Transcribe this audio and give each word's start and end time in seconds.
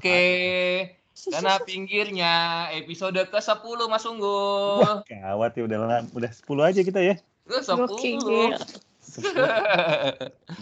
Oke. 0.00 0.96
Karena 1.28 1.60
pinggirnya 1.60 2.32
episode 2.72 3.20
ke-10 3.28 3.78
Mas 3.92 4.08
Unggul. 4.08 4.80
Wah, 4.80 5.04
gawat 5.04 5.52
ya 5.52 5.68
udah 5.68 6.00
udah 6.16 6.30
10 6.32 6.48
aja 6.64 6.80
kita 6.80 7.04
ya. 7.04 7.20
Ke-10. 7.44 7.76
Gokil. 7.84 8.20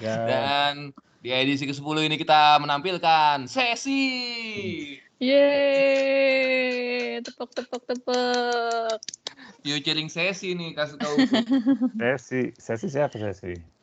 Gawat. 0.02 0.26
Dan 0.26 0.90
di 1.22 1.30
edisi 1.30 1.62
ke-10 1.70 2.10
ini 2.10 2.18
kita 2.18 2.58
menampilkan 2.58 3.46
sesi. 3.46 4.98
Yeay, 5.22 5.62
tepuk 7.22 7.54
tepuk 7.54 7.86
tepuk. 7.86 8.98
Featuring 9.62 10.10
sesi 10.10 10.58
nih 10.58 10.74
kasih 10.74 10.98
tahu. 10.98 11.22
Sesi, 12.02 12.50
sesi 12.58 12.86
siapa 12.90 13.14
sesi? 13.14 13.78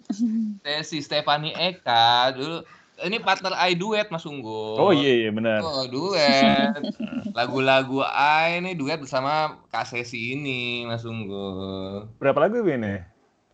sesi 0.63 0.97
Stefani 0.99 1.55
Eka 1.55 2.35
dulu. 2.35 2.67
Ini 2.95 3.19
partner 3.19 3.51
I 3.59 3.75
duet 3.75 4.07
Mas 4.07 4.23
Unggul. 4.23 4.79
Oh 4.79 4.95
iya 4.95 5.27
iya 5.27 5.29
benar. 5.35 5.59
Oh, 5.59 5.83
duet. 5.83 6.79
Lagu-lagu 7.35 7.99
I 8.07 8.63
ini 8.63 8.71
duet 8.71 9.03
bersama 9.03 9.59
Kak 9.67 9.83
Sesi 9.83 10.31
ini, 10.31 10.87
Mas 10.87 11.03
Unggul. 11.03 12.07
Berapa 12.15 12.47
lagu 12.47 12.63
ini? 12.63 13.03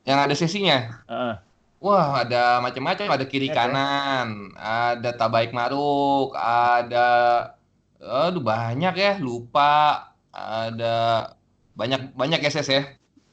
Yang 0.05 0.19
ada 0.21 0.35
sesinya? 0.37 0.77
Heeh. 1.09 1.35
Wah, 1.81 2.21
ada 2.21 2.61
macam-macam, 2.61 3.09
ada 3.09 3.25
kiri 3.25 3.49
Iya, 3.49 3.57
kanan, 3.57 4.53
ada 4.53 5.17
Tabaik 5.17 5.49
Maruk, 5.49 6.37
ada 6.37 7.09
aduh 7.97 8.37
banyak 8.37 8.93
ya, 8.93 9.17
lupa. 9.17 10.13
Ada 10.29 11.27
banyak 11.73 12.13
banyak 12.13 12.39
SS 12.45 12.69
ya. 12.69 12.81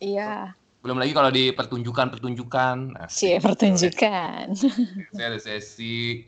Iya, 0.00 0.56
Belum 0.88 1.04
lagi 1.04 1.12
kalau 1.12 1.28
di 1.28 1.52
pertunjukan-pertunjukan. 1.52 2.76
Nah, 2.96 3.12
cie 3.12 3.36
pertunjukan. 3.44 4.56
ada 5.20 5.36
sesi. 5.36 6.24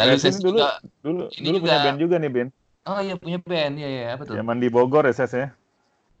Lalu 0.00 0.16
Sesi 0.16 0.32
sesi 0.32 0.40
dulu. 0.40 0.56
juga. 0.56 0.80
Dulu 1.04 1.28
Ini 1.36 1.44
dulu 1.44 1.56
punya 1.60 1.76
juga- 1.76 1.84
band 1.84 1.98
juga 2.00 2.16
nih 2.16 2.30
Ben. 2.32 2.48
Oh 2.88 2.98
iya 3.04 3.14
punya 3.20 3.36
band, 3.36 3.76
iya 3.76 3.88
ya, 3.92 4.06
apa 4.16 4.24
tuh? 4.24 4.32
Zaman 4.32 4.64
di 4.64 4.72
Bogor 4.72 5.04
ya 5.04 5.12
Ses 5.12 5.36
ya. 5.36 5.52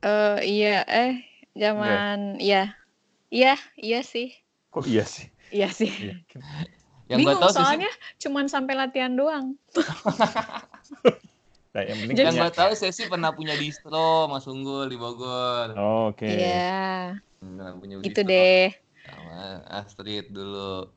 Eh 0.04 0.36
iya, 0.44 0.84
eh 0.84 1.24
zaman 1.56 2.36
iya. 2.36 2.76
Iya, 3.32 3.56
iya 3.80 4.04
sih. 4.04 4.36
Kok 4.68 4.84
iya 4.84 5.08
sih? 5.08 5.32
Iya 5.48 5.72
sih. 5.72 5.88
Iya. 5.88 6.20
Yang 7.08 7.24
gua 7.24 7.32
Bingung 7.32 7.40
tahu 7.40 7.56
soalnya 7.56 7.88
cuman 8.20 8.52
sampai 8.52 8.76
latihan 8.76 9.16
doang. 9.16 9.56
Nah, 11.78 11.84
yang 11.86 11.98
penting 12.02 12.16
yang 12.26 12.34
gua 12.40 12.50
tahu 12.50 12.72
sesi 12.74 13.06
pernah 13.06 13.30
punya 13.38 13.54
distro 13.54 14.26
Mas 14.30 14.46
Unggul 14.50 14.90
di 14.90 14.96
Bogor. 14.98 15.68
Oh, 15.76 16.08
Oke. 16.10 16.26
Iya, 16.26 16.48
Pernah 17.40 17.68
punya 17.80 17.96
itu 18.02 18.20
distro. 18.22 18.30
deh. 18.30 18.70
sama 19.06 19.64
Astrid 19.80 20.24
dulu 20.36 20.90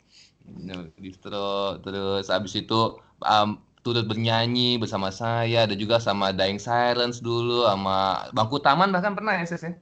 distro 1.00 1.80
terus 1.86 2.26
abis 2.34 2.54
itu 2.62 2.76
um, 3.24 3.50
turut 3.86 4.06
bernyanyi 4.10 4.78
bersama 4.82 5.10
saya 5.14 5.66
ada 5.66 5.76
juga 5.78 5.98
sama 6.02 6.34
Dying 6.38 6.62
Silence 6.62 7.18
dulu 7.24 7.66
sama 7.70 8.28
Bangku 8.36 8.58
Taman 8.62 8.90
bahkan 8.94 9.14
pernah 9.18 9.34
ya 9.40 9.46
Ses 9.48 9.64
ya? 9.66 9.74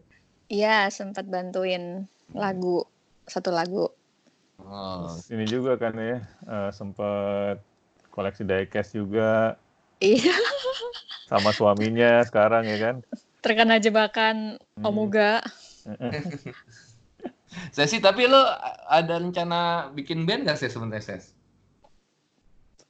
Iya, 0.55 0.75
sempat 0.97 1.25
bantuin 1.33 1.83
lagu 2.41 2.77
satu 3.33 3.49
lagu. 3.57 3.85
Oh, 4.59 5.17
Ini 5.33 5.45
juga 5.53 5.71
kan 5.81 5.93
ya, 5.97 6.17
eh, 6.53 6.69
sempet 6.79 7.55
koleksi 8.13 8.43
diecast 8.49 8.91
juga 8.99 9.55
Iya, 9.99 10.31
sama 11.27 11.51
suaminya 11.51 12.23
sekarang 12.23 12.71
ya 12.71 12.77
kan. 12.79 12.95
terkena 13.43 13.79
jebakan 13.79 14.59
Hmm. 14.79 14.87
Omuga. 14.87 15.43
Sesi 17.75 17.99
tapi 17.99 18.23
lo 18.29 18.39
ada 18.87 19.19
rencana 19.19 19.91
bikin 19.91 20.23
band 20.23 20.47
gak 20.47 20.55
sih 20.55 20.71
sebenarnya 20.71 21.03
Ses? 21.03 21.35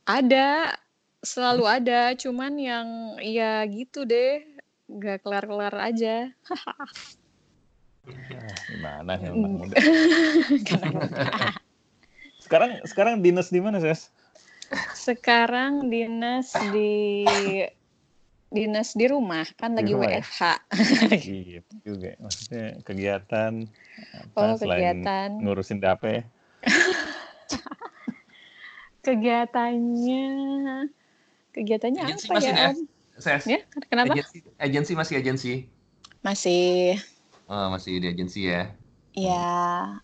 Ada, 0.06 0.78
selalu 1.26 1.66
ada, 1.66 2.14
cuman 2.14 2.54
yang 2.62 3.18
ya 3.22 3.66
gitu 3.66 4.06
deh, 4.06 4.46
gak 4.86 5.26
kelar-kelar 5.26 5.74
aja. 5.82 6.30
Ah, 8.06 8.06
gimana 8.70 9.18
ya 9.18 9.34
muda. 9.34 9.78
Sekarang 12.44 12.82
sekarang 12.86 13.22
dinas 13.22 13.50
di 13.50 13.62
mana, 13.62 13.82
Ses? 13.82 14.10
Sekarang 14.94 15.90
dinas 15.90 16.54
di 16.70 17.26
dinas 18.50 18.98
di 18.98 19.06
rumah 19.06 19.46
kan 19.58 19.74
Di 19.74 19.86
lagi 19.86 19.94
rumah 19.94 20.10
ya? 20.10 20.22
WFH. 20.22 20.42
Gitu 21.30 21.74
juga. 21.86 22.12
Maksudnya 22.22 22.66
kegiatan 22.86 23.54
apa 24.14 24.38
Oh, 24.38 24.54
selain 24.58 25.06
kegiatan. 25.06 25.30
ngurusin 25.42 25.80
DAP. 25.82 26.04
Kegiatannya 29.06 30.26
kegiatannya 31.56 32.02
Agensi 32.04 32.28
apa 32.30 32.36
masih 32.38 32.52
ya, 32.54 32.68
Om? 32.70 32.78
Ses? 33.20 33.44
Ya, 33.48 33.60
kenapa? 33.90 34.14
Agensi, 34.16 34.38
agensi 34.60 34.92
masih 34.96 35.16
agensi? 35.20 35.54
Masih 36.22 37.00
Oh, 37.50 37.74
masih 37.74 37.98
di 37.98 38.08
agensi 38.12 38.46
ya? 38.46 38.70
ya 39.18 39.98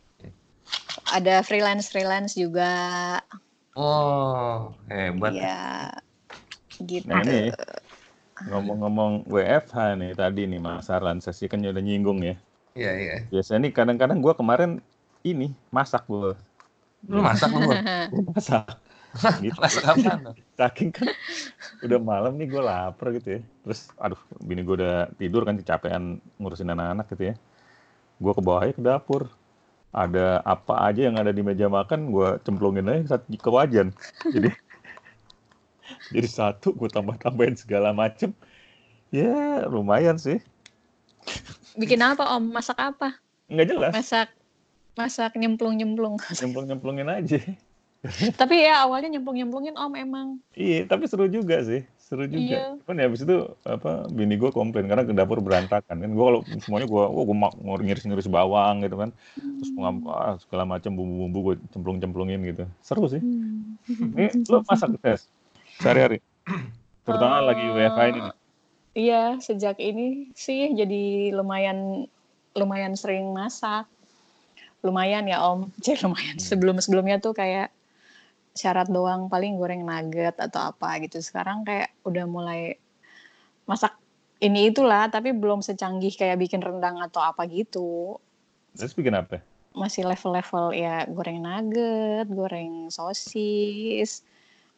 ada 1.14 1.46
freelance-freelance 1.46 2.34
juga. 2.34 2.74
Oh, 3.76 4.74
hebat. 4.90 5.36
Ya 5.36 5.92
gitu. 6.80 7.08
Nah 7.08 7.22
ini 7.24 7.52
ngomong-ngomong 8.50 9.12
WFH 9.30 9.78
nih 9.98 10.12
tadi 10.14 10.42
nih 10.50 10.60
Mas 10.62 10.88
Arlan 10.92 11.20
sesi 11.24 11.46
kan 11.50 11.60
udah 11.62 11.84
nyinggung 11.84 12.20
ya. 12.22 12.36
Iya, 12.76 12.92
iya. 13.00 13.16
Biasanya 13.32 13.60
nih 13.70 13.74
kadang-kadang 13.74 14.20
gua 14.22 14.34
kemarin 14.38 14.72
ini 15.26 15.52
masak 15.74 16.06
gua. 16.10 16.38
Lu 17.10 17.22
masak 17.22 17.50
lu? 17.54 17.70
Masak. 18.36 18.66
gitu. 19.44 19.58
Masak 19.62 19.84
apa? 19.86 20.12
Saking 20.60 20.90
kan 20.92 21.08
udah 21.86 22.00
malam 22.02 22.34
nih 22.40 22.48
gue 22.52 22.62
lapar 22.64 23.08
gitu 23.16 23.40
ya. 23.40 23.42
Terus 23.64 23.80
aduh 24.00 24.20
bini 24.44 24.62
gue 24.68 24.76
udah 24.82 25.12
tidur 25.20 25.44
kan 25.48 25.56
kecapean 25.60 26.20
ngurusin 26.40 26.72
anak-anak 26.72 27.06
gitu 27.14 27.24
ya. 27.32 27.36
Gue 28.22 28.34
ke 28.34 28.42
bawah 28.44 28.62
aja 28.66 28.74
ke 28.76 28.84
dapur. 28.84 29.24
Ada 29.96 30.44
apa 30.44 30.92
aja 30.92 31.08
yang 31.08 31.16
ada 31.16 31.32
di 31.32 31.40
meja 31.40 31.72
makan 31.72 32.12
gue 32.12 32.36
cemplungin 32.44 32.84
aja 32.92 33.16
ke 33.24 33.50
wajan. 33.50 33.96
Jadi 34.36 34.52
jadi 36.12 36.28
satu 36.30 36.74
gue 36.74 36.90
tambah-tambahin 36.90 37.58
segala 37.58 37.94
macem. 37.94 38.34
Ya 39.14 39.66
lumayan 39.70 40.18
sih. 40.18 40.42
Bikin 41.78 42.02
apa 42.02 42.26
Om? 42.38 42.54
Masak 42.54 42.78
apa? 42.78 43.18
Nggak 43.50 43.68
jelas. 43.70 43.92
Masak 43.94 44.30
masak 44.96 45.32
nyemplung-nyemplung. 45.38 46.18
Nyemplung-nyemplungin 46.42 47.10
aja. 47.10 47.40
Tapi 48.38 48.66
ya 48.66 48.86
awalnya 48.86 49.18
nyemplung-nyemplungin 49.18 49.76
Om 49.78 49.94
emang. 49.98 50.28
Iya, 50.54 50.86
tapi 50.86 51.10
seru 51.10 51.26
juga 51.26 51.62
sih. 51.66 51.86
Seru 52.06 52.30
juga. 52.30 52.38
Iya. 52.38 52.64
Cuman 52.86 53.02
ya 53.02 53.06
habis 53.10 53.26
itu 53.26 53.38
apa 53.66 54.06
bini 54.14 54.38
gue 54.38 54.54
komplain 54.54 54.86
karena 54.86 55.02
ke 55.02 55.14
dapur 55.18 55.42
berantakan 55.42 55.98
kan. 55.98 56.10
Gue 56.14 56.22
kalau 56.22 56.40
semuanya 56.62 56.86
gue 56.86 57.02
oh, 57.02 57.26
gue 57.26 57.38
ngiris-ngiris 57.82 58.30
bawang 58.30 58.86
gitu 58.86 59.02
kan. 59.02 59.10
Terus 59.34 59.70
ngam- 59.74 60.06
ah, 60.06 60.38
segala 60.38 60.70
macam 60.70 60.94
bumbu-bumbu 60.94 61.40
gue 61.42 61.56
cemplung-cemplungin 61.74 62.46
gitu. 62.46 62.64
Seru 62.86 63.10
sih. 63.10 63.26
Hmm. 63.26 63.82
Ini 63.90 64.46
lo 64.46 64.62
masak 64.70 64.94
tes 65.02 65.26
sehari-hari. 65.82 66.22
Terutama 67.02 67.42
lagi 67.42 67.66
WFH 67.74 68.02
ini 68.14 68.20
nih. 68.22 68.36
Iya, 68.96 69.24
sejak 69.42 69.82
ini 69.82 70.30
sih 70.38 70.78
jadi 70.78 71.34
lumayan 71.34 72.06
lumayan 72.54 72.94
sering 72.94 73.34
masak. 73.34 73.90
Lumayan 74.86 75.26
ya 75.26 75.42
Om. 75.42 75.74
Jadi 75.82 76.06
lumayan. 76.06 76.38
Sebelum-sebelumnya 76.38 77.18
tuh 77.18 77.34
kayak 77.34 77.74
syarat 78.56 78.88
doang 78.88 79.28
paling 79.28 79.60
goreng 79.60 79.84
nugget 79.84 80.40
atau 80.40 80.72
apa 80.72 80.96
gitu. 81.04 81.20
Sekarang 81.20 81.68
kayak 81.68 81.92
udah 82.08 82.24
mulai 82.26 82.80
masak 83.68 84.00
ini 84.40 84.72
itulah 84.72 85.12
tapi 85.12 85.36
belum 85.36 85.60
secanggih 85.60 86.16
kayak 86.16 86.40
bikin 86.40 86.64
rendang 86.64 86.98
atau 87.04 87.20
apa 87.20 87.44
gitu. 87.52 88.18
Terus 88.74 88.96
bikin 88.96 89.14
apa? 89.14 89.44
Masih 89.76 90.08
level-level 90.08 90.72
ya 90.72 91.04
goreng 91.12 91.44
nugget, 91.44 92.32
goreng 92.32 92.88
sosis, 92.88 94.24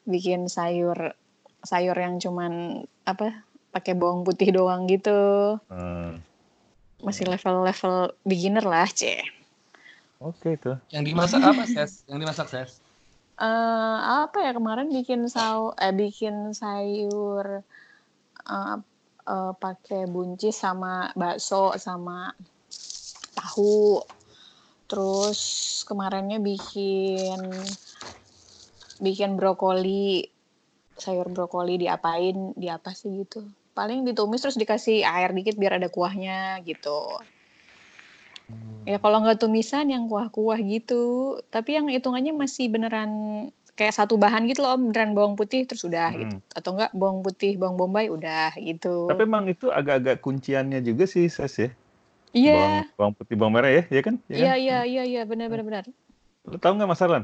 bikin 0.09 0.49
sayur 0.49 1.13
sayur 1.61 1.93
yang 1.93 2.17
cuman 2.17 2.81
apa 3.05 3.45
pakai 3.69 3.93
bawang 3.93 4.25
putih 4.25 4.49
doang 4.49 4.89
gitu. 4.89 5.57
Hmm, 5.69 6.17
Masih 7.05 7.29
level-level 7.29 8.17
beginner 8.25 8.65
lah, 8.65 8.89
C. 8.89 9.21
Oke 10.17 10.57
itu. 10.57 10.73
Yang 10.89 11.13
dimasak 11.13 11.41
apa, 11.45 11.63
Ses? 11.69 12.01
Yang 12.09 12.19
dimasak, 12.25 12.47
Ses? 12.49 12.81
Eh 13.37 13.97
apa 14.25 14.37
ya 14.45 14.51
kemarin 14.57 14.89
bikin 14.89 15.29
sau 15.29 15.69
eh 15.77 15.93
bikin 15.93 16.57
sayur 16.57 17.61
eh 18.49 18.77
eh, 19.33 19.53
pakai 19.63 20.01
buncis 20.09 20.55
sama 20.57 21.13
bakso 21.13 21.75
sama 21.77 22.33
tahu. 23.37 24.01
Terus 24.87 25.39
kemarinnya 25.85 26.39
bikin 26.41 27.41
bikin 28.97 29.37
brokoli 29.37 30.25
sayur 30.97 31.29
brokoli 31.29 31.77
diapain 31.77 32.57
di 32.57 32.67
apa 32.71 32.89
sih 32.97 33.11
gitu. 33.21 33.45
Paling 33.77 34.01
ditumis 34.07 34.41
terus 34.41 34.57
dikasih 34.57 35.05
air 35.05 35.29
dikit 35.37 35.53
biar 35.61 35.77
ada 35.77 35.89
kuahnya 35.93 36.65
gitu 36.65 37.21
Ya 38.87 38.97
kalau 39.03 39.19
nggak 39.19 39.43
tumisan 39.43 39.91
yang 39.91 40.07
kuah-kuah 40.07 40.59
gitu. 40.63 41.35
Tapi 41.51 41.75
yang 41.75 41.91
hitungannya 41.91 42.31
masih 42.31 42.71
beneran 42.71 43.11
kayak 43.77 43.93
satu 43.93 44.17
bahan 44.17 44.49
gitu 44.49 44.65
loh 44.65 44.73
om 44.73 44.89
beneran 44.89 45.13
bawang 45.13 45.37
putih 45.37 45.69
terus 45.69 45.85
udah 45.85 46.09
Hmm. 46.09 46.21
gitu 46.25 46.35
atau 46.57 46.69
enggak 46.73 46.91
bawang 46.97 47.21
putih 47.21 47.53
bawang 47.61 47.77
bombay 47.77 48.09
udah 48.09 48.49
gitu 48.57 49.05
Tapi 49.05 49.21
emang 49.21 49.45
itu 49.45 49.69
agak-agak 49.69 50.17
kunciannya 50.25 50.81
juga 50.81 51.05
sih, 51.05 51.29
Ses 51.29 51.53
ya. 51.61 51.69
iya 52.33 52.53
Bawang, 52.57 52.73
bawang 52.97 53.13
putih, 53.13 53.35
bawang 53.37 53.53
merah 53.53 53.69
ya, 53.69 53.83
ya 53.93 54.01
kan? 54.01 54.15
Ya 54.25 54.33
iya 54.33 54.49
kan? 54.49 54.57
iya 54.57 54.77
iya 54.89 55.03
iya 55.05 55.21
benar 55.29 55.47
benar 55.53 55.63
benar 55.63 55.85
Lu 56.49 56.57
tahu 56.57 56.73
nggak 56.79 56.89
Mas 56.89 57.03
Arlan? 57.05 57.23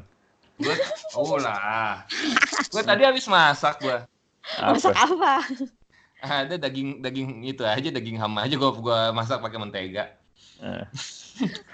Gue, 0.62 0.76
oh 1.18 1.42
lah. 1.42 2.06
Gue 2.70 2.84
tadi 2.86 3.02
habis 3.02 3.26
masak 3.26 3.82
gue. 3.82 3.98
masak 4.62 4.94
Apa? 4.94 5.10
apa 5.10 5.34
Ada 6.22 6.56
daging 6.56 7.02
daging 7.02 7.30
itu 7.44 7.66
aja 7.66 7.90
daging 7.90 8.16
hama 8.22 8.46
aja 8.46 8.56
gue 8.56 8.72
gua 8.78 9.10
masak 9.12 9.42
pakai 9.42 9.58
mentega. 9.58 10.06
Eh, 10.64 10.86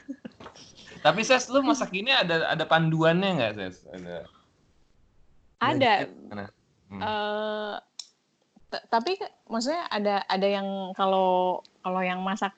Tapi 1.05 1.21
ses 1.23 1.47
lu 1.47 1.63
masak 1.63 1.95
ini 1.95 2.11
ada 2.11 2.49
ada 2.49 2.65
panduannya 2.67 3.29
nggak 3.39 3.53
ses? 3.55 3.87
Ada. 3.87 4.17
ada? 5.61 5.93
Hmm. 6.89 7.01
eh 7.05 7.75
tapi 8.89 9.17
maksudnya 9.49 9.85
ada 9.89 10.21
ada 10.29 10.47
yang 10.49 10.93
kalau 10.93 11.61
kalau 11.81 12.01
yang 12.05 12.21
masak 12.21 12.53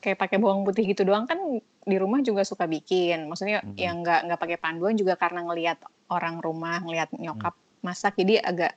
kayak 0.00 0.16
pakai 0.16 0.40
bawang 0.40 0.64
putih 0.64 0.84
gitu 0.88 1.04
doang 1.04 1.28
kan 1.28 1.36
di 1.82 1.96
rumah 2.00 2.24
juga 2.24 2.40
suka 2.44 2.64
bikin 2.64 3.28
maksudnya 3.28 3.60
Mhm. 3.60 3.76
yang 3.76 4.00
nggak 4.00 4.20
nggak 4.28 4.40
pakai 4.40 4.58
panduan 4.60 4.96
juga 4.96 5.16
karena 5.16 5.44
ngelihat 5.44 5.80
orang 6.08 6.40
rumah 6.40 6.80
ngelihat 6.80 7.12
nyokap 7.16 7.52
masak 7.84 8.16
jadi 8.16 8.40
agak 8.40 8.72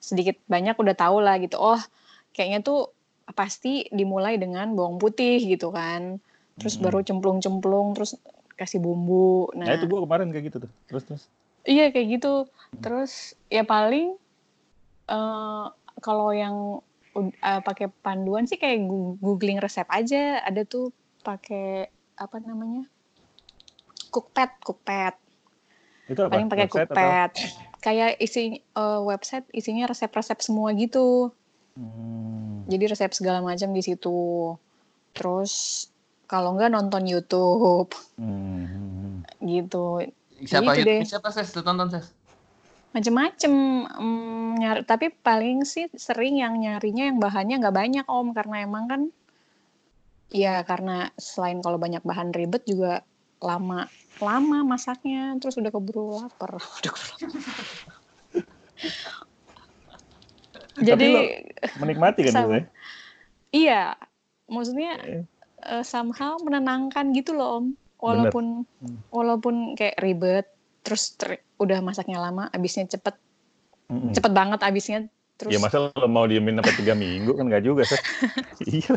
sedikit 0.00 0.36
banyak 0.48 0.76
udah 0.76 0.96
tahu 0.96 1.22
lah 1.24 1.40
gitu 1.40 1.56
oh 1.56 1.80
kayaknya 2.36 2.60
tuh 2.60 2.92
pasti 3.32 3.88
dimulai 3.88 4.36
dengan 4.36 4.72
bawang 4.72 4.96
putih 4.96 5.40
gitu 5.40 5.68
kan 5.68 6.20
terus 6.54 6.76
Mhm. 6.76 6.82
baru 6.84 6.98
cemplung-cemplung 7.00 7.92
terus 7.92 8.14
kasih 8.52 8.78
bumbu 8.78 9.48
Nah, 9.52 9.72
itu 9.72 9.88
gua 9.88 10.04
kemarin 10.04 10.28
kayak 10.30 10.44
gitu 10.52 10.58
tuh. 10.62 10.72
Terus 10.86 11.02
terus. 11.08 11.22
Iya 11.64 11.88
kayak 11.88 12.08
gitu. 12.12 12.34
Terus 12.78 13.12
ya 13.48 13.64
paling 13.64 14.14
eh 15.08 15.66
kalau 15.98 16.30
yang 16.30 16.78
eh, 17.14 17.60
pakai 17.60 17.88
panduan 18.00 18.44
sih 18.44 18.56
kayak 18.56 18.84
googling 19.18 19.58
resep 19.58 19.88
aja. 19.88 20.40
Ada 20.40 20.62
tuh 20.62 20.92
pakai 21.20 21.88
apa 22.14 22.36
namanya? 22.38 22.86
Cookpad, 24.08 24.50
Cookpad. 24.60 25.14
Itu 26.06 26.20
apa? 26.22 26.36
Paling 26.36 26.48
pakai 26.48 26.66
Website 26.66 26.84
atau- 26.84 26.94
Cookpad. 26.94 27.30
Kayak 27.80 28.10
isi 28.16 28.42
eh, 28.60 29.00
website 29.02 29.46
isinya 29.50 29.88
resep-resep 29.88 30.38
semua 30.38 30.70
gitu. 30.72 31.32
Hmm. 31.78 32.68
Jadi 32.68 32.84
resep 32.88 33.12
segala 33.12 33.40
macam 33.40 33.72
di 33.72 33.82
situ. 33.84 34.52
Terus 35.12 35.52
kalau 36.30 36.56
enggak 36.56 36.72
nonton 36.72 37.04
YouTube 37.04 37.92
Hmm. 38.16 39.24
gitu. 39.44 40.00
Siapa 40.42 40.74
gitu 40.74 40.86
YouTube? 40.86 40.88
deh. 40.88 41.00
Siapa 41.08 41.28
ses? 41.30 41.50
Tonton 41.52 41.88
ses? 41.92 42.06
macem-macem 42.92 43.52
mm, 43.88 44.60
nyari 44.60 44.80
tapi 44.84 45.08
paling 45.08 45.64
sih 45.64 45.88
sering 45.96 46.36
yang 46.36 46.60
nyarinya 46.60 47.08
yang 47.08 47.18
bahannya 47.18 47.56
nggak 47.64 47.76
banyak 47.76 48.04
om 48.04 48.36
karena 48.36 48.68
emang 48.68 48.84
kan 48.84 49.02
ya 50.28 50.60
karena 50.60 51.08
selain 51.16 51.64
kalau 51.64 51.80
banyak 51.80 52.04
bahan 52.04 52.36
ribet 52.36 52.68
juga 52.68 53.00
lama 53.40 53.88
lama 54.20 54.58
masaknya 54.62 55.32
terus 55.40 55.56
udah 55.56 55.72
keburu 55.72 56.20
lapar 56.20 56.60
Udah 56.84 56.92
keburu 56.92 57.32
lapar. 57.32 57.96
jadi 60.88 61.08
Menikmati 61.76 62.20
kan 62.26 62.32
itu 62.32 62.50
ya? 62.50 62.62
iya 63.52 63.82
maksudnya 64.48 64.92
Eh, 65.00 65.22
eh, 65.62 65.84
somehow 65.84 66.36
menenangkan 66.40 67.12
gitu 67.12 67.36
loh 67.36 67.60
om 67.60 67.66
walaupun 68.02 68.66
Hmm. 68.82 68.98
walaupun 69.14 69.78
kayak 69.78 70.00
ribet 70.02 70.46
terus 70.82 71.14
ter- 71.14 71.46
udah 71.62 71.78
masaknya 71.78 72.18
lama 72.18 72.50
abisnya 72.50 72.90
cepet 72.90 73.14
mm-mm. 73.86 74.10
cepet 74.10 74.32
banget 74.34 74.58
abisnya 74.66 75.06
terus 75.38 75.54
Ya 75.54 75.62
masa 75.62 75.78
lo 75.86 76.06
mau 76.10 76.26
diemin 76.26 76.58
sampai 76.58 76.74
tiga 76.74 76.94
minggu 76.98 77.34
kan 77.38 77.46
nggak 77.46 77.62
juga, 77.62 77.82
iya. 78.66 78.94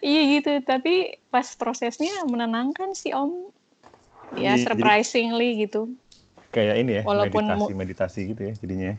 Iya 0.00 0.20
gitu, 0.38 0.52
tapi 0.64 1.16
pas 1.28 1.44
prosesnya 1.56 2.24
menenangkan 2.24 2.92
sih 2.96 3.12
Om. 3.12 3.50
Ya 4.36 4.54
Iya, 4.56 4.56
jadi- 4.56 4.64
surprisingly 4.68 5.48
gitu. 5.66 5.96
Kayak 6.48 6.74
ini 6.80 6.92
ya, 7.00 7.02
Walaupun 7.04 7.44
meditasi-meditasi 7.44 8.20
gitu 8.32 8.40
ya 8.46 8.52
jadinya. 8.56 8.92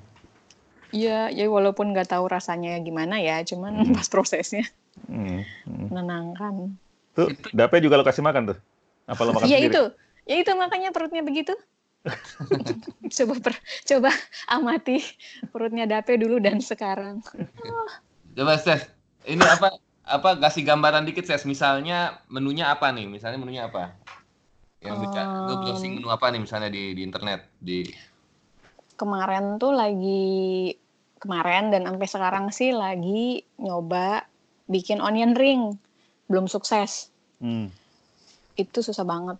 Iya, 0.89 1.29
ya 1.29 1.45
walaupun 1.47 1.89
nggak 1.91 2.11
tahu 2.11 2.25
rasanya 2.27 2.77
gimana 2.79 3.17
ya, 3.17 3.41
cuman 3.41 3.81
Hmm. 3.81 3.93
pas 3.93 4.07
prosesnya 4.07 4.65
Hmm. 5.07 5.41
hmm. 5.65 5.87
menenangkan. 5.91 6.75
Tuh, 7.15 7.31
Dape 7.51 7.79
juga 7.79 7.95
lo 7.95 8.03
kasih 8.03 8.21
makan 8.21 8.53
tuh? 8.53 8.57
Apa 9.05 9.21
lo 9.23 9.31
makan 9.33 9.47
Iya 9.47 9.57
sendiri? 9.59 9.71
itu, 9.71 9.83
ya 10.25 10.35
itu 10.41 10.51
makanya 10.53 10.89
perutnya 10.91 11.21
begitu. 11.21 11.55
coba 13.17 13.33
per- 13.41 13.63
coba 13.83 14.09
amati 14.45 15.01
perutnya 15.49 15.89
Dape 15.89 16.15
dulu 16.15 16.37
dan 16.37 16.61
sekarang. 16.61 17.21
Coba 18.35 18.53
ses. 18.59 18.85
Ini 19.25 19.41
apa 19.41 19.73
apa 20.05 20.29
kasih 20.37 20.61
gambaran 20.61 21.01
dikit 21.03 21.25
ses. 21.25 21.43
Misalnya 21.43 22.21
menunya 22.29 22.69
apa 22.69 22.93
nih? 22.93 23.09
Misalnya 23.09 23.41
menunya 23.41 23.65
apa? 23.65 23.97
Yang 24.85 25.09
bisa 25.09 25.21
Um, 25.25 25.65
browsing 25.65 25.93
menu 25.97 26.13
apa 26.13 26.29
nih 26.29 26.41
misalnya 26.45 26.69
di 26.69 26.93
di 26.93 27.01
internet 27.01 27.49
di 27.57 27.89
Kemarin 28.95 29.59
tuh 29.59 29.75
lagi 29.75 30.75
kemarin 31.19 31.71
dan 31.71 31.87
sampai 31.87 32.07
sekarang 32.07 32.45
sih 32.51 32.71
lagi 32.71 33.43
nyoba 33.59 34.23
bikin 34.67 35.03
onion 35.03 35.35
ring. 35.35 35.75
Belum 36.31 36.47
sukses. 36.47 37.11
Hmm. 37.39 37.69
Itu 38.55 38.79
susah 38.79 39.03
banget. 39.03 39.37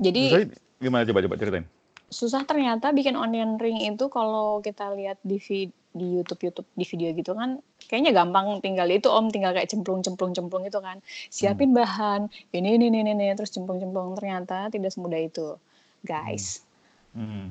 Jadi 0.00 0.22
Susah 0.28 0.44
gimana 0.80 1.02
coba-coba 1.04 1.36
ceritain? 1.36 1.66
susah 2.10 2.42
ternyata 2.42 2.90
bikin 2.90 3.14
onion 3.14 3.54
ring 3.54 3.78
itu 3.86 4.10
kalau 4.10 4.58
kita 4.58 4.90
lihat 4.98 5.22
di 5.22 5.38
vid- 5.38 5.78
di 5.94 6.18
YouTube 6.18 6.42
YouTube 6.42 6.66
di 6.74 6.82
video 6.82 7.14
gitu 7.14 7.38
kan 7.38 7.62
kayaknya 7.86 8.10
gampang 8.10 8.58
tinggal 8.58 8.90
itu 8.90 9.06
om 9.06 9.30
tinggal 9.30 9.54
kayak 9.54 9.70
cemplung 9.70 10.02
cemplung 10.02 10.34
cemplung 10.34 10.66
itu 10.66 10.78
kan 10.82 10.98
siapin 11.30 11.70
bahan 11.70 12.26
ini 12.50 12.78
ini 12.78 12.90
ini 12.90 13.14
ini 13.14 13.30
terus 13.38 13.54
cemplung 13.54 13.78
cemplung 13.78 14.18
ternyata 14.18 14.70
tidak 14.70 14.90
semudah 14.90 15.22
itu 15.22 15.54
guys 16.02 16.66
Hmm. 17.10 17.50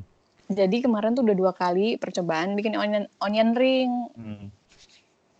Jadi 0.49 0.81
kemarin 0.81 1.13
tuh 1.13 1.21
udah 1.21 1.37
dua 1.37 1.53
kali 1.53 2.01
percobaan 2.01 2.57
bikin 2.57 2.73
onion 2.73 3.05
onion 3.21 3.53
ring. 3.53 3.91
Hmm. 4.17 4.47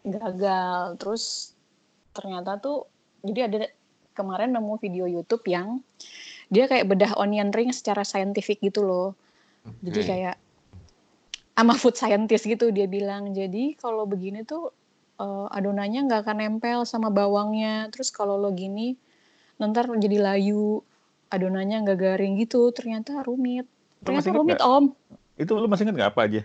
gagal. 0.06 1.02
Terus 1.02 1.54
ternyata 2.14 2.62
tuh 2.62 2.86
jadi 3.26 3.50
ada 3.50 3.68
kemarin 4.14 4.54
nemu 4.54 4.78
video 4.78 5.10
YouTube 5.10 5.44
yang 5.50 5.82
dia 6.54 6.70
kayak 6.70 6.88
bedah 6.88 7.18
onion 7.18 7.50
ring 7.50 7.74
secara 7.74 8.06
saintifik 8.06 8.62
gitu 8.62 8.86
loh. 8.86 9.18
Jadi 9.82 10.00
Oke. 10.06 10.08
kayak 10.08 10.36
sama 11.58 11.76
food 11.76 11.98
scientist 11.98 12.46
gitu 12.46 12.70
dia 12.70 12.86
bilang. 12.86 13.34
Jadi 13.34 13.74
kalau 13.82 14.06
begini 14.06 14.46
tuh 14.46 14.70
eh, 15.18 15.48
adonannya 15.58 16.06
nggak 16.06 16.22
akan 16.22 16.38
nempel 16.38 16.86
sama 16.86 17.10
bawangnya. 17.10 17.90
Terus 17.90 18.14
kalau 18.14 18.38
lo 18.38 18.54
gini 18.54 18.94
nanti 19.58 19.82
jadi 19.84 20.22
layu 20.22 20.86
adonannya 21.34 21.82
nggak 21.82 21.98
garing 21.98 22.38
gitu. 22.38 22.70
Ternyata 22.70 23.26
rumit 23.26 23.66
ternyata 24.04 24.30
rumit 24.32 24.62
om 24.64 24.96
Itu 25.40 25.56
lo 25.56 25.72
masih 25.72 25.88
ingat 25.88 25.96
nggak 25.96 26.12
apa 26.12 26.22
aja? 26.28 26.42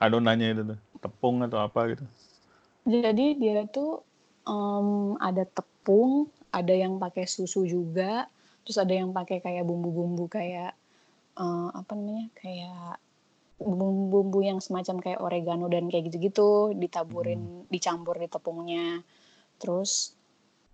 Adonannya 0.00 0.48
itu 0.52 0.62
tuh, 0.64 0.78
tepung 1.00 1.40
atau 1.44 1.60
apa 1.60 1.80
gitu? 1.92 2.04
Jadi 2.84 3.36
dia 3.36 3.64
tuh 3.68 4.04
em, 4.44 5.16
ada 5.20 5.44
tepung, 5.44 6.28
ada 6.52 6.72
yang 6.72 7.00
pakai 7.00 7.24
susu 7.28 7.64
juga, 7.64 8.28
terus 8.64 8.76
ada 8.80 8.92
yang 8.92 9.12
pakai 9.12 9.40
kayak 9.40 9.64
bumbu-bumbu 9.64 10.28
kayak 10.28 10.72
eh, 11.36 11.68
apa 11.72 11.92
namanya 11.96 12.28
kayak 12.36 13.00
bumbu-bumbu 13.60 14.40
yang 14.40 14.58
semacam 14.60 14.96
kayak 15.04 15.20
oregano 15.20 15.68
dan 15.68 15.88
kayak 15.92 16.08
gitu-gitu 16.08 16.72
ditaburin, 16.76 17.68
dicampur 17.68 18.16
di 18.16 18.28
tepungnya. 18.28 19.04
Terus 19.60 20.16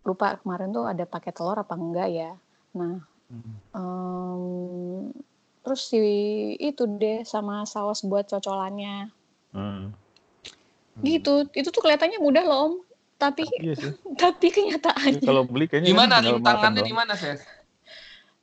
lupa 0.06 0.38
kemarin 0.38 0.70
tuh 0.70 0.86
ada 0.86 1.02
pakai 1.02 1.34
telur 1.34 1.58
apa 1.58 1.74
enggak 1.74 2.08
ya. 2.14 2.30
Nah, 2.78 3.02
em, 3.74 5.10
terus 5.66 5.90
si 5.90 5.98
itu 6.62 6.86
deh 6.86 7.26
sama 7.26 7.66
saus 7.66 8.06
buat 8.06 8.30
cocolannya. 8.30 9.10
Hmm. 9.50 9.90
Gitu. 11.02 11.50
Itu 11.50 11.74
tuh 11.74 11.82
kelihatannya 11.82 12.22
mudah 12.22 12.46
loh, 12.46 12.58
Om. 12.70 12.74
Tapi 13.18 13.42
Iya 13.66 13.74
sih. 13.74 13.90
tapi 14.22 14.46
kenyataannya 14.54 15.26
Kalau 15.26 15.42
beli 15.42 15.66
kayaknya 15.66 15.90
Gimana 15.90 16.14
makan 16.22 16.78
di 16.78 16.94
mana, 16.94 17.18
Ses? 17.18 17.42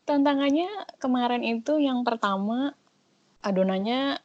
tantangannya 0.04 0.68
kemarin 1.00 1.40
itu 1.48 1.80
yang 1.80 2.04
pertama 2.04 2.76
adonannya 3.40 4.20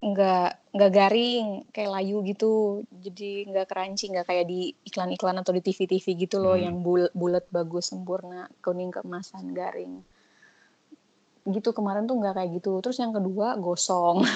nggak 0.00 0.72
nggak 0.72 0.92
garing 0.92 1.68
kayak 1.68 2.00
layu 2.00 2.24
gitu 2.24 2.80
jadi 3.04 3.48
nggak 3.48 3.68
crunchy 3.68 4.08
nggak 4.12 4.24
kayak 4.28 4.48
di 4.48 4.72
iklan-iklan 4.88 5.40
atau 5.40 5.52
di 5.52 5.60
TV-TV 5.60 6.16
gitu 6.16 6.40
loh 6.40 6.56
Hmm. 6.56 6.64
yang 6.64 6.76
bul- 6.80 7.12
bulat 7.12 7.44
bagus 7.52 7.92
sempurna 7.92 8.48
kuning 8.64 8.88
keemasan 8.92 9.52
garing 9.52 10.00
gitu 11.46 11.70
kemarin 11.70 12.04
tuh 12.04 12.18
nggak 12.18 12.34
kayak 12.36 12.50
gitu 12.58 12.82
terus 12.82 12.98
yang 12.98 13.14
kedua 13.14 13.54
gosong 13.56 14.26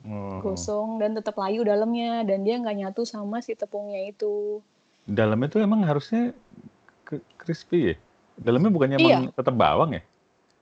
Oh. 0.00 0.40
gosong 0.40 0.96
dan 0.96 1.12
tetap 1.12 1.36
layu 1.36 1.60
dalamnya 1.60 2.24
dan 2.24 2.40
dia 2.40 2.56
nggak 2.56 2.72
nyatu 2.72 3.04
sama 3.04 3.44
si 3.44 3.52
tepungnya 3.52 4.08
itu 4.08 4.64
Dalamnya 5.04 5.52
tuh 5.52 5.60
emang 5.60 5.84
harusnya 5.84 6.32
crispy 7.36 7.92
ya? 7.92 7.94
Dalamnya 8.38 8.70
bukannya 8.72 8.96
Iya. 8.96 9.04
emang 9.04 9.34
tetap 9.34 9.54
bawang 9.58 9.90
ya? 9.98 10.02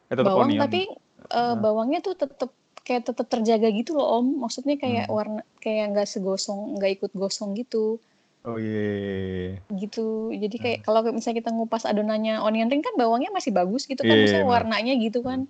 Eh, 0.08 0.14
tetap 0.16 0.26
bawang 0.32 0.50
onion. 0.50 0.62
tapi 0.64 0.82
Nah. 1.28 1.54
bawangnya 1.54 2.00
tuh 2.00 2.14
tetep 2.16 2.50
kayak 2.82 3.12
tetep 3.12 3.26
terjaga 3.28 3.68
gitu 3.70 3.94
loh 3.94 4.08
om. 4.18 4.26
Maksudnya 4.40 4.80
kayak 4.80 5.06
Hmm. 5.06 5.14
warna 5.14 5.40
kayak 5.60 5.92
nggak 5.92 6.08
segosong, 6.08 6.80
nggak 6.80 6.90
ikut 6.98 7.12
gosong 7.12 7.52
gitu. 7.54 8.00
Oh 8.42 8.56
iya. 8.56 9.58
gitu 9.74 10.30
jadi 10.30 10.56
Hmm. 10.56 10.64
kayak 10.64 10.78
kalau 10.82 11.00
misalnya 11.10 11.42
kita 11.42 11.50
ngupas 11.50 11.84
adonannya 11.84 12.38
onion 12.38 12.70
ring 12.70 12.80
kan 12.80 12.94
bawangnya 12.94 13.28
masih 13.28 13.50
bagus 13.50 13.84
gitu 13.84 14.00
kan 14.00 14.14
Iya, 14.14 14.24
misalnya 14.24 14.46
warnanya 14.46 14.94
gitu 14.96 15.20
kan 15.20 15.44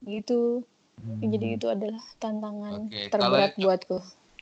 gitu 0.00 0.62
Hmm. 0.96 1.24
jadi 1.24 1.56
itu 1.56 1.66
adalah 1.66 1.96
tantangan 2.16 2.86
Oke, 2.86 3.08
terberat 3.08 3.52
kalau- 3.52 3.64
buatku 3.66 3.98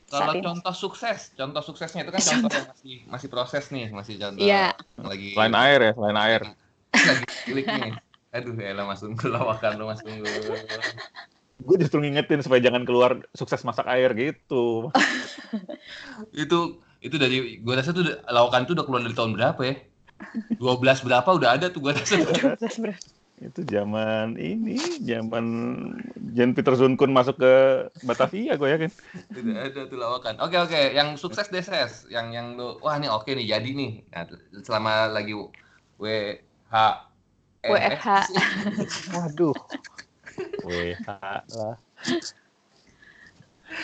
Kalau 0.09 0.33
ini. 0.33 0.41
contoh 0.43 0.73
sukses, 0.73 1.31
contoh 1.33 1.61
suksesnya 1.61 2.01
itu 2.01 2.11
kan 2.11 2.19
contoh 2.19 2.49
yang 2.51 2.67
masih 2.67 2.95
masih 3.07 3.29
proses 3.29 3.65
nih, 3.69 3.93
masih 3.93 4.17
contoh 4.17 4.41
Iya. 4.41 4.73
lagi 4.99 5.37
Selain 5.37 5.53
air 5.55 5.79
ya, 5.79 5.93
selain 5.93 6.17
air. 6.19 6.41
lagi 7.13 7.25
klik 7.45 7.67
nih. 7.69 7.93
Aduh, 8.29 8.57
elah 8.57 8.85
Mas 8.85 9.01
Unggul 9.01 9.31
lawakan 9.31 9.77
lu 9.77 9.85
Mas 9.85 10.01
Unggul. 10.01 10.33
Gue 11.59 11.77
justru 11.77 12.01
ngingetin 12.01 12.41
supaya 12.41 12.59
jangan 12.59 12.83
keluar 12.83 13.21
sukses 13.33 13.61
masak 13.63 13.85
air 13.87 14.11
gitu. 14.15 14.89
itu 16.33 16.59
itu 16.99 17.17
dari 17.17 17.63
gua 17.63 17.79
rasa 17.79 17.95
tuh 17.95 18.05
lawakan 18.27 18.67
tuh 18.67 18.75
udah 18.75 18.85
keluar 18.85 19.03
dari 19.05 19.15
tahun 19.15 19.33
berapa 19.39 19.61
ya? 19.63 19.75
12 20.59 21.07
berapa 21.07 21.29
udah 21.31 21.51
ada 21.55 21.67
tuh 21.71 21.81
gua 21.83 21.95
rasa. 21.95 22.19
Itu 23.39 23.63
zaman 23.63 24.35
ini, 24.35 24.83
zaman 25.07 25.47
Jen 26.35 26.59
Peter 26.59 26.75
Zunkun 26.75 27.15
masuk 27.15 27.39
ke 27.39 27.87
Batavia 28.03 28.59
gue 28.59 28.67
yakin. 28.67 28.91
Udah 29.31 29.55
ada 29.63 29.81
tuh 29.87 29.95
lawakan. 29.95 30.35
Oke 30.43 30.59
oke, 30.59 30.75
yang 30.75 31.15
sukses 31.15 31.47
deses, 31.47 32.03
yang 32.11 32.35
yang 32.35 32.59
lu 32.59 32.83
wah 32.83 32.99
ini 32.99 33.07
oke 33.07 33.31
nih 33.31 33.47
jadi 33.47 33.71
nih. 33.79 34.03
Nah, 34.11 34.27
selama 34.67 35.15
lagi 35.15 35.39
WH 36.03 36.75
eh, 37.63 37.71
WFH. 37.71 38.09
Waduh. 39.15 39.55
WH 40.67 41.09
lah. 41.55 41.79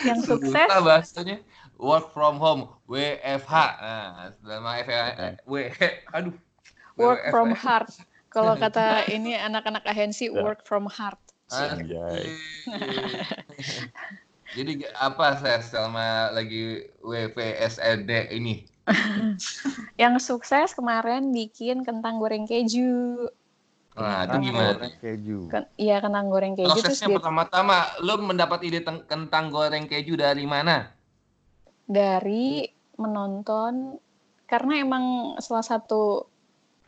Yang 0.01 0.19
Susah 0.19 0.67
sukses? 0.67 0.81
bahasanya. 0.81 1.37
Work 1.75 2.11
from 2.11 2.39
home 2.39 2.71
WFH 2.87 3.51
nah 3.77 4.31
selama 4.39 4.79
F 4.79 4.87
W 5.43 5.53
aduh. 6.09 6.35
Work 6.95 7.21
WFH. 7.21 7.31
from 7.31 7.49
heart. 7.51 7.89
Kalau 8.31 8.55
kata 8.63 9.07
ini 9.07 9.35
anak-anak 9.35 9.83
agensi 9.83 10.31
Ya. 10.31 10.39
work 10.39 10.63
from 10.63 10.87
heart. 10.87 11.19
Anjay. 11.47 12.25
jadi 14.57 14.71
apa 14.95 15.35
saya 15.37 15.59
selama 15.61 16.31
lagi 16.31 16.87
WPSLD 17.03 18.31
ini? 18.31 18.65
Yang 20.01 20.15
sukses 20.23 20.73
kemarin 20.73 21.33
bikin 21.33 21.83
kentang 21.83 22.17
goreng 22.17 22.45
keju 22.45 23.27
nah 23.95 24.27
itu 24.27 24.27
Kentang 24.27 24.43
gimana 24.43 24.71
goreng 24.75 24.93
Keju. 24.99 25.39
Ken- 25.47 25.71
iya 25.79 25.95
kentang 26.03 26.25
goreng 26.27 26.53
keju 26.59 26.67
prosesnya 26.67 27.07
pertama-tama 27.15 27.77
lo 28.03 28.13
mendapat 28.19 28.59
ide 28.67 28.79
kentang 28.83 29.47
goreng 29.47 29.87
keju 29.87 30.19
dari 30.19 30.43
mana? 30.43 30.91
Dari 31.87 32.67
menonton 32.99 33.95
karena 34.45 34.83
emang 34.83 35.35
salah 35.39 35.63
satu 35.63 36.27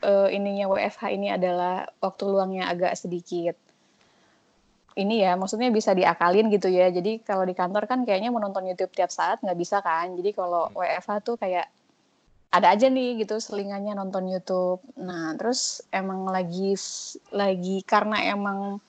eh, 0.04 0.36
ininya 0.36 0.68
WFH 0.68 1.04
ini 1.16 1.32
adalah 1.32 1.88
waktu 2.04 2.24
luangnya 2.28 2.68
agak 2.68 2.94
sedikit. 3.00 3.56
Ini 4.98 5.30
ya 5.30 5.32
maksudnya 5.38 5.70
bisa 5.70 5.94
diakalin 5.94 6.50
gitu 6.50 6.68
ya. 6.74 6.90
Jadi 6.90 7.22
kalau 7.22 7.46
di 7.46 7.54
kantor 7.54 7.86
kan 7.86 8.02
kayaknya 8.02 8.34
menonton 8.34 8.66
YouTube 8.66 8.92
tiap 8.98 9.14
saat 9.14 9.40
nggak 9.46 9.58
bisa 9.58 9.78
kan? 9.86 10.18
Jadi 10.18 10.34
kalau 10.34 10.74
WFH 10.74 11.22
tuh 11.22 11.38
kayak 11.38 11.70
ada 12.58 12.74
aja 12.74 12.88
nih 12.90 13.24
gitu 13.24 13.38
selingannya 13.38 13.94
nonton 13.94 14.28
YouTube. 14.28 14.82
Nah 15.00 15.38
terus 15.38 15.86
emang 15.94 16.26
lagi 16.28 16.74
lagi 17.32 17.86
karena 17.86 18.18
emang 18.34 18.82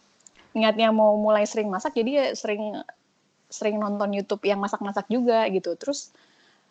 niatnya 0.56 0.90
mau 0.90 1.14
mulai 1.20 1.44
sering 1.44 1.68
masak 1.68 1.94
jadi 1.94 2.10
ya 2.10 2.26
sering 2.34 2.80
sering 3.48 3.76
nonton 3.80 4.12
YouTube 4.12 4.44
yang 4.44 4.60
masak-masak 4.60 5.06
juga 5.12 5.44
gitu. 5.52 5.76
Terus 5.76 6.12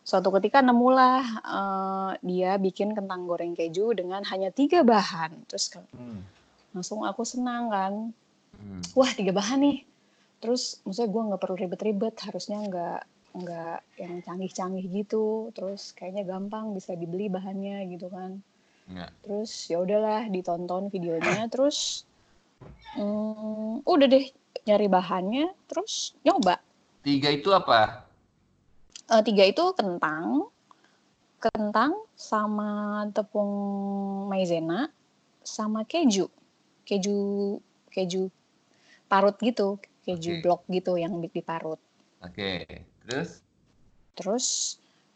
suatu 0.08 0.32
ketika 0.40 0.60
nemulah 0.66 1.24
eh, 1.44 2.12
dia 2.24 2.52
bikin 2.58 2.94
kentang 2.98 3.28
goreng 3.30 3.54
keju 3.54 3.94
dengan 3.94 4.26
hanya 4.28 4.50
tiga 4.50 4.82
bahan. 4.82 5.46
Terus 5.50 5.78
Hmm. 5.94 6.22
langsung 6.76 7.02
aku 7.06 7.24
senang 7.26 7.70
kan. 7.70 7.94
Hmm. 8.58 8.82
wah 8.98 9.12
tiga 9.14 9.32
bahan 9.38 9.62
nih. 9.62 9.78
Terus 10.42 10.82
maksudnya 10.86 11.10
gue 11.14 11.22
nggak 11.34 11.42
perlu 11.42 11.56
ribet-ribet 11.58 12.16
harusnya 12.26 12.58
nggak 12.62 13.02
nggak 13.38 13.80
yang 14.02 14.20
canggih-canggih 14.26 14.86
gitu 14.90 15.54
terus 15.54 15.94
kayaknya 15.94 16.24
gampang 16.26 16.74
bisa 16.74 16.94
dibeli 16.98 17.30
bahannya 17.30 17.86
gitu 17.94 18.10
kan 18.10 18.42
Ya. 18.88 19.12
terus 19.20 19.68
ya 19.68 19.84
udahlah 19.84 20.32
ditonton 20.32 20.88
videonya 20.88 21.46
terus 21.54 22.08
hmm, 22.96 23.84
udah 23.84 24.08
deh 24.08 24.26
nyari 24.64 24.88
bahannya 24.88 25.52
terus 25.68 26.16
nyoba 26.24 26.60
tiga 27.04 27.30
itu 27.32 27.52
apa 27.52 28.08
Eh, 29.08 29.24
tiga 29.24 29.48
itu 29.48 29.64
kentang, 29.72 30.52
kentang 31.40 31.96
sama 32.20 33.08
tepung 33.16 33.48
maizena 34.28 34.92
sama 35.40 35.88
keju, 35.88 36.28
keju 36.84 37.16
keju 37.88 38.28
parut 39.08 39.40
gitu, 39.40 39.80
keju 40.04 40.32
Oke. 40.36 40.42
blok 40.44 40.62
gitu 40.68 41.00
yang 41.00 41.24
di- 41.24 41.32
diparut. 41.32 41.80
oke 42.20 42.52
terus 43.08 43.42
Terus 44.18 44.46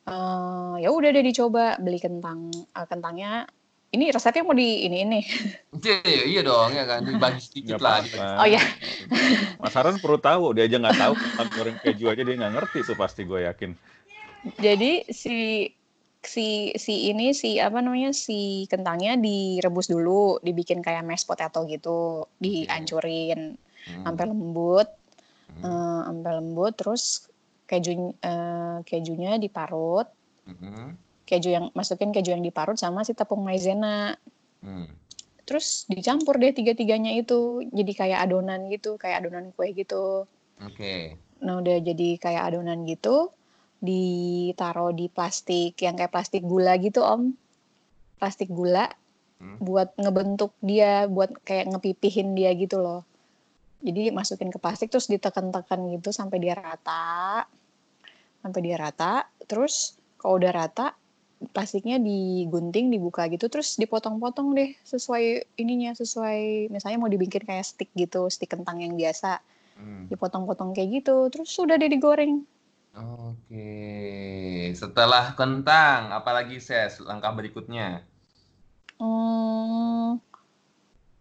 eh, 0.06 0.76
ya 0.86 0.90
udah 0.94 1.10
deh 1.10 1.26
dicoba 1.26 1.78
beli 1.82 1.98
kentang, 1.98 2.54
eh, 2.54 2.88
kentangnya. 2.88 3.50
Ini 3.92 4.08
resepnya 4.08 4.48
mau 4.48 4.56
di 4.56 4.88
ini 4.88 4.98
ini. 5.04 5.20
iya, 6.08 6.24
iya 6.24 6.42
dong 6.48 6.72
ya 6.72 6.88
kan 6.88 7.04
dibagi 7.04 7.42
sedikit 7.44 7.84
lah 7.84 8.00
apa-apa. 8.00 8.26
Oh 8.40 8.48
ya, 8.48 8.62
Mas 9.60 9.76
Haran 9.76 10.00
perlu 10.00 10.16
tahu, 10.16 10.56
dia 10.56 10.64
aja 10.64 10.80
nggak 10.80 10.96
tahu 10.96 11.14
kentang 11.20 11.50
goreng 11.52 11.78
keju 11.82 12.06
aja 12.08 12.24
dia 12.24 12.36
nggak 12.40 12.54
ngerti 12.56 12.80
tuh 12.88 12.96
pasti 12.96 13.28
gue 13.28 13.44
yakin. 13.44 13.72
jadi 14.58 15.06
si 15.12 15.70
si 16.24 16.72
si 16.78 17.10
ini 17.10 17.34
si 17.34 17.58
apa 17.60 17.82
namanya 17.84 18.14
si 18.16 18.64
kentangnya 18.72 19.20
direbus 19.20 19.92
dulu, 19.92 20.40
dibikin 20.40 20.80
kayak 20.80 21.04
mashed 21.04 21.28
potato 21.28 21.68
gitu, 21.68 22.30
dihancurin 22.40 23.58
Hmm. 23.82 24.06
sampai 24.06 24.30
lembut. 24.30 24.88
Hmm. 25.58 25.66
eh, 25.68 26.02
sampai 26.06 26.32
lembut 26.38 26.74
terus 26.78 27.28
keju 27.72 28.12
eh, 28.20 28.78
kejunya 28.84 29.40
diparut. 29.40 30.12
Hmm. 30.42 31.00
keju 31.24 31.48
yang 31.48 31.66
masukin 31.72 32.12
keju 32.12 32.36
yang 32.36 32.44
diparut 32.44 32.76
sama 32.76 33.08
si 33.08 33.16
tepung 33.16 33.40
maizena. 33.40 34.20
Hmm. 34.60 34.92
terus 35.42 35.84
dicampur 35.90 36.38
deh 36.38 36.54
tiga-tiganya 36.54 37.18
itu 37.18 37.66
jadi 37.76 37.92
kayak 37.98 38.20
adonan 38.30 38.70
gitu 38.72 38.96
kayak 39.00 39.24
adonan 39.26 39.52
kue 39.56 39.72
gitu. 39.72 40.28
Oke. 40.62 41.18
Nah 41.44 41.60
udah 41.60 41.82
jadi 41.82 42.20
kayak 42.20 42.52
adonan 42.52 42.84
gitu 42.88 43.32
ditaruh 43.82 44.94
di 44.94 45.10
plastik 45.10 45.76
yang 45.82 45.98
kayak 45.98 46.14
plastik 46.14 46.46
gula 46.46 46.78
gitu 46.78 47.02
om. 47.02 47.34
Plastik 48.20 48.52
gula 48.52 48.92
Hmm. 49.42 49.58
buat 49.58 49.90
ngebentuk 49.98 50.54
dia 50.62 51.10
buat 51.10 51.34
kayak 51.42 51.74
ngepipihin 51.74 52.38
dia 52.38 52.54
gitu 52.54 52.78
loh. 52.78 53.02
Jadi 53.82 54.14
masukin 54.14 54.54
ke 54.54 54.62
plastik 54.62 54.94
terus 54.94 55.10
ditekan-tekan 55.10 55.90
gitu 55.98 56.14
sampai 56.14 56.38
dia 56.38 56.54
rata 56.54 57.50
sampai 58.44 58.62
dia 58.66 58.78
rata 58.86 59.14
terus 59.50 59.74
kalau 60.20 60.34
udah 60.42 60.52
rata 60.62 60.86
plastiknya 61.56 61.98
digunting 62.10 62.86
dibuka 62.94 63.24
gitu 63.34 63.46
terus 63.54 63.70
dipotong-potong 63.82 64.48
deh 64.58 64.70
sesuai 64.92 65.24
ininya 65.64 65.92
sesuai 66.02 66.40
misalnya 66.74 66.98
mau 67.02 67.10
dibikin 67.16 67.44
kayak 67.50 67.66
stick 67.66 67.90
gitu 67.98 68.22
stick 68.36 68.52
kentang 68.54 68.78
yang 68.86 68.94
biasa 69.02 69.42
Hmm. 69.76 70.12
dipotong-potong 70.12 70.72
kayak 70.76 70.90
gitu 71.02 71.16
terus 71.34 71.50
sudah 71.58 71.76
deh 71.82 71.90
digoreng 71.96 72.34
Oke, 72.96 73.68
setelah 74.82 75.26
kentang, 75.40 76.02
apalagi 76.18 76.58
ses 76.68 76.94
langkah 77.08 77.32
berikutnya? 77.38 77.88
hmm, 79.00 80.20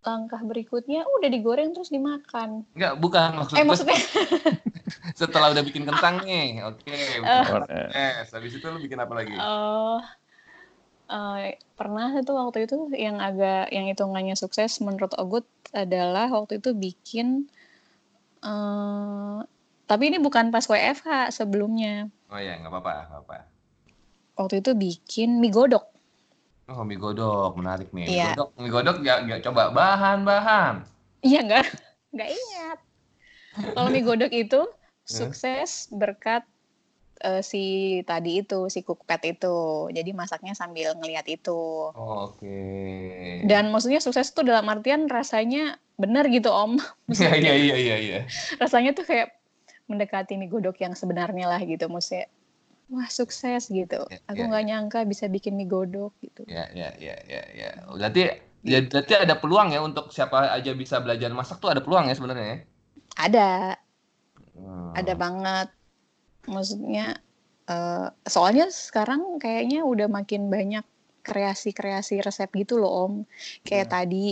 langkah 0.00 0.40
berikutnya 0.40 1.04
udah 1.04 1.28
digoreng 1.28 1.76
terus 1.76 1.92
dimakan 1.92 2.64
Enggak, 2.72 2.92
bukan 2.96 3.30
maksud 3.36 3.56
eh 3.60 3.64
maksudnya 3.68 4.00
setelah 5.20 5.52
udah 5.52 5.62
bikin 5.64 5.84
kentang 5.86 6.22
nih. 6.26 6.64
Oke, 6.64 6.96
Eh. 7.20 7.86
Eh, 7.92 8.12
es. 8.24 8.30
Habis 8.32 8.56
itu 8.58 8.66
lu 8.66 8.80
bikin 8.80 8.98
apa 9.00 9.12
lagi? 9.12 9.34
Oh, 9.36 10.00
eh, 11.10 11.58
pernah 11.76 12.08
itu 12.16 12.32
waktu 12.32 12.64
itu 12.66 12.76
yang 12.96 13.20
agak 13.20 13.68
yang 13.74 13.86
hitungannya 13.88 14.36
sukses 14.36 14.80
menurut 14.80 15.12
Ogut 15.18 15.46
adalah 15.70 16.30
waktu 16.32 16.58
itu 16.58 16.74
bikin 16.74 17.46
eh 18.40 19.38
tapi 19.90 20.06
ini 20.06 20.22
bukan 20.22 20.54
pas 20.54 20.64
WFH 20.70 21.34
sebelumnya. 21.34 22.06
Oh 22.30 22.38
ya, 22.38 22.54
nggak 22.62 22.70
apa-apa, 22.70 22.94
nggak 23.10 23.22
apa. 23.26 23.38
Waktu 24.38 24.62
itu 24.62 24.70
bikin 24.78 25.42
mie 25.42 25.50
godok. 25.50 25.82
Oh, 26.70 26.86
mie 26.86 27.02
godok, 27.02 27.58
menarik 27.58 27.90
nih. 27.90 28.06
Mie 28.06 28.14
Iya. 28.14 28.26
godok, 28.30 28.48
mie 28.62 28.70
godok 28.70 28.96
nggak 29.02 29.18
nggak 29.26 29.40
coba 29.42 29.62
bahan-bahan. 29.74 30.86
Iya 31.26 31.40
nggak? 31.42 31.66
Nggak 32.14 32.30
ingat. 32.30 32.78
Kalau 33.74 33.88
mie 33.90 34.06
godok 34.06 34.30
itu 34.30 34.60
sukses 35.02 35.90
berkat 35.90 36.46
eh, 37.26 37.42
si 37.42 37.62
tadi 38.06 38.46
itu 38.46 38.70
si 38.70 38.86
cookpad 38.86 39.20
itu. 39.26 39.90
Jadi 39.90 40.10
masaknya 40.14 40.54
sambil 40.54 40.94
ngelihat 40.94 41.26
itu. 41.26 41.90
Oke. 41.90 42.62
Dan 43.50 43.74
maksudnya 43.74 43.98
sukses 43.98 44.30
itu 44.30 44.46
dalam 44.46 44.70
artian 44.70 45.10
rasanya 45.10 45.74
bener 45.98 46.30
gitu 46.30 46.54
om. 46.54 46.78
Iya 47.10 47.34
iya 47.34 47.54
iya 47.58 47.76
iya 47.76 47.96
iya. 47.98 48.18
Rasanya 48.62 48.94
tuh 48.94 49.10
kayak 49.10 49.34
mendekati 49.90 50.38
mie 50.38 50.46
godok 50.46 50.78
yang 50.78 50.94
sebenarnya 50.94 51.50
lah 51.50 51.58
gitu. 51.66 51.90
Maksudnya 51.90 52.30
wah 52.90 53.08
sukses 53.08 53.70
gitu. 53.70 54.00
Ya, 54.10 54.18
Aku 54.30 54.42
ya, 54.42 54.46
nggak 54.50 54.64
nyangka 54.66 54.98
bisa 55.06 55.30
bikin 55.30 55.54
mie 55.58 55.70
godok 55.70 56.12
gitu. 56.20 56.42
Ya 56.50 56.66
ya 56.74 56.90
ya 56.98 57.16
ya 57.26 57.42
ya. 57.54 57.70
Berarti 57.86 58.20
ya, 58.66 58.78
berarti 58.84 59.14
ada 59.16 59.34
peluang 59.38 59.68
ya 59.74 59.80
untuk 59.80 60.10
siapa 60.10 60.50
aja 60.50 60.70
bisa 60.74 60.98
belajar 61.00 61.30
masak 61.32 61.62
tuh 61.62 61.70
ada 61.72 61.80
peluang 61.80 62.10
ya 62.10 62.14
sebenarnya 62.18 62.46
ya. 62.46 62.58
Ada, 63.16 63.50
Hmm. 64.56 64.92
ada 64.96 65.14
banget. 65.16 65.68
Maksudnya 66.50 67.20
eh, 67.70 68.08
soalnya 68.26 68.66
sekarang 68.68 69.38
kayaknya 69.38 69.86
udah 69.86 70.10
makin 70.10 70.50
banyak 70.50 70.82
kreasi-kreasi 71.22 72.18
resep 72.24 72.50
gitu 72.56 72.80
loh 72.82 72.92
om. 73.06 73.14
Kayak 73.62 73.86
Iya. 73.86 73.92
tadi 73.94 74.26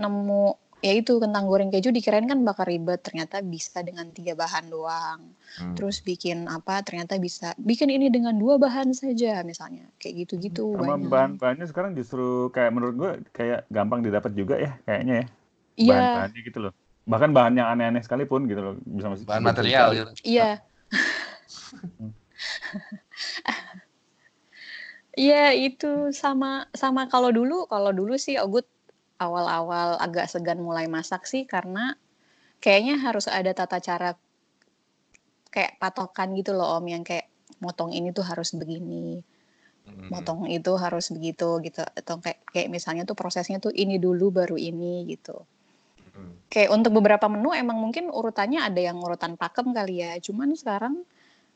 nemu 0.00 0.44
ya 0.82 0.92
itu 1.00 1.12
kentang 1.22 1.44
goreng 1.50 1.70
keju 1.72 1.88
dikirain 1.94 2.26
kan 2.26 2.38
bakal 2.48 2.64
ribet 2.66 3.00
ternyata 3.06 3.36
bisa 3.54 3.78
dengan 3.88 4.06
tiga 4.16 4.32
bahan 4.42 4.66
doang 4.74 5.20
Hmm. 5.52 5.76
terus 5.76 6.00
bikin 6.00 6.48
apa 6.48 6.80
ternyata 6.80 7.20
bisa 7.20 7.52
bikin 7.60 7.92
ini 7.92 8.08
dengan 8.08 8.32
dua 8.42 8.56
bahan 8.56 8.88
saja 8.96 9.44
misalnya 9.44 9.84
kayak 10.00 10.24
gitu-gitu 10.24 10.64
Sama 10.64 10.96
banyak 10.96 11.08
bahan-bahannya 11.12 11.66
sekarang 11.68 11.92
justru 11.92 12.48
kayak 12.56 12.72
menurut 12.72 12.94
gue 12.96 13.10
kayak 13.36 13.68
gampang 13.68 14.00
didapat 14.00 14.32
juga 14.32 14.56
ya 14.56 14.72
kayaknya 14.88 15.14
ya. 15.20 15.26
iya 15.76 15.92
Bahan-bahannya 15.92 16.40
gitu 16.48 16.58
loh. 16.64 16.72
Bahkan 17.04 17.30
bahan 17.36 17.54
yang 17.58 17.68
aneh-aneh 17.68 18.00
sekalipun 18.00 18.40
gitu 18.48 18.60
loh 18.64 18.74
bisa 18.96 19.06
masih 19.12 19.26
bahan 19.28 19.42
material 19.44 19.88
gitu. 19.92 20.08
iya 20.24 20.48
Iya 25.12 25.52
itu 25.52 25.86
sama 26.22 26.64
sama 26.72 27.04
kalau 27.12 27.28
dulu 27.36 27.68
kalau 27.68 27.92
dulu 27.92 28.16
sih 28.16 28.34
Ogut 28.40 28.64
awal-awal 29.22 29.96
agak 30.02 30.26
segan 30.26 30.58
mulai 30.58 30.90
masak 30.90 31.22
sih 31.30 31.46
karena 31.46 31.94
kayaknya 32.58 32.98
harus 32.98 33.30
ada 33.30 33.54
tata 33.54 33.78
cara 33.78 34.18
kayak 35.52 35.78
patokan 35.78 36.34
gitu 36.34 36.56
loh 36.56 36.80
Om 36.80 36.86
yang 36.90 37.04
kayak 37.06 37.28
motong 37.62 37.94
ini 37.94 38.10
tuh 38.10 38.26
harus 38.26 38.56
begini 38.56 39.22
Hmm. 39.82 40.14
motong 40.14 40.46
itu 40.46 40.72
harus 40.78 41.10
begitu 41.10 41.58
gitu 41.58 41.82
atau 41.82 42.22
kayak 42.22 42.38
kayak 42.54 42.70
misalnya 42.70 43.02
tuh 43.02 43.18
prosesnya 43.18 43.58
tuh 43.58 43.74
ini 43.74 43.98
dulu 43.98 44.30
baru 44.30 44.54
ini 44.54 45.02
gitu 45.10 45.42
Hmm. 46.14 46.38
kayak 46.46 46.70
untuk 46.70 46.94
beberapa 47.02 47.26
menu 47.26 47.50
emang 47.50 47.82
mungkin 47.82 48.06
urutannya 48.06 48.62
ada 48.62 48.78
yang 48.78 49.02
urutan 49.02 49.34
pakem 49.34 49.74
kali 49.74 50.06
ya 50.06 50.14
cuman 50.22 50.54
sekarang 50.54 51.02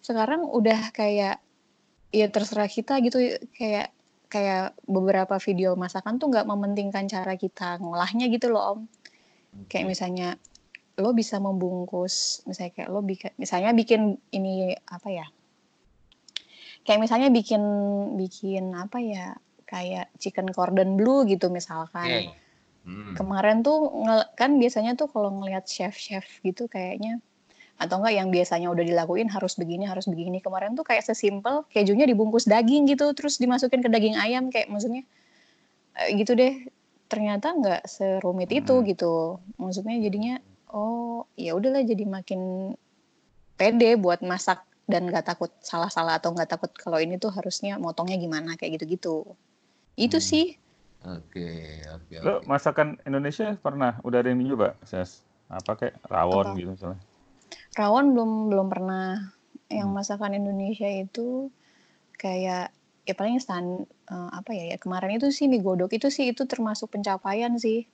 sekarang 0.02 0.42
udah 0.42 0.90
kayak 0.90 1.38
ya 2.10 2.26
terserah 2.26 2.66
kita 2.66 2.98
gitu 3.02 3.38
kayak 3.54 3.94
kayak 4.36 4.76
beberapa 4.84 5.40
video 5.40 5.72
masakan 5.80 6.20
tuh 6.20 6.28
nggak 6.28 6.44
mementingkan 6.44 7.08
cara 7.08 7.40
kita 7.40 7.80
ngolahnya 7.80 8.28
gitu 8.28 8.52
loh 8.52 8.76
om. 8.76 8.80
Kayak 9.72 9.96
misalnya 9.96 10.28
lo 11.00 11.16
bisa 11.16 11.40
membungkus 11.40 12.44
misalnya 12.44 12.72
kayak 12.76 12.88
lo 12.92 13.00
bikin 13.00 13.32
misalnya 13.40 13.72
bikin 13.72 14.20
ini 14.36 14.76
apa 14.92 15.08
ya? 15.08 15.26
Kayak 16.84 17.00
misalnya 17.00 17.32
bikin 17.32 17.62
bikin 18.20 18.76
apa 18.76 19.00
ya? 19.00 19.32
Kayak 19.64 20.12
chicken 20.20 20.52
cordon 20.52 21.00
bleu 21.00 21.24
gitu 21.24 21.48
misalkan. 21.48 22.28
Oke. 22.28 22.44
Hmm. 22.86 23.18
kemarin 23.18 23.66
tuh 23.66 23.90
kan 24.38 24.62
biasanya 24.62 24.94
tuh 24.94 25.10
kalau 25.10 25.34
ngelihat 25.42 25.66
chef-chef 25.66 26.22
gitu 26.46 26.70
kayaknya 26.70 27.18
atau 27.76 28.00
enggak 28.00 28.14
yang 28.16 28.28
biasanya 28.32 28.72
udah 28.72 28.84
dilakuin 28.84 29.28
harus 29.28 29.52
begini 29.60 29.84
harus 29.84 30.08
begini 30.08 30.40
kemarin 30.40 30.72
tuh 30.72 30.84
kayak 30.84 31.04
sesimpel 31.04 31.68
kejunya 31.68 32.08
dibungkus 32.08 32.48
daging 32.48 32.88
gitu 32.88 33.12
terus 33.12 33.36
dimasukin 33.36 33.84
ke 33.84 33.88
daging 33.92 34.16
ayam 34.16 34.48
kayak 34.48 34.72
maksudnya 34.72 35.04
eh, 36.00 36.08
gitu 36.16 36.32
deh 36.32 36.64
ternyata 37.06 37.52
nggak 37.52 37.84
serumit 37.84 38.48
itu 38.48 38.80
Hmm. 38.80 38.86
gitu 38.88 39.38
maksudnya 39.60 40.00
jadinya 40.00 40.40
oh 40.72 41.28
ya 41.36 41.52
udahlah 41.52 41.84
jadi 41.84 42.04
makin 42.08 42.72
pede 43.56 43.96
buat 44.00 44.24
masak 44.24 44.64
dan 44.88 45.06
nggak 45.10 45.26
takut 45.26 45.52
salah-salah 45.60 46.16
atau 46.16 46.32
nggak 46.32 46.50
takut 46.50 46.70
kalau 46.74 46.96
ini 46.96 47.20
tuh 47.20 47.30
harusnya 47.34 47.76
motongnya 47.76 48.16
gimana 48.16 48.56
kayak 48.56 48.80
gitu-gitu 48.80 49.36
itu 49.96 50.16
Hmm. 50.16 50.28
sih 50.32 50.46
Oke, 51.06 51.46
oke, 51.86 52.14
Lo 52.18 52.42
oke. 52.42 52.50
masakan 52.50 52.98
Indonesia 53.06 53.54
pernah 53.62 53.94
udah 54.02 54.26
ada 54.26 54.34
yang 54.34 54.42
nyoba, 54.42 54.74
Ses? 54.82 55.22
Apa 55.46 55.78
kayak 55.78 56.02
rawon 56.02 56.42
Apa? 56.42 56.58
gitu 56.58 56.74
misalnya? 56.74 56.98
Rawon 57.76 58.16
belum 58.16 58.30
belum 58.50 58.66
pernah. 58.72 59.36
Yang 59.68 59.88
Hmm. 59.92 59.98
masakan 59.98 60.32
Indonesia 60.32 60.88
itu 60.88 61.52
kayak 62.16 62.72
ya 63.06 63.14
paling 63.14 63.38
stand 63.38 63.86
eh, 64.10 64.30
apa 64.32 64.50
ya 64.56 64.74
ya 64.74 64.76
kemarin 64.80 65.20
itu 65.20 65.30
sih 65.30 65.46
mie 65.46 65.62
godok 65.62 65.92
itu 65.94 66.08
sih 66.10 66.32
itu 66.32 66.48
termasuk 66.48 66.90
pencapaian 66.96 67.54
sih. 67.60 67.84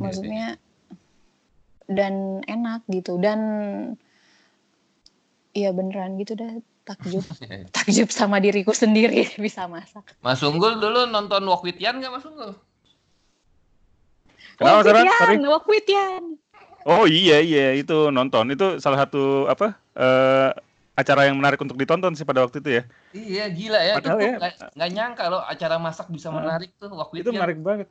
Maksudnya 0.00 0.56
dan 1.90 2.40
enak 2.48 2.86
gitu. 2.88 3.20
Dan 3.20 3.40
iya 5.52 5.74
beneran 5.74 6.16
gitu 6.16 6.38
dah 6.38 6.56
takjub. 6.86 7.22
Takjub 7.76 8.08
sama 8.10 8.40
diriku 8.40 8.72
sendiri 8.72 9.28
bisa 9.44 9.66
masak. 9.66 10.06
Mas 10.24 10.40
Unggul 10.40 10.80
dulu 10.80 11.06
nonton 11.10 11.44
Yan 11.78 12.00
nggak 12.00 12.12
Mas 12.14 12.24
Unggul? 12.26 12.54
Kenapa, 14.60 14.84
wakwitian. 15.48 16.36
Oh 16.88 17.04
iya 17.04 17.38
iya 17.44 17.76
itu 17.76 18.08
nonton 18.08 18.48
itu 18.50 18.80
salah 18.80 19.04
satu 19.04 19.44
apa 19.46 19.76
eh, 19.92 20.48
acara 20.96 21.28
yang 21.28 21.36
menarik 21.40 21.60
untuk 21.60 21.76
ditonton 21.76 22.12
sih 22.16 22.24
pada 22.28 22.44
waktu 22.44 22.60
itu 22.60 22.70
ya. 22.80 22.82
Iya 23.12 23.44
gila 23.48 23.80
ya. 23.80 23.94
Itu 23.96 24.08
Padahal 24.08 24.18
tuh 24.20 24.28
ya- 24.28 24.40
nggak 24.76 24.90
nyangka 24.92 25.24
loh 25.28 25.42
acara 25.44 25.76
masak 25.80 26.06
bisa 26.08 26.28
Heeh. 26.28 26.40
menarik 26.40 26.70
tuh 26.76 26.88
Walk 26.92 27.10
with 27.12 27.24
Itu 27.24 27.32
Yan. 27.32 27.36
menarik 27.40 27.58
banget. 27.60 27.88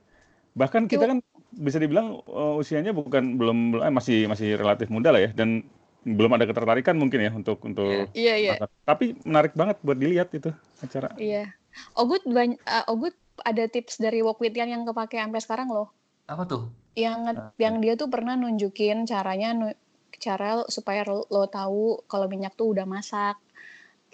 Bahkan 0.58 0.89
kita 0.89 1.06
kan 1.06 1.17
bisa 1.54 1.78
dibilang 1.78 2.21
eh, 2.25 2.62
usianya 2.62 2.91
bukan 2.93 3.38
belum 3.38 3.58
belum- 3.78 3.86
eh, 3.86 3.93
masih 3.93 4.17
masih 4.25 4.58
relatif 4.58 4.89
muda 4.89 5.10
lah 5.13 5.21
ya 5.21 5.32
dan 5.34 5.65
belum 5.99 6.32
ada 6.32 6.47
ketertarikan 6.47 6.95
mungkin 6.95 7.19
ya 7.19 7.32
untuk 7.34 7.60
untuk 7.62 8.10
Iya 8.15 8.34
iya 8.39 8.52
masak. 8.58 8.69
Tapi 8.86 9.06
menarik 9.25 9.54
banget 9.54 9.78
buat 9.86 9.97
dilihat 9.97 10.30
itu 10.34 10.49
acara. 10.82 11.13
iya. 11.17 11.49
Ogut 11.93 12.25
bany- 12.25 12.58
eh, 12.60 12.86
Ogut 12.89 13.13
ada 13.45 13.63
tips 13.69 14.02
dari 14.02 14.19
wakwitian 14.19 14.67
yang 14.67 14.84
kepake 14.84 15.15
sampai 15.15 15.39
sekarang 15.39 15.69
loh. 15.69 15.93
Apa 16.29 16.43
tuh? 16.45 16.63
yang 16.97 17.19
Ah, 17.31 17.49
yang 17.57 17.75
dia 17.83 17.93
tuh 17.95 18.09
pernah 18.11 18.35
nunjukin 18.35 19.07
caranya 19.07 19.49
nu- 19.55 19.77
cara 20.19 20.67
supaya 20.67 21.01
lo, 21.07 21.23
lo 21.31 21.47
tahu 21.47 22.03
kalau 22.11 22.27
minyak 22.27 22.53
tuh 22.59 22.75
udah 22.75 22.83
masak. 22.83 23.39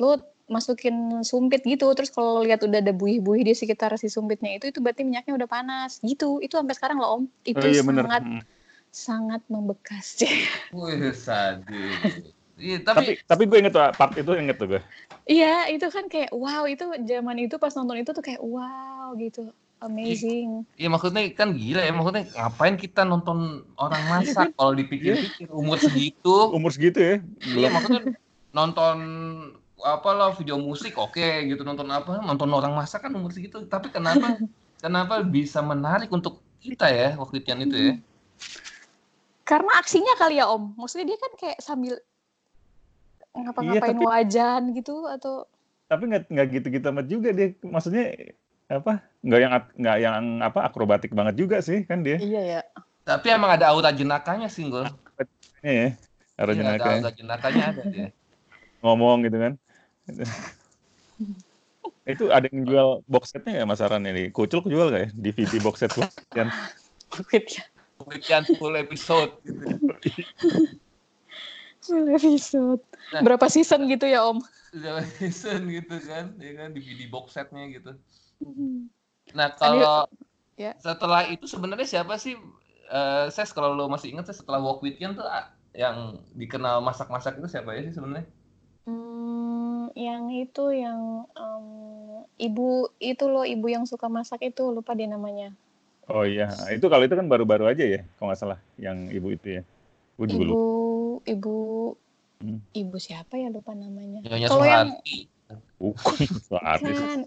Lo 0.02 0.22
masukin 0.46 1.26
sumpit 1.26 1.66
gitu 1.66 1.90
terus 1.98 2.14
kalau 2.14 2.38
lo 2.38 2.42
lihat 2.46 2.62
udah 2.62 2.78
ada 2.84 2.94
buih-buih 2.94 3.42
di 3.42 3.54
sekitar 3.58 3.98
si 3.98 4.08
sumpitnya 4.14 4.54
itu 4.62 4.70
itu 4.70 4.80
berarti 4.84 5.02
minyaknya 5.08 5.34
udah 5.40 5.50
panas. 5.50 5.92
Gitu. 6.06 6.40
Itu 6.46 6.62
sampai 6.62 6.76
sekarang 6.78 6.98
lo 7.02 7.08
om. 7.10 7.24
Itu 7.42 7.66
Oh 7.66 7.70
iya 7.74 7.82
sangat 7.82 8.24
Mm. 8.24 8.42
sangat 8.94 9.42
membekas 9.52 10.08
Wih, 10.76 11.12
sadis. 11.12 12.14
Iya, 12.56 12.78
Tapi 12.88 13.04
tapi 13.04 13.12
tapi 13.28 13.44
gue 13.50 13.58
inget 13.60 13.74
tuh 13.76 13.84
part 14.00 14.12
itu 14.16 14.32
inget 14.40 14.56
tuh 14.62 14.68
gue. 14.72 14.82
iya 15.28 15.68
itu 15.74 15.88
kan 15.92 16.06
kayak 16.08 16.32
wow 16.32 16.64
itu 16.70 16.86
zaman 17.04 17.36
itu 17.44 17.56
pas 17.60 17.74
nonton 17.76 17.98
itu 18.00 18.12
tuh 18.16 18.24
kayak 18.24 18.40
wow 18.40 19.12
gitu 19.20 19.52
amazing. 19.86 20.66
Iya 20.76 20.90
maksudnya 20.90 21.22
kan 21.32 21.54
gila 21.54 21.82
ya 21.86 21.94
maksudnya 21.94 22.24
ngapain 22.34 22.76
kita 22.76 23.06
nonton 23.06 23.64
orang 23.78 24.04
masak 24.10 24.52
kalau 24.58 24.74
dipikir-pikir? 24.74 25.48
Umur 25.54 25.78
segitu. 25.78 26.52
Umur 26.52 26.74
segitu 26.74 27.00
ya. 27.00 27.16
iya 27.56 27.70
maksudnya 27.70 28.18
nonton 28.52 28.98
apa 29.86 30.10
lah 30.18 30.34
video 30.34 30.58
musik 30.58 30.98
oke 30.98 31.46
gitu 31.46 31.62
nonton 31.62 31.86
apa 31.92 32.24
nonton 32.24 32.50
orang 32.50 32.74
masak 32.74 33.06
kan 33.06 33.14
umur 33.14 33.30
segitu. 33.32 33.62
Tapi 33.70 33.94
kenapa 33.94 34.42
kenapa 34.84 35.22
bisa 35.22 35.62
menarik 35.62 36.10
untuk 36.10 36.42
kita 36.60 36.90
ya 36.90 37.14
waktu 37.16 37.46
itu 37.46 37.50
itu 37.54 37.78
ya? 37.78 37.94
Karena 39.46 39.78
aksinya 39.78 40.18
kali 40.18 40.42
ya 40.42 40.50
om. 40.50 40.74
Maksudnya 40.74 41.14
dia 41.14 41.18
kan 41.22 41.32
kayak 41.38 41.60
sambil 41.62 42.02
ngapa-ngapain 43.36 43.78
Iya, 43.78 44.00
tapi- 44.00 44.08
wajan 44.08 44.62
gitu 44.74 45.06
atau 45.06 45.46
tapi 45.86 46.10
nggak 46.10 46.34
nggak 46.34 46.48
gitu-gitu 46.50 46.86
amat 46.90 47.06
juga 47.06 47.30
dia. 47.30 47.54
Maksudnya 47.62 48.34
apa? 48.70 48.94
Nggak 49.22 49.40
yang 49.42 49.52
nggak 49.78 49.98
yang 50.02 50.24
apa 50.42 50.60
akrobatik 50.66 51.12
banget 51.14 51.36
juga 51.38 51.62
sih 51.62 51.86
kan 51.86 52.02
dia. 52.02 52.18
Iya 52.18 52.42
ya. 52.42 52.62
Tapi 53.06 53.30
emang 53.30 53.54
ada 53.54 53.70
aura 53.70 53.94
jenakanya 53.94 54.50
sih 54.50 54.66
Gol. 54.66 54.90
ya 55.62 55.66
Iya, 55.66 55.88
harus 56.38 56.54
ada 56.58 56.62
jenaka 56.62 56.90
aura 56.98 57.12
jenakanya 57.14 57.64
ada 57.70 57.82
dia. 57.90 58.10
Ngomong 58.84 59.26
gitu 59.30 59.38
kan. 59.38 59.54
Itu 62.06 62.30
ada 62.30 62.46
yang 62.54 62.70
jual 62.70 62.90
box 63.10 63.34
setnya 63.34 63.62
ya 63.62 63.66
Mas 63.66 63.82
Aran? 63.82 64.06
Ini 64.06 64.30
kucul 64.30 64.62
jual 64.70 64.94
gak 64.94 65.02
ya? 65.02 65.10
DVD 65.18 65.58
box 65.58 65.82
set 65.82 65.94
kan 66.30 66.54
Wakwitian 67.10 67.66
Weekend 68.06 68.46
full 68.62 68.78
episode. 68.78 69.34
Gitu. 69.42 70.22
full 71.82 72.06
episode. 72.14 72.82
Nah. 73.14 73.22
berapa 73.26 73.46
season 73.50 73.90
gitu 73.90 74.06
ya 74.06 74.22
om? 74.22 74.38
Udah 74.76 75.02
season 75.18 75.66
gitu 75.72 75.98
kan? 76.06 76.36
Ya 76.38 76.54
kan 76.54 76.78
DVD 76.78 77.10
box 77.10 77.34
setnya 77.34 77.66
gitu. 77.74 77.98
Nah 79.38 79.50
kalau 79.62 80.06
ya. 80.58 80.74
setelah 80.86 81.22
itu 81.34 81.46
sebenarnya 81.54 81.88
siapa 81.94 82.16
sih 82.24 82.36
eh 82.98 83.26
Ses 83.36 83.52
kalau 83.58 83.72
lo 83.78 83.86
masih 83.94 84.08
ingat 84.14 84.26
Ses, 84.30 84.38
setelah 84.42 84.60
Walk 84.66 84.80
With 84.86 84.98
Yan 85.02 85.14
tuh 85.20 85.26
ah, 85.26 85.46
yang 85.76 85.98
dikenal 86.42 86.78
masak-masak 86.88 87.34
itu 87.42 87.48
siapa 87.54 87.70
ya 87.78 87.82
sih 87.88 87.94
sebenarnya? 87.98 88.26
Hmm, 88.90 89.94
yang 90.08 90.24
itu 90.44 90.64
yang 90.84 91.02
em, 91.46 91.66
ibu 92.48 92.68
itu 93.12 93.26
loh 93.34 93.46
ibu 93.54 93.66
yang 93.76 93.86
suka 93.92 94.08
masak 94.18 94.40
itu 94.50 94.64
lupa 94.76 94.92
deh 95.00 95.10
namanya 95.16 95.50
Oh 96.06 96.22
iya, 96.22 96.46
itu 96.70 96.86
kalau 96.86 97.02
itu 97.08 97.16
kan 97.18 97.26
baru-baru 97.26 97.66
aja 97.74 97.82
ya, 97.82 98.00
kalau 98.18 98.30
nggak 98.30 98.42
salah, 98.42 98.60
yang 98.78 99.10
ibu 99.10 99.28
itu 99.34 99.48
ya. 99.58 99.62
Gue 100.18 100.28
juga 100.30 100.46
Ibu, 100.46 100.64
ibu, 101.34 101.56
Hmm. 102.44 102.60
ibu 102.76 102.98
siapa 103.00 103.34
ya 103.42 103.48
lupa 103.56 103.72
namanya. 103.74 104.22
Nyonya 104.24 104.48
Kalau 104.50 104.66
yang. 104.68 104.88
Bukan, 105.80 106.94
kan, 106.98 107.20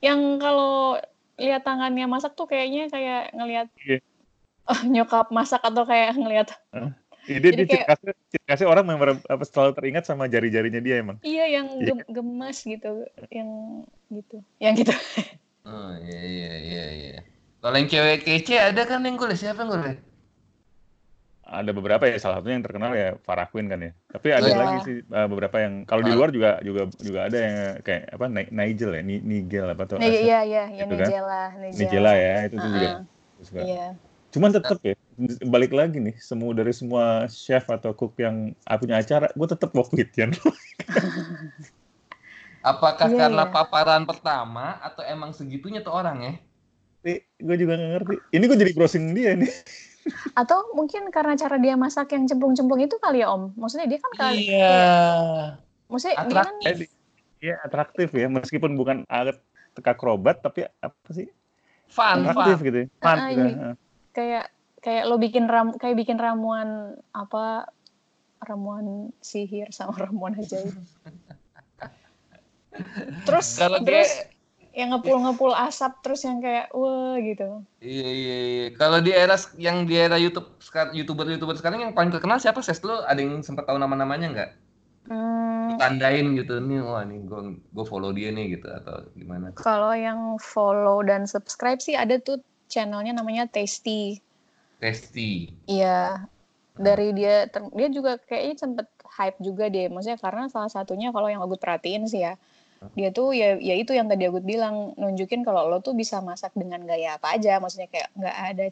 yang 0.00 0.20
kalau 0.38 1.00
lihat 1.40 1.64
tangannya 1.66 2.06
masak 2.06 2.36
tuh 2.38 2.46
kayaknya 2.46 2.86
kayak 2.92 3.32
ngelihat 3.34 3.68
Iya. 3.80 3.98
oh, 4.70 4.80
nyokap 4.92 5.28
masak 5.34 5.60
atau 5.64 5.82
kayak 5.84 6.14
ngelihat 6.16 6.48
Iya, 7.24 7.40
dia, 7.40 7.50
Jadi 7.56 7.64
dia 7.64 7.68
ciri 7.72 7.84
khasnya, 7.88 8.12
ciri 8.28 8.44
khasnya 8.44 8.68
orang 8.68 8.84
memang 8.84 9.16
apa, 9.16 9.44
selalu 9.48 9.72
teringat 9.72 10.04
sama 10.04 10.28
jari-jarinya 10.28 10.76
dia 10.84 11.00
emang. 11.00 11.16
iya 11.24 11.48
yang 11.48 11.72
Iya. 11.80 11.96
gem- 11.96 12.08
gemes 12.12 12.58
gitu, 12.60 13.08
yang 13.32 13.48
gitu, 14.12 14.44
yang 14.60 14.76
gitu. 14.76 14.92
Oh 15.64 15.96
iya 16.04 16.20
iya 16.20 16.52
iya 16.60 16.84
iya. 16.92 17.18
Kalau 17.64 17.80
yang 17.80 17.88
cewek 17.88 18.28
kece 18.28 18.60
ada 18.60 18.84
kan 18.84 19.00
yang 19.00 19.16
gue 19.16 19.32
siapa 19.32 19.64
yang 19.64 19.72
gue 19.72 19.96
Ada 21.60 21.70
beberapa 21.70 22.04
ya, 22.10 22.16
salah 22.18 22.42
satunya 22.42 22.58
yang 22.58 22.66
terkenal 22.66 22.90
ya 22.92 23.08
Farah 23.22 23.46
Queen 23.50 23.66
kan 23.70 23.80
ya. 23.80 23.92
Tapi 24.10 24.28
ada 24.34 24.48
Iya. 24.48 24.56
lagi 24.58 24.76
sih 24.82 24.96
uh, 25.06 25.28
beberapa 25.30 25.56
yang 25.62 25.86
kalau 25.86 26.02
di 26.02 26.12
luar 26.12 26.28
juga 26.34 26.58
juga 26.66 26.82
juga 26.98 27.20
ada 27.30 27.38
yang 27.38 27.54
kayak 27.86 28.02
apa 28.14 28.24
Ni- 28.26 28.52
Nigel 28.52 28.90
ya, 28.98 29.02
Ni- 29.06 29.24
Nigel 29.24 29.66
apa 29.70 29.82
tuh? 29.86 29.96
Nah, 30.02 30.10
iya 30.10 30.40
iya, 30.42 30.62
ya 30.68 30.84
Gitu 30.84 30.94
kan? 30.98 31.08
Nigella, 31.08 31.42
Nigella 31.72 32.12
ya, 32.18 32.34
itu 32.50 32.56
tuh 32.58 32.70
juga. 32.74 32.88
Uh-uh, 32.90 33.44
suka. 33.46 33.60
Iya. 33.62 33.86
Cuman 34.34 34.50
tetap 34.50 34.78
ya, 34.82 34.94
balik 35.46 35.70
lagi 35.70 36.02
nih, 36.02 36.18
semua 36.18 36.50
dari 36.50 36.74
semua 36.74 37.30
chef 37.30 37.70
atau 37.70 37.94
cook 37.94 38.18
yang 38.18 38.50
ah, 38.66 38.74
punya 38.74 38.98
acara, 38.98 39.30
gue 39.30 39.46
tetap 39.46 39.70
with 39.94 40.10
Yan. 40.18 40.34
Apakah 42.64 43.12
Iya, 43.12 43.28
karena 43.28 43.44
iya. 43.44 43.52
paparan 43.52 44.02
pertama 44.08 44.80
atau 44.80 45.04
emang 45.04 45.30
segitunya 45.36 45.84
tuh 45.84 45.92
orang 45.92 46.18
ya? 46.24 46.34
gue 47.44 47.56
juga 47.60 47.76
gak 47.76 47.90
ngerti. 48.00 48.14
Ini 48.32 48.44
gue 48.48 48.58
jadi 48.58 48.72
browsing 48.72 49.04
dia 49.12 49.36
nih. 49.36 49.52
Atau 50.32 50.72
mungkin 50.72 51.08
karena 51.08 51.34
cara 51.34 51.56
dia 51.56 51.74
masak 51.74 52.12
yang 52.12 52.24
cemplung-cemplung 52.24 52.80
itu 52.80 52.96
kali 52.98 53.20
ya 53.20 53.32
Om. 53.32 53.52
Maksudnya 53.56 53.86
dia 53.86 53.98
kan 53.98 54.12
kali, 54.12 54.40
Iya. 54.46 55.58
maksudnya 55.88 56.14
dia 56.14 56.22
kan 56.22 56.32
Atraktif. 56.60 56.88
Iya 57.40 57.54
atraktif 57.60 58.08
ya, 58.10 58.26
meskipun 58.26 58.72
bukan 58.72 59.04
alat 59.04 59.36
akrobat, 59.76 60.40
tapi 60.40 60.64
apa 60.80 61.08
sih? 61.10 61.28
Fun, 61.88 62.24
Atraktif 62.24 62.56
fun. 62.56 62.64
gitu 62.64 62.76
ya. 62.78 62.86
Fun 62.96 63.14
Ah, 63.14 63.28
juga. 63.28 63.42
ini. 63.42 63.52
Ah. 63.54 63.74
kayak 64.14 64.44
kayak 64.78 65.02
lo 65.04 65.16
bikin 65.16 65.44
ram 65.44 65.74
kayak 65.74 65.96
bikin 65.96 66.16
ramuan 66.16 66.94
apa 67.10 67.66
ramuan 68.40 69.10
sihir 69.18 69.70
sama 69.70 69.92
ramuan 70.04 70.34
ajaib. 70.34 70.72
terus 73.26 73.48
Kalau 73.56 73.78
dia 73.80 74.02
terus 74.02 74.10
yang 74.74 74.90
ngepul-ngepul 74.90 75.54
asap 75.54 76.02
terus 76.02 76.26
yang 76.26 76.42
kayak 76.42 76.66
wah 76.74 77.14
gitu. 77.22 77.62
Iya 77.78 78.08
iya 78.10 78.36
iya. 78.42 78.66
Kalau 78.74 78.98
di 78.98 79.14
era 79.14 79.38
yang 79.54 79.86
di 79.86 79.94
era 79.94 80.18
YouTube 80.18 80.58
YouTuber 80.90 81.30
YouTuber 81.30 81.54
sekarang 81.54 81.86
yang 81.86 81.92
paling 81.94 82.10
terkenal 82.10 82.42
siapa? 82.42 82.58
Ses 82.58 82.82
lo 82.82 83.06
ada 83.06 83.22
yang 83.22 83.38
sempat 83.46 83.70
tahu 83.70 83.78
nama-namanya 83.78 84.26
nggak? 84.34 84.50
Hmm, 85.04 85.76
Tandain 85.78 86.32
gitu 86.34 86.58
nih, 86.58 86.80
wah 86.80 87.04
nih 87.06 87.22
gue 87.22 87.60
gue 87.60 87.84
follow 87.86 88.10
dia 88.10 88.32
nih 88.32 88.56
gitu 88.56 88.72
atau 88.72 89.04
gimana? 89.14 89.52
kalau 89.52 89.92
yang 89.92 90.40
follow 90.40 91.04
dan 91.04 91.28
subscribe 91.28 91.76
sih 91.76 91.92
ada 91.92 92.16
tuh 92.18 92.40
channelnya 92.72 93.14
namanya 93.14 93.46
Tasty. 93.46 94.18
Testi. 94.82 95.54
Iya. 95.70 96.26
Dari 96.74 97.14
dia 97.14 97.46
dia 97.52 97.88
juga 97.92 98.18
kayaknya 98.18 98.56
sempet 98.58 98.86
hype 99.14 99.38
juga 99.38 99.70
deh. 99.70 99.86
Maksudnya 99.86 100.18
karena 100.18 100.50
salah 100.50 100.72
satunya 100.72 101.14
kalau 101.14 101.30
yang 101.30 101.44
aku 101.44 101.54
perhatiin 101.54 102.10
sih 102.10 102.26
ya. 102.26 102.34
Dia 102.92 103.08
tuh 103.08 103.32
ya 103.32 103.56
ya 103.56 103.74
itu 103.80 103.96
yang 103.96 104.12
tadi 104.12 104.28
aku 104.28 104.44
bilang 104.44 104.92
nunjukin 105.00 105.40
kalau 105.40 105.64
lo 105.72 105.80
tuh 105.80 105.96
bisa 105.96 106.20
masak 106.20 106.52
dengan 106.52 106.84
gaya 106.84 107.16
apa 107.16 107.32
aja. 107.32 107.56
Maksudnya 107.56 107.88
kayak 107.88 108.12
nggak 108.12 108.36
ada 108.52 108.66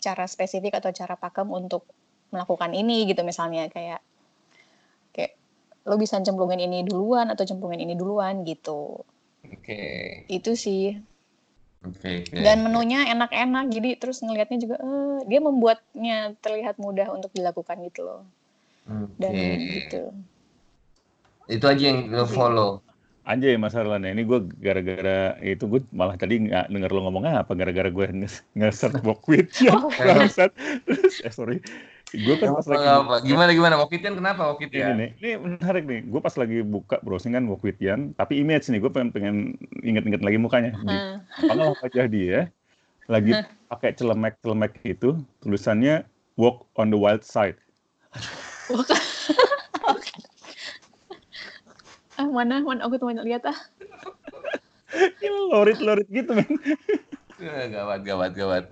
cara 0.00 0.24
spesifik 0.24 0.80
atau 0.80 0.90
cara 0.96 1.14
pakem 1.20 1.52
untuk 1.52 1.84
melakukan 2.32 2.72
ini 2.72 3.08
gitu 3.08 3.24
misalnya 3.24 3.68
kayak 3.72 4.00
kayak 5.16 5.32
lo 5.88 5.96
bisa 5.96 6.20
cemplungin 6.20 6.60
ini 6.60 6.84
duluan 6.84 7.32
atau 7.32 7.44
cemplungin 7.44 7.84
ini 7.84 7.94
duluan 7.96 8.44
gitu. 8.44 9.04
Oke. 9.48 10.24
Itu 10.28 10.56
sih. 10.56 10.96
Oke 11.86 12.26
oke. 12.26 12.34
Dan 12.34 12.66
menunya 12.66 13.06
enak-enak 13.14 13.70
jadi 13.70 13.90
terus 13.96 14.20
ngelihatnya 14.20 14.58
juga 14.58 14.76
eh, 14.82 15.18
dia 15.30 15.40
membuatnya 15.40 16.34
terlihat 16.42 16.76
mudah 16.82 17.08
untuk 17.14 17.30
dilakukan 17.32 17.78
gitu 17.86 18.00
loh. 18.04 18.22
Dan 19.16 19.32
Oke. 19.34 19.74
gitu. 19.78 20.02
Itu 21.48 21.64
aja 21.64 21.82
yang 21.88 22.12
lo 22.12 22.28
follow. 22.28 22.84
Anjay 23.28 23.60
Mas 23.60 23.76
Arlan 23.76 24.08
ya, 24.08 24.16
ini 24.16 24.24
gue 24.24 24.40
gara-gara 24.56 25.36
itu 25.44 25.68
gue 25.68 25.84
malah 25.92 26.16
tadi 26.16 26.48
nggak 26.48 26.72
denger 26.72 26.90
lo 26.96 27.00
ngomong 27.04 27.28
apa 27.28 27.52
gara-gara 27.52 27.92
gue 27.92 28.06
nge- 28.24 28.40
nge-search 28.56 29.04
walk 29.06 29.20
with 29.28 29.52
ya 29.60 29.76
bangsat. 29.76 30.48
Terus, 30.88 31.20
eh 31.20 31.28
sorry, 31.28 31.60
gue 32.16 32.34
kan 32.40 32.56
pas 32.56 32.64
lagi 32.64 32.88
Apa, 32.88 33.20
gimana 33.20 33.52
gimana 33.52 33.74
Wakitian 33.84 34.16
kenapa 34.16 34.48
ini 34.48 34.52
Wakitian? 34.56 34.94
nih, 34.96 35.10
ini 35.20 35.30
menarik 35.36 35.84
nih. 35.84 36.00
Gue 36.08 36.20
pas 36.24 36.32
lagi 36.40 36.64
buka 36.64 36.96
browsing 37.04 37.36
kan 37.36 37.44
walk 37.44 37.60
with 37.60 37.76
Yan, 37.84 38.16
tapi 38.16 38.40
image 38.40 38.72
nih 38.72 38.80
gue 38.80 38.88
pengen 38.88 39.12
pengen 39.12 39.36
inget-inget 39.84 40.24
lagi 40.24 40.40
mukanya. 40.40 40.72
Di 40.72 40.88
Nah, 40.88 41.20
Apakah 41.36 41.76
wajah 41.84 42.06
dia 42.08 42.38
lagi 43.12 43.36
pakai 43.68 43.92
celemek-celemek 43.92 44.72
itu 44.88 45.20
tulisannya 45.44 46.08
walk 46.40 46.64
on 46.80 46.88
the 46.88 46.96
wild 46.96 47.20
side. 47.20 47.60
Ah 52.18 52.28
mana 52.28 52.60
mana 52.60 52.82
aku 52.84 52.98
tuh 52.98 53.14
lihat 53.14 53.46
ah. 53.46 53.58
Ini 54.88 55.38
lorit-lorit 55.52 56.08
gitu 56.08 56.32
men. 56.32 56.48
Eh, 57.38 57.66
Gawat 57.70 58.02
gawat 58.02 58.32
gawat. 58.34 58.64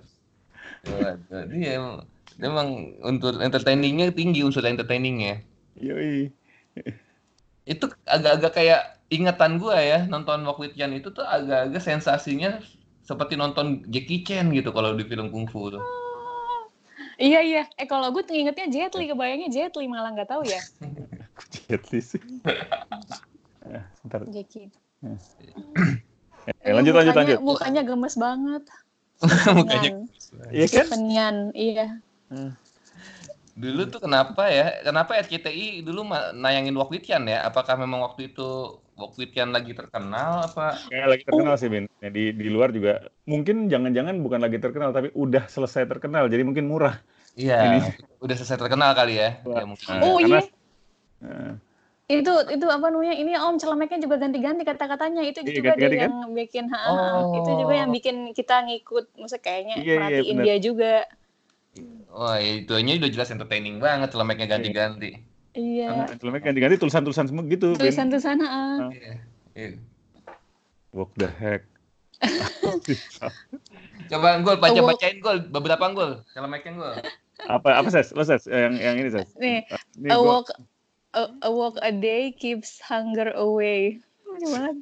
Gawat. 0.83 1.17
Dia 1.53 1.77
emang, 1.79 1.95
dia 2.35 2.47
emang 2.49 2.69
untuk 3.05 3.37
entertainingnya 3.39 4.11
tinggi 4.11 4.41
unsur 4.43 4.65
entertainingnya. 4.65 5.45
Yoi. 5.77 6.33
Itu 7.63 7.93
agak-agak 8.09 8.51
kayak 8.57 8.81
ingatan 9.13 9.61
gua 9.61 9.79
ya 9.79 10.03
nonton 10.09 10.43
Walk 10.43 10.59
with 10.59 10.75
Yan 10.75 10.97
itu 10.97 11.13
tuh 11.13 11.23
agak-agak 11.23 11.79
sensasinya 11.79 12.59
seperti 13.07 13.39
nonton 13.39 13.87
Jackie 13.87 14.25
Chan 14.27 14.51
gitu 14.51 14.75
kalau 14.75 14.97
di 14.97 15.07
film 15.07 15.31
kungfu 15.31 15.77
tuh. 15.77 15.83
Iya 17.17 17.39
iya. 17.41 17.63
Eh 17.79 17.89
kalau 17.89 18.13
gue 18.13 18.21
ingetnya 18.29 18.69
Jet 18.69 18.93
Li, 18.93 19.09
kebayangnya 19.09 19.49
Jet 19.49 19.73
Li 19.73 19.89
malah 19.89 20.13
nggak 20.13 20.29
tahu 20.29 20.45
ya. 20.45 20.61
Jet 21.65 21.87
Li 21.89 22.01
sih. 22.03 22.21
Eh, 23.67 23.83
Bentar. 24.03 24.19
Jackie. 24.31 24.71
Eh, 26.63 26.71
lanjut 26.71 26.95
lanjut 26.95 27.11
mukanya, 27.11 27.35
lanjut. 27.35 27.39
Mukanya 27.43 27.81
gemes 27.83 28.15
banget. 28.15 28.63
Mukanya. 29.57 29.91
Iya 30.53 30.65
kan? 30.69 30.85
Penyan, 30.93 31.35
iya. 31.57 31.99
Dulu 33.57 33.89
tuh 33.89 34.05
kenapa 34.05 34.47
ya? 34.53 34.85
Kenapa 34.85 35.17
RCTI 35.17 35.81
dulu 35.81 36.05
nayangin 36.37 36.77
Yan 37.09 37.25
ya? 37.25 37.41
Apakah 37.43 37.75
memang 37.75 38.05
waktu 38.05 38.29
itu 38.29 38.77
Yan 39.33 39.49
lagi 39.49 39.73
terkenal 39.73 40.45
apa? 40.45 40.77
Kayak 40.87 41.07
lagi 41.09 41.23
terkenal 41.25 41.55
sih, 41.57 41.67
Bin. 41.67 41.85
Ya, 41.99 42.13
di, 42.13 42.29
di 42.31 42.47
luar 42.53 42.69
juga 42.69 43.09
mungkin 43.25 43.65
jangan-jangan 43.65 44.21
bukan 44.21 44.39
lagi 44.45 44.61
terkenal 44.61 44.93
tapi 44.93 45.09
udah 45.17 45.49
selesai 45.49 45.89
terkenal 45.89 46.29
jadi 46.29 46.45
mungkin 46.45 46.69
murah. 46.69 47.01
Iya, 47.37 47.57
Ini. 47.69 47.79
udah 48.21 48.35
selesai 48.37 48.57
terkenal 48.57 48.93
kali 48.93 49.17
ya. 49.17 49.41
Wah. 49.45 49.61
ya 49.61 49.65
mungkin. 49.65 49.93
Oh 50.01 50.17
karena- 50.21 50.41
iya. 51.21 51.49
Itu 52.07 52.31
itu 52.47 52.65
apa 52.65 52.87
namanya? 52.87 53.11
Ini 53.13 53.35
Om 53.35 53.59
celemeknya 53.59 53.99
juga 53.99 54.15
ganti-ganti 54.15 54.63
kata-katanya. 54.63 55.21
Itu 55.21 55.43
Iya, 55.43 55.53
juga 55.53 55.71
dia 55.75 55.87
kan? 55.89 55.95
yang 55.99 56.31
bikin 56.31 56.65
ha, 56.71 56.79
Oh. 56.87 57.35
Itu 57.35 57.51
juga 57.57 57.73
yang 57.75 57.91
bikin 57.91 58.31
kita 58.31 58.63
ngikut. 58.63 59.11
Maksudnya 59.13 59.43
kayaknya 59.43 59.75
Iya, 59.75 59.83
iya, 59.83 59.95
merhatiin 59.97 60.31
bener. 60.33 60.45
dia 60.45 60.57
juga. 60.57 60.93
Wah, 62.09 62.39
itu 62.39 62.71
aja 62.71 62.91
udah 62.97 63.11
jelas 63.11 63.29
entertaining 63.29 63.77
banget 63.77 64.09
celemeknya 64.09 64.47
ganti-ganti. 64.47 65.11
Iya. 65.51 65.89
karena 65.89 66.05
celemek 66.15 66.41
ganti-ganti 66.43 66.75
tulisan-tulisan 66.77 67.27
semua 67.27 67.43
gitu. 67.45 67.73
Tulisan-tulisan 67.73 68.37
ha. 68.39 68.87
Iya. 68.87 69.13
Iya. 69.53 69.69
What 70.93 71.11
the 71.13 71.27
heck? 71.27 71.67
Coba 74.07 74.39
gol 74.39 74.57
baca 74.57 74.79
Oh, 74.79 74.87
bacain 74.87 75.17
gol 75.19 75.43
beberapa 75.45 75.91
gol 75.91 76.23
celemeknya 76.31 76.71
gol. 76.73 76.95
apa 77.43 77.69
apa 77.75 77.89
ses? 77.91 78.13
Lo 78.13 78.21
ses 78.21 78.45
yang 78.45 78.73
yang 78.73 78.95
ini 78.95 79.09
ses. 79.11 79.27
Nih, 79.35 79.65
Ini 79.95 80.07
a 80.07 80.15
gua- 80.15 80.41
walk 80.41 80.47
a, 81.13 81.21
a 81.43 81.49
walk 81.51 81.77
a 81.79 81.91
day 81.91 82.31
keeps 82.31 82.79
hunger 82.81 83.31
away. 83.35 83.99
Lucu 84.25 84.47
banget. 84.49 84.75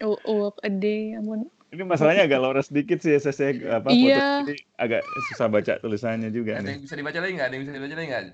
A, 0.00 0.06
a 0.06 0.32
walk 0.32 0.56
a 0.62 0.70
day, 0.70 1.16
ampun. 1.16 1.48
ini 1.74 1.82
masalahnya 1.82 2.30
agak 2.30 2.38
lores 2.38 2.70
dikit 2.70 3.02
sih 3.02 3.18
ses 3.18 3.34
ya 3.34 3.50
apa 3.82 3.90
Iya. 3.90 4.46
foto 4.46 4.54
agak 4.78 5.02
susah 5.26 5.50
baca 5.50 5.74
tulisannya 5.82 6.30
juga 6.30 6.54
Ada 6.54 6.70
nih. 6.70 6.78
yang 6.78 6.82
bisa 6.86 6.94
dibaca 6.94 7.18
lagi 7.18 7.32
nggak? 7.34 7.46
Ada 7.50 7.54
yang 7.58 7.62
bisa 7.66 7.72
dibaca 7.74 7.94
lagi 7.98 8.08
nggak? 8.14 8.24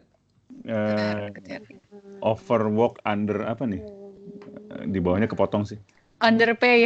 Eh, 0.69 1.25
overwalk 2.21 3.01
under 3.09 3.49
apa 3.49 3.65
nih? 3.65 3.81
Eh, 3.81 4.85
Di 4.93 5.01
bawahnya 5.01 5.25
kepotong 5.25 5.65
sih. 5.65 5.81
Underpay, 6.21 6.85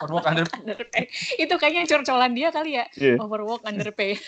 Perwok 0.00 0.24
under 0.24 0.48
underpay. 0.56 1.04
Itu 1.44 1.60
kayaknya 1.60 1.84
curcolan 1.84 2.32
dia 2.32 2.48
kali 2.48 2.80
ya. 2.80 2.88
Iya. 2.96 3.20
Overwork, 3.20 3.60
underpay. 3.68 4.16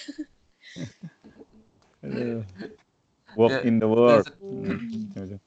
Walk 3.38 3.54
Ya, 3.54 3.60
in 3.62 3.78
the 3.78 3.86
world. 3.86 4.26
Hmm. 4.42 5.38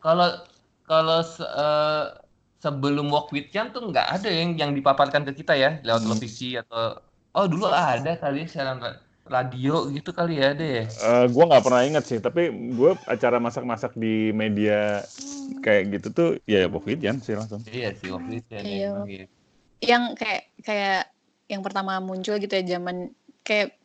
Kalau 0.00 0.28
kalau 0.88 1.20
se- 1.20 1.44
eh, 1.44 2.04
sebelum 2.56 3.12
Walk 3.12 3.28
with 3.30 3.52
Yan 3.52 3.76
tuh 3.76 3.92
nggak 3.92 4.08
ada 4.16 4.28
yang 4.32 4.56
yang 4.56 4.72
dipaparkan 4.72 5.28
ke 5.28 5.44
kita 5.44 5.52
ya 5.52 5.76
lewat 5.84 6.00
Hmm. 6.00 6.16
televisi 6.16 6.56
atau 6.56 6.96
Oh 7.36 7.44
dulu 7.44 7.68
ada 7.68 8.16
kali 8.16 8.48
siaran 8.48 8.80
ra- 8.80 8.96
radio 9.28 9.92
gitu 9.92 10.16
kali 10.16 10.40
ya 10.40 10.56
deh. 10.56 10.88
Eh, 10.88 11.24
gua 11.28 11.44
nggak 11.52 11.64
pernah 11.68 11.84
inget 11.84 12.08
sih, 12.08 12.16
tapi 12.16 12.48
gue 12.48 12.96
acara 13.04 13.36
masak-masak 13.36 13.92
di 13.92 14.32
media 14.32 15.04
kayak 15.60 16.00
gitu 16.00 16.08
tuh 16.16 16.30
ya 16.48 16.64
Pokwidian 16.64 17.20
sih 17.20 17.36
langsung. 17.36 17.60
Iya 17.68 17.92
sih 17.92 18.08
waktu 18.08 18.40
itu 18.40 18.50
ya. 18.56 18.62
Iya. 18.64 18.88
iya. 19.04 19.24
Yang 19.84 20.02
kayak 20.16 20.42
kayak 20.64 21.00
yang 21.52 21.60
pertama 21.60 22.00
muncul 22.00 22.40
gitu 22.40 22.48
ya 22.56 22.80
zaman 22.80 23.12
kayak 23.44 23.76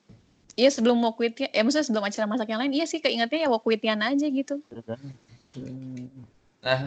Iya 0.61 0.69
sebelum 0.75 0.97
Wokwitian, 1.05 1.49
ya 1.55 1.61
maksudnya 1.65 1.87
sebelum 1.87 2.05
acara 2.09 2.25
masak 2.31 2.47
yang 2.51 2.59
lain, 2.61 2.73
iya 2.77 2.85
sih 2.91 2.99
keingetnya 3.03 3.39
ya 3.43 3.49
Wokwitian 3.53 3.99
aja 4.09 4.25
gitu. 4.39 4.55
Nah, 6.65 6.79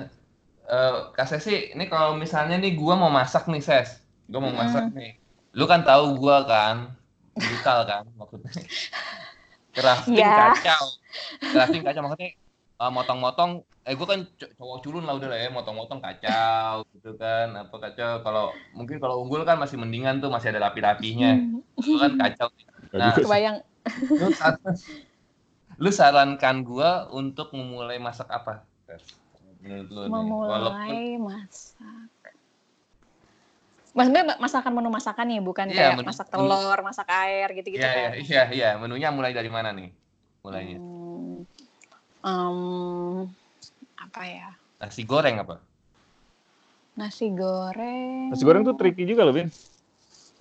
eh 0.74 0.94
Kak 1.16 1.26
Sesi, 1.30 1.52
ini 1.74 1.84
kalau 1.92 2.10
misalnya 2.22 2.56
nih 2.62 2.72
gua 2.80 2.94
mau 3.02 3.12
masak 3.20 3.44
nih, 3.52 3.62
Ses. 3.68 3.90
Gua 4.30 4.40
mau 4.46 4.54
Mm-mm. 4.54 4.62
masak 4.62 4.84
nih. 4.98 5.10
Lu 5.58 5.64
kan 5.72 5.80
tahu 5.88 6.04
gua 6.20 6.36
kan, 6.50 6.76
brutal 7.44 7.78
kan 7.90 8.04
maksudnya. 8.20 8.52
Crafting 9.74 10.28
Iya. 10.28 10.30
kacau. 10.38 10.84
Crafting 11.52 11.82
kacau 11.86 12.02
maksudnya 12.04 12.30
eh, 12.82 12.90
motong-motong 12.96 13.50
eh 13.86 13.94
gua 13.98 14.06
kan 14.12 14.20
co- 14.40 14.52
cowok 14.58 14.78
culun 14.84 15.02
lah 15.06 15.14
udah 15.18 15.28
lah 15.32 15.38
ya, 15.44 15.48
motong-motong 15.56 16.00
kacau 16.06 16.74
gitu 16.94 17.10
kan. 17.22 17.46
Apa 17.62 17.76
kacau 17.84 18.10
kalau 18.26 18.44
mungkin 18.78 18.96
kalau 19.02 19.16
unggul 19.22 19.42
kan 19.48 19.56
masih 19.62 19.76
mendingan 19.82 20.14
tuh 20.22 20.30
masih 20.34 20.48
ada 20.54 20.62
rapi-rapinya. 20.70 21.28
Lu 21.90 21.96
kan 22.02 22.12
kacau. 22.20 22.48
Nah. 22.94 23.14
Kebayang 23.18 23.56
lu, 24.22 24.28
lu 25.82 25.90
sarankan 25.90 26.62
gua 26.62 27.10
untuk 27.10 27.50
memulai 27.50 27.98
masak 27.98 28.30
apa? 28.30 28.62
Menurut 29.58 29.88
lu 29.90 30.02
nih. 30.06 30.10
Walaupun 30.46 30.94
memulai 30.94 31.06
masak. 31.18 32.08
Maksudnya 33.94 34.22
masakan 34.42 34.72
menu 34.74 34.90
masakan 34.90 35.26
nih, 35.30 35.38
bukan 35.42 35.66
Iya, 35.70 35.94
kayak 35.94 35.98
menu- 36.02 36.08
masak 36.10 36.26
telur, 36.30 36.78
masak 36.82 37.06
air 37.14 37.46
gitu-gitu 37.54 37.78
Iya, 37.78 37.90
iya, 37.94 38.10
kan. 38.10 38.10
iya, 38.18 38.42
iya. 38.50 38.68
Menunya 38.78 39.10
mulai 39.14 39.30
dari 39.30 39.50
mana 39.50 39.70
nih? 39.70 39.90
Mulainya. 40.42 40.78
Hmm, 40.82 41.46
em, 42.26 42.58
apa 43.98 44.22
ya? 44.26 44.50
Nasi 44.82 45.06
goreng 45.06 45.38
apa? 45.42 45.62
Nasi 46.98 47.30
goreng. 47.30 48.34
Nasi 48.34 48.42
goreng 48.42 48.62
tuh 48.66 48.74
tricky 48.74 49.06
juga 49.06 49.26
loh, 49.26 49.34
Bin. 49.34 49.50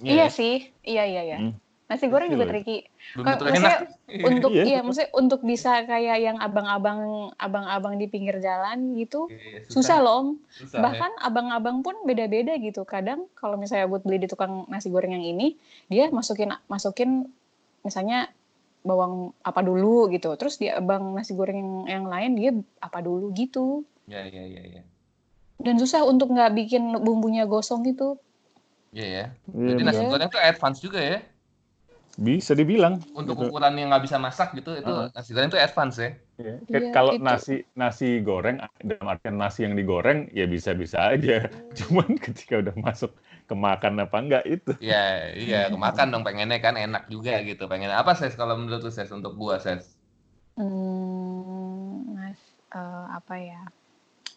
Iya 0.01 0.33
sih, 0.33 0.73
iya 0.81 1.05
iya 1.05 1.21
iya. 1.25 1.37
Hmm. 1.39 1.53
Nasi 1.83 2.07
goreng 2.07 2.31
juga 2.31 2.47
loh. 2.47 2.51
tricky. 2.55 2.77
Maksudnya 3.19 3.59
enak. 3.59 3.79
Untuk 4.29 4.51
Iya. 4.53 4.63
iya, 4.63 4.79
maksudnya 4.85 5.09
untuk 5.11 5.41
bisa 5.41 5.83
kayak 5.83 6.17
yang 6.21 6.37
abang-abang 6.39 7.33
abang-abang 7.35 7.97
di 7.97 8.05
pinggir 8.07 8.37
jalan 8.39 8.93
gitu, 8.95 9.27
Iya, 9.33 9.67
susah 9.67 9.97
loh 9.99 10.13
Om. 10.21 10.27
susah, 10.53 10.77
ya. 10.77 10.81
Bahkan 10.85 11.11
abang-abang 11.17 11.81
pun 11.81 11.95
beda-beda 12.05 12.53
gitu. 12.61 12.85
Kadang 12.85 13.25
kalau 13.33 13.57
misalnya 13.57 13.89
buat 13.89 14.05
beli 14.05 14.21
di 14.21 14.29
tukang 14.29 14.69
nasi 14.69 14.87
goreng 14.93 15.17
yang 15.17 15.25
ini, 15.25 15.57
dia 15.89 16.07
masukin 16.13 16.53
masukin 16.69 17.25
misalnya 17.81 18.29
bawang 18.85 19.33
apa 19.41 19.59
dulu 19.59 20.07
gitu. 20.13 20.29
Terus 20.39 20.61
di 20.61 20.69
abang 20.69 21.15
nasi 21.17 21.33
goreng 21.33 21.57
yang, 21.57 21.71
yang 21.89 22.05
lain 22.07 22.31
dia 22.37 22.51
apa 22.79 23.01
dulu 23.01 23.33
gitu. 23.35 23.81
Iya, 24.07 24.23
iya, 24.29 24.43
iya, 24.45 24.61
iya. 24.77 24.81
Dan 25.57 25.81
susah 25.81 26.05
untuk 26.05 26.31
nggak 26.31 26.53
bikin 26.53 27.01
bumbunya 27.01 27.43
gosong 27.43 27.81
gitu. 27.83 28.15
Iya 28.93 29.05
ya. 29.09 29.25
Iya, 29.51 29.67
Jadi 29.73 29.81
nasi 29.83 30.01
Iya. 30.05 30.09
goreng 30.11 30.29
tuh 30.29 30.39
advance 30.39 30.79
juga 30.79 31.01
ya. 31.01 31.19
Bisa 32.17 32.53
dibilang. 32.53 33.01
Untuk 33.17 33.35
Gitu. 33.37 33.49
ukuran 33.49 33.73
yang 33.77 33.89
nggak 33.89 34.03
bisa 34.05 34.17
masak 34.21 34.53
gitu, 34.53 34.77
itu 34.77 34.85
Heeh. 34.85 35.09
nasi 35.13 35.29
goreng 35.33 35.49
tuh 35.49 35.61
advance 35.61 35.97
ya. 35.97 36.09
Iya. 36.33 36.55
Iya, 36.65 36.89
Kalau 36.93 37.13
itu. 37.17 37.23
nasi 37.25 37.55
nasi 37.77 38.07
goreng 38.25 38.57
dalam 38.81 39.05
artian 39.05 39.37
nasi 39.37 39.65
yang 39.65 39.77
digoreng 39.77 40.29
ya 40.33 40.45
bisa-bisa 40.49 41.13
aja. 41.13 41.45
Cuman 41.77 42.17
ketika 42.17 42.61
udah 42.61 42.75
masuk 42.77 43.13
ke 43.45 43.53
makan 43.53 44.01
apa 44.01 44.17
enggak 44.17 44.43
itu. 44.49 44.71
Iya, 44.81 45.33
iya, 45.37 45.59
kemakan 45.69 46.09
dong 46.09 46.23
pengennya 46.25 46.57
kan 46.57 46.73
enak 46.77 47.05
juga 47.09 47.37
gitu. 47.45 47.69
Pengen 47.69 47.93
apa 47.93 48.17
ses 48.17 48.33
kalau 48.33 48.57
menurut 48.57 48.81
lu 48.81 48.91
ses 48.93 49.09
untuk 49.13 49.37
gua 49.37 49.61
ses? 49.61 49.93
Hmm, 50.57 52.13
mas, 52.13 52.37
eh, 52.73 53.05
apa 53.09 53.35
ya? 53.41 53.61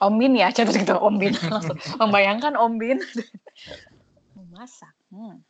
Ombin 0.00 0.36
ya, 0.36 0.52
coba 0.56 0.72
gitu 0.76 0.94
Ombin 1.00 1.32
langsung 1.48 1.76
membayangkan 1.96 2.56
Ombin 2.60 3.00
memasak. 4.36 4.92
Hmm. 5.08 5.40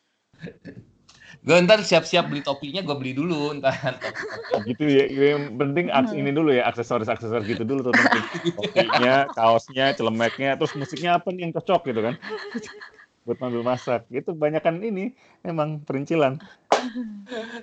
Gue 1.46 1.62
ntar 1.62 1.78
siap-siap 1.78 2.26
beli 2.26 2.42
topinya, 2.42 2.82
gue 2.82 2.96
beli 2.98 3.14
dulu 3.14 3.54
ntar. 3.62 4.02
gitu 4.66 4.82
ya. 4.82 5.06
Yang 5.06 5.54
penting 5.54 5.86
aks 5.94 6.10
Hmm. 6.10 6.20
ini 6.26 6.30
dulu 6.34 6.50
ya, 6.50 6.66
aksesoris-aksesoris 6.66 7.46
gitu 7.46 7.62
dulu 7.62 7.86
tuh. 7.86 7.94
Topinya, 8.58 9.30
kaosnya, 9.30 9.94
celemeknya, 9.94 10.58
terus 10.58 10.74
musiknya 10.74 11.22
apa 11.22 11.30
nih 11.30 11.46
yang 11.46 11.52
cocok 11.54 11.86
gitu 11.86 12.00
kan. 12.02 12.14
Buat 13.22 13.38
sambil 13.38 13.62
masak. 13.62 14.10
Itu 14.10 14.34
banyakan 14.34 14.82
ini 14.82 15.14
emang 15.46 15.86
perincilan. 15.86 16.42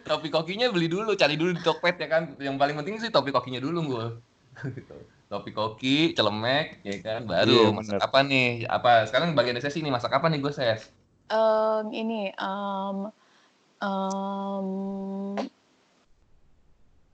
Topi 0.08 0.32
kokinya 0.32 0.72
beli 0.72 0.88
dulu, 0.88 1.12
cari 1.20 1.36
dulu 1.36 1.52
di 1.52 1.60
Tokped 1.60 2.00
ya 2.00 2.08
kan. 2.08 2.24
Yang 2.40 2.56
paling 2.56 2.76
penting 2.80 2.96
sih 3.04 3.12
topi 3.12 3.36
kokinya 3.36 3.60
dulu 3.60 3.80
gue. 3.84 4.06
topi 5.32 5.50
koki, 5.52 6.16
celemek, 6.16 6.80
ya 6.88 6.96
kan. 7.04 7.20
Baru 7.28 7.52
Iya, 7.52 7.76
masak 7.76 8.00
bener. 8.00 8.06
apa 8.06 8.20
nih? 8.24 8.48
Apa 8.70 8.92
sekarang 9.12 9.36
bagian 9.36 9.60
sesi 9.60 9.84
nih 9.84 9.92
masak 9.92 10.12
apa 10.14 10.32
nih 10.32 10.40
gue 10.40 10.54
ses? 10.56 10.88
Em, 11.32 11.86
ini 11.92 12.30
em, 12.32 12.98
em, 13.84 14.68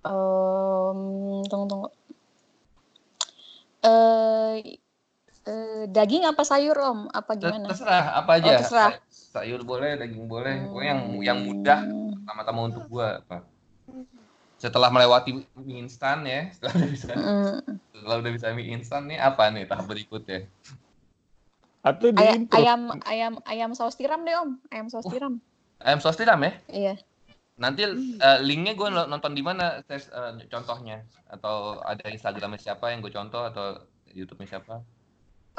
em, 0.06 1.00
tunggu 1.50 1.66
tunggu. 1.66 1.88
Eh, 3.80 4.78
eh, 5.48 5.84
daging 5.88 6.28
apa 6.28 6.44
sayur 6.44 6.76
Om? 6.78 7.00
Apa 7.10 7.32
gimana? 7.36 7.72
Terserah 7.72 8.06
apa 8.22 8.32
aja. 8.38 8.48
Oh, 8.48 8.60
terserah. 8.60 8.94
Say- 8.94 9.08
Sayur 9.30 9.62
boleh, 9.62 9.94
daging 9.94 10.26
boleh. 10.26 10.68
Pokoknya 10.74 10.90
yang 10.98 11.02
yang 11.22 11.40
mudah 11.46 11.80
Hmm. 11.86 12.18
pertama-tama 12.26 12.60
untuk 12.66 12.84
gua 12.90 13.22
apa. 13.22 13.46
Setelah 14.60 14.90
melewati 14.92 15.32
mie 15.56 15.80
instan 15.80 16.28
ya, 16.28 16.50
setelah 16.52 16.74
udah 16.76 16.90
bisa 16.92 17.12
Mm, 17.16 17.58
setelah 17.96 18.16
udah 18.20 18.32
bisa 18.34 18.46
mie 18.52 18.74
instan 18.76 19.08
nih 19.08 19.22
apa 19.22 19.48
nih 19.54 19.64
tahap 19.70 19.88
berikutnya? 19.88 20.50
Atau 21.80 22.12
di 22.12 22.20
Ay- 22.20 22.44
ayam 22.52 22.92
ayam 23.08 23.34
ayam 23.48 23.72
saus 23.72 23.96
tiram 23.96 24.20
deh 24.28 24.36
Om, 24.36 24.60
ayam 24.68 24.92
saus 24.92 25.08
tiram. 25.08 25.40
Ayam 25.80 26.00
sos 26.04 26.20
tiram 26.20 26.40
ya? 26.44 26.54
Iya. 26.68 26.94
Nanti 27.60 27.84
eh, 27.84 28.40
linknya 28.44 28.76
gue 28.76 28.88
nonton 28.92 29.32
di 29.36 29.44
mana 29.44 29.84
tes 29.84 30.12
eh, 30.12 30.32
contohnya 30.52 31.04
atau 31.28 31.80
ada 31.84 32.08
Instagramnya 32.08 32.60
siapa 32.60 32.92
yang 32.92 33.00
gue 33.00 33.12
contoh 33.12 33.48
atau 33.48 33.84
YouTube-nya 34.12 34.48
siapa? 34.60 34.84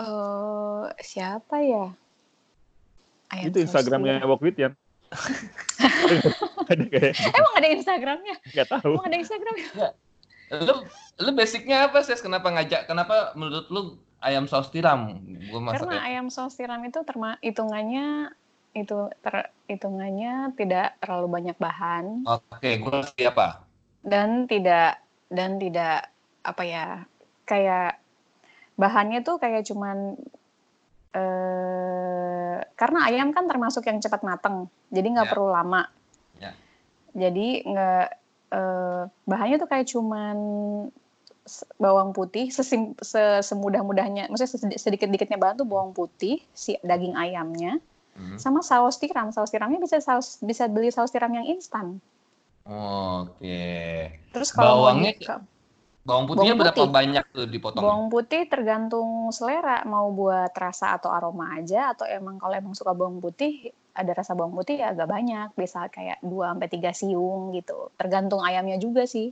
Eh, 0.00 0.84
siapa 1.00 1.56
ya? 1.60 1.86
Ayam 3.30 3.52
itu 3.52 3.58
saus 3.64 3.84
Instagramnya 3.84 4.20
tiram. 4.20 4.30
Wokwit 4.32 4.56
ya. 4.56 4.70
ada 6.70 6.84
kayak 6.86 7.12
Emang 7.34 7.54
ada 7.56 7.68
Instagramnya? 7.68 8.34
nggak 8.44 8.68
tahu. 8.68 8.92
Emang 8.96 9.06
ada 9.08 9.16
Instagramnya? 9.20 9.68
Lu 10.50 10.74
lu 11.20 11.30
basicnya 11.32 11.88
apa 11.88 12.02
sih? 12.02 12.16
Kenapa 12.18 12.48
ngajak? 12.50 12.90
Kenapa 12.90 13.32
menurut 13.36 13.66
lu 13.72 13.82
ayam 14.20 14.44
saus 14.50 14.68
tiram? 14.68 15.20
Gue 15.48 15.60
masak 15.62 15.84
Karena 15.84 15.96
ayam 16.04 16.26
saus 16.28 16.56
tiram 16.56 16.80
itu 16.84 17.00
terma 17.06 17.38
hitungannya 17.40 18.34
itu 18.70 19.10
hitungannya 19.66 20.54
tidak 20.54 20.94
terlalu 21.02 21.26
banyak 21.30 21.56
bahan 21.58 22.22
Oke, 22.24 22.78
gue 22.78 22.98
siapa? 23.18 23.66
dan 24.00 24.46
tidak 24.46 25.02
dan 25.28 25.58
tidak 25.58 26.08
apa 26.40 26.62
ya 26.62 26.86
kayak 27.44 28.00
bahannya 28.74 29.20
tuh 29.20 29.36
kayak 29.36 29.66
cuman 29.66 30.16
eh 31.10 32.56
karena 32.78 32.98
ayam 33.04 33.34
kan 33.34 33.44
termasuk 33.44 33.84
yang 33.84 33.98
cepat 33.98 34.22
mateng 34.22 34.70
jadi 34.88 35.06
nggak 35.10 35.28
Ya. 35.28 35.32
perlu 35.34 35.48
lama 35.50 35.82
Ya. 36.38 36.50
jadi 37.12 37.48
nggak 37.66 38.06
eh, 38.50 39.02
bahannya 39.26 39.56
tuh 39.58 39.68
kayak 39.68 39.86
cuman 39.86 40.36
bawang 41.76 42.14
putih 42.14 42.48
sesim, 42.48 42.94
se- 43.02 43.42
semudah-mudahnya 43.42 44.30
maksudnya 44.30 44.78
sedikit-dikitnya 44.78 45.34
bahan 45.34 45.58
tuh 45.58 45.66
bawang 45.66 45.90
putih 45.90 46.38
si 46.54 46.78
daging 46.80 47.18
ayamnya 47.18 47.82
Hmm. 48.10 48.36
sama 48.36 48.60
saus 48.60 48.96
tiram 48.96 49.30
saus 49.30 49.48
tiramnya 49.48 49.78
bisa 49.78 49.96
saus 49.98 50.38
bisa 50.38 50.66
beli 50.66 50.88
saus 50.88 51.08
tiram 51.08 51.30
yang 51.30 51.46
instan 51.46 51.98
Oke. 52.62 53.66
terus 54.30 54.50
kalau 54.50 54.68
mau 54.68 54.76
Bawangnya 54.86 55.12
di- 55.14 55.26
Bawang 56.00 56.24
putihnya 56.26 56.48
Bawang 56.50 56.60
berapa 56.64 56.80
putih. 56.80 56.92
banyak 56.92 57.24
tuh 57.30 57.46
dipotong? 57.46 57.82
Bawang 57.82 58.04
putih 58.08 58.42
tergantung 58.44 59.08
selera 59.30 59.84
mau 59.84 60.08
buat 60.10 60.48
rasa 60.50 60.96
atau 60.96 61.08
aroma 61.08 61.54
aja 61.54 61.92
atau 61.92 62.02
emang 62.02 62.36
kalau 62.36 62.56
emang 62.56 62.72
suka 62.72 62.90
bawang 62.90 63.20
putih 63.20 63.68
ada 63.92 64.10
rasa 64.10 64.32
bawang 64.32 64.54
putih 64.54 64.80
ya 64.80 64.90
agak 64.90 65.06
banyak 65.06 65.52
bisa 65.54 65.86
kayak 65.86 66.16
2 66.20 66.30
sampai 66.50 66.68
3 66.68 66.90
siung 66.90 67.52
gitu. 67.52 67.92
Tergantung 67.94 68.40
ayamnya 68.40 68.76
juga 68.76 69.04
sih 69.04 69.28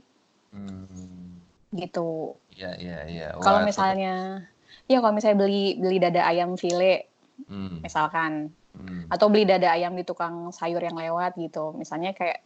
Hmm. 0.49 1.41
gitu. 1.71 2.37
Iya, 2.51 2.71
iya, 2.75 2.97
iya. 3.07 3.27
Kalau 3.35 3.61
misalnya 3.61 4.45
ya 4.85 4.97
kalau 4.97 5.11
misalnya 5.11 5.37
beli 5.39 5.73
beli 5.75 5.97
dada 5.97 6.21
ayam 6.23 6.53
file 6.53 7.05
Hmm. 7.41 7.79
misalkan 7.79 8.51
Hmm. 8.77 9.09
atau 9.09 9.27
beli 9.33 9.49
dada 9.49 9.73
ayam 9.73 9.97
di 9.97 10.05
tukang 10.05 10.53
sayur 10.53 10.79
yang 10.79 10.97
lewat 10.97 11.35
gitu. 11.41 11.73
Misalnya 11.73 12.13
kayak 12.13 12.45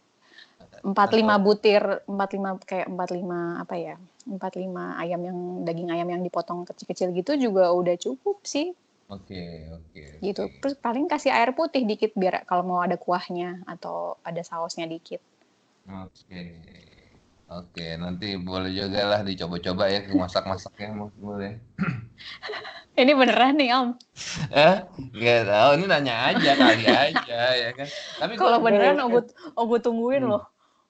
45 0.84 1.36
butir, 1.40 1.82
45 2.08 2.60
kayak 2.64 2.86
45 2.92 3.60
apa 3.60 3.74
ya? 3.76 3.96
45 4.28 5.00
ayam 5.00 5.20
yang 5.20 5.38
daging 5.64 5.88
ayam 5.92 6.08
yang 6.08 6.22
dipotong 6.24 6.64
kecil-kecil 6.64 7.12
gitu 7.12 7.36
juga 7.36 7.72
udah 7.72 7.96
cukup 8.00 8.40
sih. 8.44 8.72
Oke, 9.08 9.68
oke. 9.68 10.02
gitu. 10.24 10.48
Terus 10.60 10.74
paling 10.80 11.04
kasih 11.08 11.32
air 11.32 11.52
putih 11.52 11.84
dikit 11.84 12.16
biar 12.16 12.48
kalau 12.48 12.64
mau 12.64 12.80
ada 12.80 12.96
kuahnya 12.96 13.60
atau 13.68 14.16
ada 14.24 14.40
sausnya 14.40 14.88
dikit. 14.88 15.20
Oke. 15.84 16.40
Oke, 17.44 17.94
nanti 17.96 18.34
boleh 18.34 18.72
juga 18.72 19.04
lah 19.04 19.20
dicoba-coba 19.20 19.84
ya 19.86 20.00
masak-masaknya 20.10 20.96
boleh. 21.14 21.60
Ini 22.94 23.10
beneran 23.10 23.58
nih 23.58 23.74
Om. 23.74 23.88
Eh, 24.48 24.76
nggak 25.12 25.40
tahu 25.44 25.70
ini 25.74 25.84
nanya 25.90 26.30
aja 26.30 26.50
kali 26.54 26.86
aja 27.10 27.40
ya 27.52 27.70
kan. 27.74 27.88
Tapi 28.22 28.32
Kalau 28.38 28.62
beneran 28.62 29.02
Om 29.02 29.18
gue 29.66 29.80
tungguin 29.80 30.24
Hmm. 30.24 30.32
loh. 30.38 30.44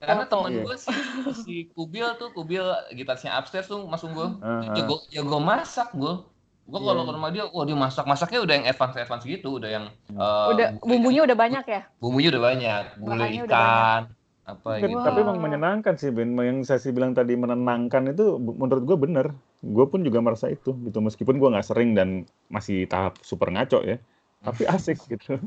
karena 0.04 0.28
temen 0.28 0.52
Iya. 0.52 0.62
gue 0.68 0.76
sih 0.76 0.96
si 1.32 1.54
Kubil 1.72 2.04
tuh 2.20 2.28
Kubil 2.28 2.60
gitarnya 2.92 3.40
upstairs 3.40 3.64
tuh 3.64 3.88
masuk 3.88 4.12
gue 4.12 4.28
Ah, 4.44 4.60
ah. 4.60 4.76
jago 4.76 5.00
jago 5.08 5.40
masak 5.40 5.96
gue 5.96 6.20
gue 6.64 6.76
kalau 6.78 7.00
Iya. 7.00 7.08
ke 7.08 7.12
rumah 7.16 7.30
dia 7.32 7.44
wah 7.48 7.64
dia 7.64 7.72
masak 7.72 8.04
masaknya 8.04 8.44
udah 8.44 8.52
yang 8.52 8.66
advance 8.68 9.00
advance 9.00 9.24
gitu 9.24 9.56
udah 9.56 9.70
yang 9.72 9.84
eh, 10.12 10.46
Udah 10.52 10.76
bumbunya 10.84 11.24
udah 11.24 11.32
banyak 11.32 11.64
ya. 11.64 11.88
bumbunya 11.96 12.28
udah 12.36 12.42
banyak 12.42 12.82
gulai 13.00 13.30
ikan 13.48 14.12
apa 14.44 14.76
Tapi- 14.76 14.84
gitu 14.86 14.98
Tapi 14.98 15.18
Wah. 15.18 15.24
emang 15.24 15.38
menyenangkan 15.40 15.94
sih 15.94 16.08
Ben. 16.08 16.32
Yang 16.34 16.66
saya 16.66 16.78
sih 16.78 16.90
bilang 16.90 17.12
tadi 17.12 17.32
menenangkan 17.34 18.08
itu 18.08 18.36
menurut 18.36 18.84
gue 18.84 18.96
bener. 18.98 19.26
Gue 19.58 19.84
pun 19.84 20.00
juga 20.00 20.20
merasa 20.20 20.46
itu 20.46 20.76
gitu. 20.78 20.98
Meskipun 20.98 21.36
gue 21.36 21.48
nggak 21.48 21.64
sering 21.64 21.92
dan 21.92 22.22
masih 22.46 22.84
tahap 22.84 23.16
super 23.20 23.48
ngaco 23.48 23.80
ya. 23.80 23.96
Tapi 24.40 24.62
asik 24.74 25.00
gitu. 25.06 25.40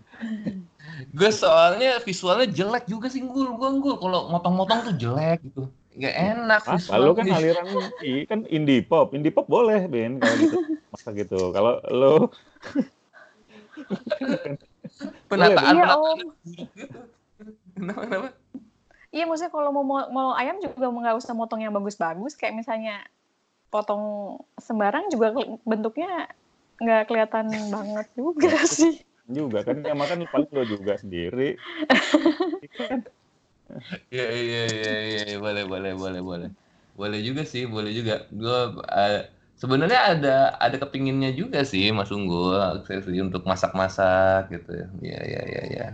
gue 1.10 1.32
soalnya 1.32 2.02
visualnya 2.02 2.48
jelek 2.48 2.86
juga 2.86 3.06
sih 3.08 3.22
gul 3.22 3.54
gue 3.54 3.70
gul 3.78 3.96
kalau 3.96 4.28
motong-motong 4.28 4.82
tuh 4.84 4.96
jelek 4.98 5.44
gitu 5.44 5.70
nggak 5.94 6.14
enak 6.14 6.62
Ah, 6.64 6.78
lo 6.96 7.10
kan 7.12 7.26
aliran 7.28 7.66
i- 8.06 8.26
kan 8.26 8.46
indie 8.48 8.82
pop. 8.82 9.14
Indie 9.14 9.30
pop 9.30 9.46
boleh 9.46 9.86
Ben 9.86 10.18
kalau 10.18 10.36
gitu. 10.40 10.58
Masa 10.90 11.10
gitu. 11.12 11.38
Kalau 11.52 11.78
lo 11.88 12.14
penataan 15.28 15.74
Iya 15.74 15.86
penataan 15.86 15.96
Om. 15.96 16.20
kenapa 17.74 18.02
kenapa 18.04 18.28
Iya 19.18 19.26
maksudnya 19.26 19.50
kalau 19.50 19.74
mau 19.74 19.82
mau 19.82 20.00
mau 20.14 20.30
ayam 20.38 20.62
juga 20.62 20.94
nggak 20.94 21.18
usah 21.18 21.34
motong 21.34 21.66
yang 21.66 21.74
bagus-bagus. 21.74 22.38
Kayak 22.38 22.62
misalnya 22.62 23.02
potong 23.74 24.38
sembarang 24.62 25.10
juga 25.10 25.34
bentuknya 25.66 26.30
nggak 26.78 27.10
kelihatan 27.10 27.50
banget 27.74 28.08
juga 28.14 28.54
sih. 28.70 29.02
juga 29.28 29.60
kan 29.66 29.84
yang 29.84 30.00
makan 30.00 30.24
paling 30.30 30.48
lo 30.54 30.64
juga 30.64 30.94
sendiri. 31.02 31.58
Iya 34.14 34.26
iya 34.32 34.62
iya 34.72 34.94
iya 35.10 35.22
iya, 35.28 35.36
boleh 35.42 35.64
boleh 35.68 35.92
boleh 35.98 36.22
boleh. 36.24 36.50
Boleh 36.96 37.20
juga 37.26 37.42
sih 37.44 37.68
boleh 37.68 37.92
juga. 37.92 38.24
Gue 38.32 38.58
sebenarnya 39.58 40.00
ada 40.14 40.36
ada 40.62 40.76
kepinginnya 40.80 41.34
juga 41.36 41.66
sih 41.66 41.90
Mas 41.92 42.14
Unggul 42.14 42.56
sih 42.88 43.20
untuk 43.20 43.44
masak-masak 43.44 44.54
gitu. 44.54 44.72
Ya 44.78 44.88
iya 45.02 45.20
iya 45.28 45.42
iya 45.52 45.62
iya 45.74 45.88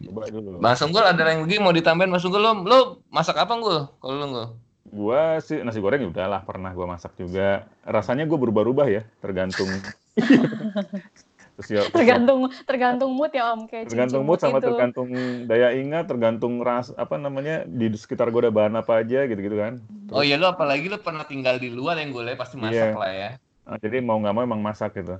Coba 0.00 0.26
dulu. 0.26 0.58
Mas 0.58 0.80
Unggul 0.80 1.02
ada 1.02 1.22
yang 1.24 1.42
lagi 1.42 1.56
mau 1.58 1.70
ditambahin 1.70 2.10
Mas 2.10 2.22
Unggul 2.22 2.40
lo 2.40 2.52
lo 2.62 2.78
masak 3.08 3.36
apa 3.36 3.52
Unggul 3.52 3.88
kalau 3.98 4.14
lo 4.14 4.24
Unggul 4.24 4.48
Gua 4.84 5.40
sih 5.40 5.58
nasi 5.60 5.82
goreng 5.82 6.00
ya 6.00 6.08
udahlah 6.08 6.40
pernah 6.42 6.70
gua 6.70 6.86
masak 6.88 7.14
juga. 7.14 7.66
Rasanya 7.82 8.24
gue 8.24 8.38
berubah-ubah 8.38 8.86
ya, 8.86 9.02
tergantung. 9.18 9.66
terus 11.54 11.66
ya, 11.66 11.82
terus 11.82 11.90
ya, 11.90 11.90
Tergantung 11.90 12.46
tergantung 12.62 13.10
mood 13.10 13.30
ya 13.30 13.50
Om 13.50 13.66
kayak 13.66 13.86
tergantung 13.86 14.22
mood 14.22 14.38
sama 14.38 14.58
itu. 14.58 14.70
tergantung 14.70 15.08
daya 15.46 15.74
ingat, 15.74 16.06
tergantung 16.06 16.62
ras 16.62 16.94
apa 16.94 17.14
namanya 17.14 17.62
di 17.62 17.90
sekitar 17.90 18.30
gue 18.30 18.46
ada 18.46 18.54
bahan 18.54 18.74
apa 18.74 19.02
aja 19.02 19.26
gitu-gitu 19.26 19.54
kan. 19.54 19.82
oh 20.10 20.22
iya 20.22 20.34
lo 20.34 20.50
apalagi 20.50 20.86
lo 20.86 20.98
pernah 20.98 21.22
tinggal 21.22 21.58
di 21.58 21.70
luar 21.70 21.98
yang 21.98 22.10
gue 22.10 22.22
lihat 22.26 22.38
pasti 22.38 22.54
masak 22.54 22.94
Iya. 22.94 22.98
lah 22.98 23.12
ya 23.12 23.30
Nah, 23.64 23.80
jadi 23.80 23.96
mau 23.98 24.20
nggak 24.20 24.34
mau 24.36 24.44
emang 24.44 24.60
masak 24.60 24.92
gitu. 24.94 25.16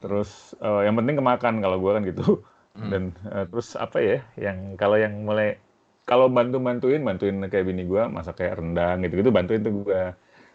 Terus 0.00 0.52
eh, 0.58 0.82
yang 0.84 0.98
penting 0.98 1.14
kemakan 1.14 1.62
kalau 1.62 1.78
gue 1.78 1.92
kan 1.94 2.02
gitu. 2.02 2.24
Hmm. 2.74 2.90
Dan 2.90 3.02
eh, 3.30 3.46
terus 3.46 3.78
apa 3.78 3.98
ya? 4.02 4.18
Yang 4.34 4.58
kalau 4.74 4.96
yang 4.98 5.14
mulai 5.22 5.58
kalau 6.04 6.28
bantu 6.28 6.60
bantuin 6.60 7.00
bantuin 7.00 7.38
kayak 7.48 7.64
bini 7.64 7.86
gue 7.88 8.02
masak 8.10 8.42
kayak 8.42 8.60
rendang 8.60 9.00
gitu-gitu 9.06 9.30
bantuin 9.30 9.62
tuh 9.62 9.72
gue. 9.86 10.02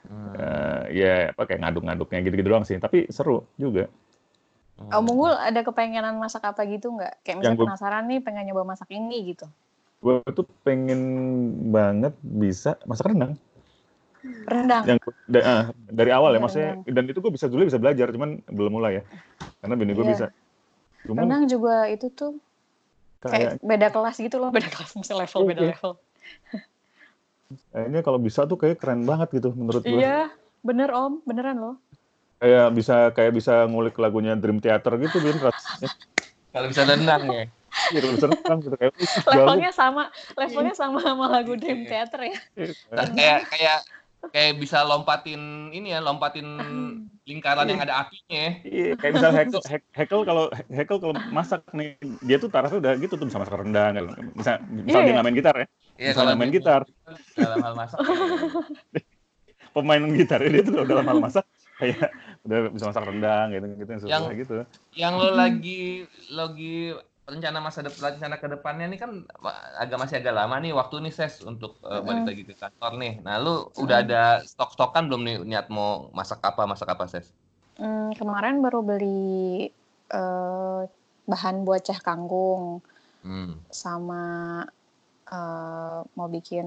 Hmm. 0.08 0.34
Eh, 0.36 0.82
ya 1.00 1.14
apa 1.32 1.44
kayak 1.48 1.64
ngaduk-ngaduknya 1.64 2.20
gitu-gitu 2.24 2.50
doang 2.52 2.68
sih. 2.68 2.76
Tapi 2.76 3.08
seru 3.12 3.48
juga. 3.56 3.88
Om 4.80 5.12
Unggul 5.12 5.36
ada 5.36 5.60
kepengenan 5.60 6.16
masak 6.24 6.44
apa 6.48 6.64
gitu 6.64 6.96
nggak? 6.96 7.20
Kayak 7.24 7.36
misalnya 7.44 7.60
gua- 7.60 7.68
penasaran 7.76 8.04
nih 8.08 8.20
pengen 8.24 8.44
nyoba 8.48 8.64
masak 8.64 8.88
ini 8.96 9.36
gitu. 9.36 9.48
Gue 10.00 10.24
tuh 10.32 10.48
pengen 10.64 11.02
banget 11.68 12.16
bisa 12.24 12.80
masak 12.88 13.12
rendang. 13.12 13.36
Rendang. 14.48 14.84
Yang 14.88 14.98
da- 15.28 15.44
ah, 15.48 15.64
dari 15.92 16.12
awal 16.16 16.32
ya, 16.36 16.40
maksudnya 16.40 16.72
dan 16.88 17.04
itu 17.12 17.20
gue 17.20 17.32
bisa 17.32 17.52
dulu 17.52 17.68
bisa 17.68 17.76
belajar, 17.76 18.08
cuman 18.12 18.40
belum 18.48 18.72
mulai 18.72 19.00
ya. 19.00 19.04
Karena 19.60 19.76
bini 19.76 19.92
gue 19.92 20.04
Iya. 20.08 20.12
bisa. 20.16 20.26
Cuman 21.06 21.26
Rendang 21.26 21.44
juga 21.48 21.88
itu 21.88 22.08
tuh 22.12 22.36
kayak 23.20 23.32
kayak 23.32 23.52
beda 23.64 23.88
kelas 23.92 24.16
gitu 24.20 24.36
loh, 24.40 24.50
beda 24.56 24.68
kelas 24.68 24.92
misalnya 24.96 25.28
level, 25.28 25.42
beda 25.48 25.62
Iya. 25.64 25.72
level. 25.76 25.92
kayaknya 27.74 28.00
kalau 28.06 28.20
bisa 28.22 28.46
tuh 28.46 28.62
kayak 28.62 28.78
keren 28.78 29.10
banget 29.10 29.42
gitu 29.42 29.50
menurut 29.58 29.82
gue. 29.82 29.98
Iya, 29.98 30.30
bener 30.62 30.90
Om, 30.94 31.26
beneran 31.26 31.58
loh. 31.58 31.76
Kayak 32.40 32.72
bisa 32.72 32.96
kayak 33.12 33.34
bisa 33.36 33.66
ngulik 33.66 33.98
lagunya 33.98 34.38
Dream 34.38 34.62
Theater 34.62 34.96
gitu 35.02 35.18
bin 35.20 35.36
rasanya. 35.36 35.90
kalau 36.50 36.68
bisa 36.70 36.82
rendang 36.86 37.24
ya 37.30 37.46
Iya, 37.90 38.00
bisa 38.06 38.26
rendang 38.30 38.60
gitu 38.62 38.76
kayak. 38.78 38.94
Levelnya 39.26 39.72
sama, 39.74 40.14
levelnya 40.38 40.76
sama 40.78 41.02
sama 41.02 41.26
lagu 41.26 41.58
Dream 41.58 41.84
Iya. 41.84 41.90
Theater 41.90 42.20
ya. 42.30 42.38
Kayak 43.18 43.40
kayak 43.50 43.80
kayak 44.30 44.54
bisa 44.62 44.86
lompatin 44.86 45.74
ini 45.74 45.90
ya 45.90 46.00
lompatin 46.06 46.48
lingkaran 47.30 47.62
yang 47.64 47.78
ada 47.80 48.02
apinya 48.02 48.58
Iya, 48.66 48.98
kayak 48.98 49.14
misal 49.14 49.32
Hekel, 49.32 49.62
Hek- 49.62 49.90
Hekel 49.94 50.20
kalau 50.26 50.46
Hekel 50.68 50.98
kalau 50.98 51.14
masak 51.30 51.62
nih, 51.72 51.94
dia 52.20 52.36
tuh 52.36 52.50
tarafnya 52.50 52.82
udah 52.82 52.94
gitu 52.98 53.14
tuh 53.14 53.30
bisa 53.30 53.38
masak 53.38 53.54
rendang. 53.54 53.94
kan. 53.94 54.04
Misal, 54.34 54.54
misal 54.66 55.00
Iya. 55.00 55.06
dia 55.06 55.14
nggak 55.14 55.26
main 55.30 55.38
gitar 55.38 55.56
ya, 55.56 55.68
Iya, 55.96 56.10
misalnya 56.12 56.36
main 56.36 56.50
gitar, 56.50 56.82
dalam 57.38 57.58
hal 57.62 57.74
masak. 57.78 58.00
pemain 59.70 60.02
gitar 60.10 60.42
dia 60.42 60.62
tuh 60.66 60.82
dalam 60.82 61.06
hal 61.06 61.20
masak 61.22 61.46
kayak 61.78 62.10
udah 62.42 62.74
bisa 62.74 62.90
masak 62.90 63.04
rendang 63.06 63.48
gitu 63.54 63.66
gitu 63.78 63.92
yang 63.94 64.02
Yang- 64.26 64.38
gitu. 64.42 64.54
Yang 64.98 65.14
lo 65.16 65.30
lagi 65.32 65.82
lagi 66.28 66.76
rencana 67.30 67.58
masa 67.60 67.80
depan 67.80 68.18
rencana 68.18 68.36
ke 68.36 68.48
depannya 68.50 68.86
nih 68.86 69.00
kan 69.00 69.12
agak 69.78 69.98
masih 69.98 70.18
agak 70.18 70.34
lama 70.34 70.58
nih 70.58 70.74
waktu 70.74 71.00
nih 71.00 71.14
ses 71.14 71.40
untuk 71.42 71.78
uh, 71.82 72.02
balik 72.02 72.26
lagi 72.26 72.44
ke 72.44 72.54
kantor 72.54 72.98
nih. 72.98 73.14
Nah, 73.22 73.38
lu 73.38 73.70
udah 73.78 73.98
ada 74.02 74.24
stok-stokan 74.44 75.08
belum 75.08 75.22
nih 75.24 75.36
niat 75.46 75.68
mau 75.70 76.10
masak 76.12 76.42
apa 76.42 76.66
masak 76.66 76.90
apa 76.90 77.06
ses? 77.06 77.30
Hmm, 77.78 78.12
kemarin 78.12 78.60
baru 78.60 78.82
beli 78.82 79.70
eh, 80.10 80.82
bahan 81.24 81.64
buat 81.64 81.82
cah 81.82 82.00
kangkung 82.00 82.82
Hmm. 83.20 83.60
sama 83.70 84.24
eh, 85.28 86.00
mau 86.16 86.28
bikin 86.28 86.66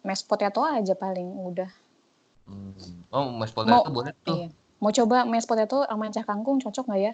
mashed 0.00 0.26
potato 0.26 0.64
aja 0.64 0.92
paling 0.92 1.28
udah. 1.28 1.70
Hmm. 2.44 2.74
Oh, 3.08 3.30
mas 3.30 3.54
Mau- 3.54 3.62
potato 3.62 3.88
boleh 3.88 4.12
tuh. 4.20 4.36
Iya. 4.36 4.48
Mau 4.82 4.90
coba 4.90 5.24
mashed 5.24 5.46
potato 5.46 5.86
sama 5.86 6.10
cah 6.10 6.24
kangkung 6.24 6.58
cocok 6.58 6.84
nggak 6.84 7.00
ya? 7.00 7.12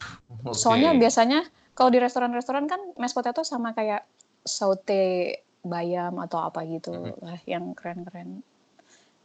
Oke. 0.46 0.54
Soalnya 0.54 0.94
biasanya 0.94 1.44
kalau 1.72 1.88
di 1.88 1.98
restoran-restoran 2.00 2.68
kan 2.68 2.80
mashed 3.00 3.16
potato 3.16 3.40
sama 3.42 3.72
kayak 3.72 4.04
saute 4.44 5.38
bayam 5.62 6.18
atau 6.18 6.42
apa 6.42 6.66
gitu 6.66 6.90
Mhm. 6.92 7.22
lah 7.22 7.40
yang 7.46 7.64
keren-keren. 7.72 8.42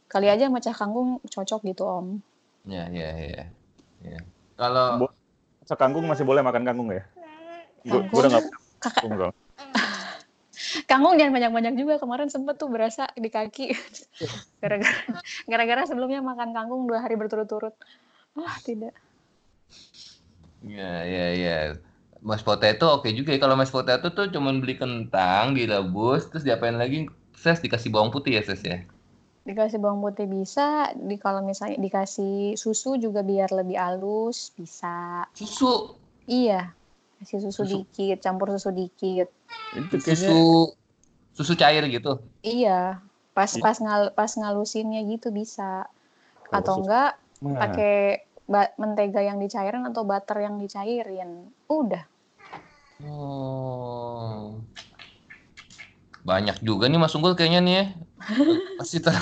Kali 0.08 0.26
aja 0.30 0.48
sama 0.48 0.62
cah 0.62 0.72
kangkung 0.72 1.20
cocok 1.20 1.60
gitu 1.68 1.84
om. 1.84 2.22
Ya, 2.64 2.88
ya, 2.88 3.10
ya. 3.18 3.44
ya. 4.04 4.20
Kalau 4.56 5.04
Bo- 5.04 5.16
Masak 5.68 5.84
kangkung 5.84 6.08
masih 6.08 6.24
boleh 6.24 6.40
makan 6.40 6.64
kangkung 6.64 6.88
ya? 6.88 7.04
Gue 7.84 8.00
udah 8.08 8.30
nggak 8.32 8.46
kangkung 8.80 9.12
kangkung 10.88 11.14
jangan 11.20 11.32
banyak-banyak 11.36 11.74
juga 11.76 12.00
kemarin 12.00 12.32
sempet 12.32 12.56
tuh 12.56 12.72
berasa 12.72 13.04
di 13.12 13.28
kaki 13.28 13.68
gara-gara 14.64 15.20
gara-gara 15.44 15.82
sebelumnya 15.84 16.24
makan 16.24 16.56
kangkung 16.56 16.88
dua 16.88 17.04
hari 17.04 17.20
berturut-turut. 17.20 17.76
Ah 18.32 18.56
tidak. 18.64 18.96
Ya, 20.64 21.04
ya, 21.04 21.26
ya. 21.36 21.58
Mas 22.22 22.42
potato 22.42 22.84
oke 22.98 23.08
juga 23.14 23.30
ya. 23.34 23.38
Kalau 23.42 23.54
mas 23.60 23.70
potato 23.70 24.06
tuh 24.16 24.26
cuman 24.34 24.58
beli 24.62 24.74
kentang, 24.82 25.54
direbus, 25.56 26.26
terus 26.30 26.44
diapain 26.46 26.74
lagi? 26.78 27.06
Ses 27.38 27.62
dikasih 27.62 27.90
bawang 27.94 28.10
putih 28.14 28.32
ya, 28.38 28.42
Ses 28.42 28.62
ya? 28.66 28.78
Dikasih 29.48 29.78
bawang 29.80 30.00
putih 30.04 30.26
bisa, 30.28 30.92
di 31.08 31.16
kalau 31.16 31.40
misalnya 31.40 31.80
dikasih 31.80 32.52
susu 32.62 32.90
juga 33.00 33.20
biar 33.24 33.48
lebih 33.58 33.76
halus 33.80 34.52
bisa. 34.58 35.24
Susu. 35.38 35.72
Iya, 36.28 36.60
kasih 37.18 37.38
susu, 37.48 37.62
Susu. 37.64 37.78
dikit, 37.80 38.16
campur 38.24 38.48
susu 38.54 38.70
dikit. 38.80 39.28
Itu 39.72 39.96
kayaknya 40.04 40.32
Susu 40.32 40.74
susu 41.36 41.52
cair 41.60 41.82
gitu. 41.88 42.12
Iya, 42.42 43.02
pas 43.36 43.50
Iya. 43.54 43.62
pas 43.64 43.76
ngal 43.84 44.02
pas 44.18 44.32
ngalusinnya 44.40 45.00
gitu 45.12 45.28
bisa. 45.40 45.86
Kalau 46.48 46.58
Atau 46.58 46.74
enggak 46.82 47.10
Nah, 47.38 47.54
pakai 47.60 47.94
mentega 48.50 49.20
yang 49.20 49.36
dicairin 49.36 49.84
atau 49.84 50.02
butter 50.08 50.40
yang 50.40 50.56
dicairin. 50.56 51.52
Udah. 51.68 52.02
Oh. 53.04 54.58
Banyak 56.24 56.60
juga 56.60 56.88
nih 56.88 56.98
Mas 56.98 57.14
Unggul 57.14 57.36
kayaknya 57.36 57.60
nih 57.62 57.74
ya. 57.76 57.84
Pasti 58.80 58.98
ter... 58.98 59.14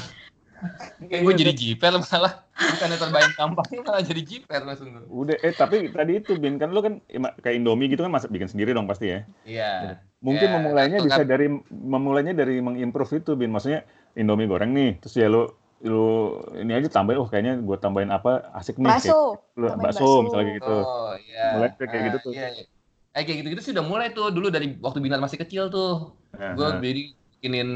Kayak 0.97 1.20
gue 1.20 1.35
jadi 1.37 1.53
jiper 1.53 1.93
malah. 2.01 2.49
Bukannya 2.57 2.97
terbayang 2.97 3.35
tampaknya 3.37 3.81
malah 3.85 4.01
jadi 4.01 4.22
jiper 4.24 4.64
langsung 4.64 4.89
tuh. 4.97 5.05
Udah, 5.12 5.37
eh 5.45 5.53
tapi 5.53 5.93
tadi 5.93 6.24
itu 6.24 6.41
Bin 6.41 6.57
kan 6.57 6.72
lu 6.72 6.81
kan 6.81 7.05
kayak 7.45 7.61
Indomie 7.61 7.93
gitu 7.93 8.01
kan 8.01 8.09
masak 8.09 8.33
bikin 8.33 8.49
sendiri 8.49 8.72
dong 8.72 8.89
pasti 8.89 9.12
ya. 9.12 9.20
Iya. 9.45 10.01
Mungkin 10.24 10.49
Ya, 10.49 10.55
memulainya 10.57 10.99
bisa 11.05 11.20
kan- 11.22 11.29
dari 11.29 11.53
memulainya 11.68 12.33
dari 12.33 12.64
mengimprove 12.64 13.20
itu 13.20 13.37
Bin. 13.37 13.53
Maksudnya 13.53 13.85
Indomie 14.16 14.49
goreng 14.49 14.72
nih, 14.72 14.97
terus 15.05 15.12
ya 15.20 15.29
lu 15.29 15.45
lu 15.85 16.05
ini 16.57 16.72
aja 16.72 16.89
tambahin 16.89 17.20
oh 17.20 17.29
kayaknya 17.29 17.61
gue 17.61 17.77
tambahin 17.77 18.09
apa 18.09 18.49
asik 18.57 18.81
nih 18.81 18.89
kayak 18.89 19.12
Bakso. 19.12 19.20
lu 19.61 19.66
bakso, 19.68 19.83
bakso. 19.85 20.09
misalnya 20.24 20.45
kayak 20.49 20.59
gitu. 20.62 20.77
Oh, 20.81 21.12
iya. 21.20 21.45
Mulai 21.53 21.68
kayak 21.77 21.91
Ah, 21.93 22.05
gitu 22.09 22.18
tuh. 22.24 22.33
Iya, 22.33 22.47
iya. 22.57 22.64
Eh 23.16 23.22
kayak 23.24 23.37
gitu-gitu 23.45 23.61
sih 23.64 23.72
udah 23.77 23.85
mulai 23.85 24.07
tuh 24.12 24.29
dulu 24.33 24.49
dari 24.49 24.77
waktu 24.81 24.99
Binar 25.05 25.20
masih 25.20 25.41
kecil 25.41 25.68
tuh. 25.68 26.16
Nah, 26.37 26.53
Gue 26.57 26.68
jadi 26.81 27.03
bikinin 27.12 27.68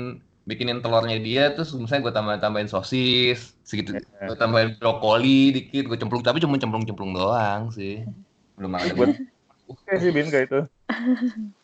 bikinin 0.48 0.78
telurnya 0.80 1.20
dia 1.20 1.52
terus 1.52 1.70
misalnya 1.76 2.08
gue 2.08 2.14
tambahin 2.16 2.40
tambahin 2.40 2.68
sosis 2.72 3.54
segitu 3.62 3.94
Eh, 3.94 4.26
gue 4.26 4.36
tambahin 4.40 4.74
brokoli 4.80 5.52
dikit 5.52 5.84
gue 5.86 5.94
cemplung 6.00 6.24
tapi 6.24 6.40
cuma 6.40 6.56
cemplung 6.56 6.82
cemplung 6.88 7.12
doang 7.12 7.68
sih 7.70 8.02
belum 8.56 8.72
ada 8.74 8.92
Buat- 8.96 9.20
Oke 9.70 9.92
sih 10.00 10.10
Bin 10.10 10.26
kayak 10.32 10.50
itu. 10.50 10.60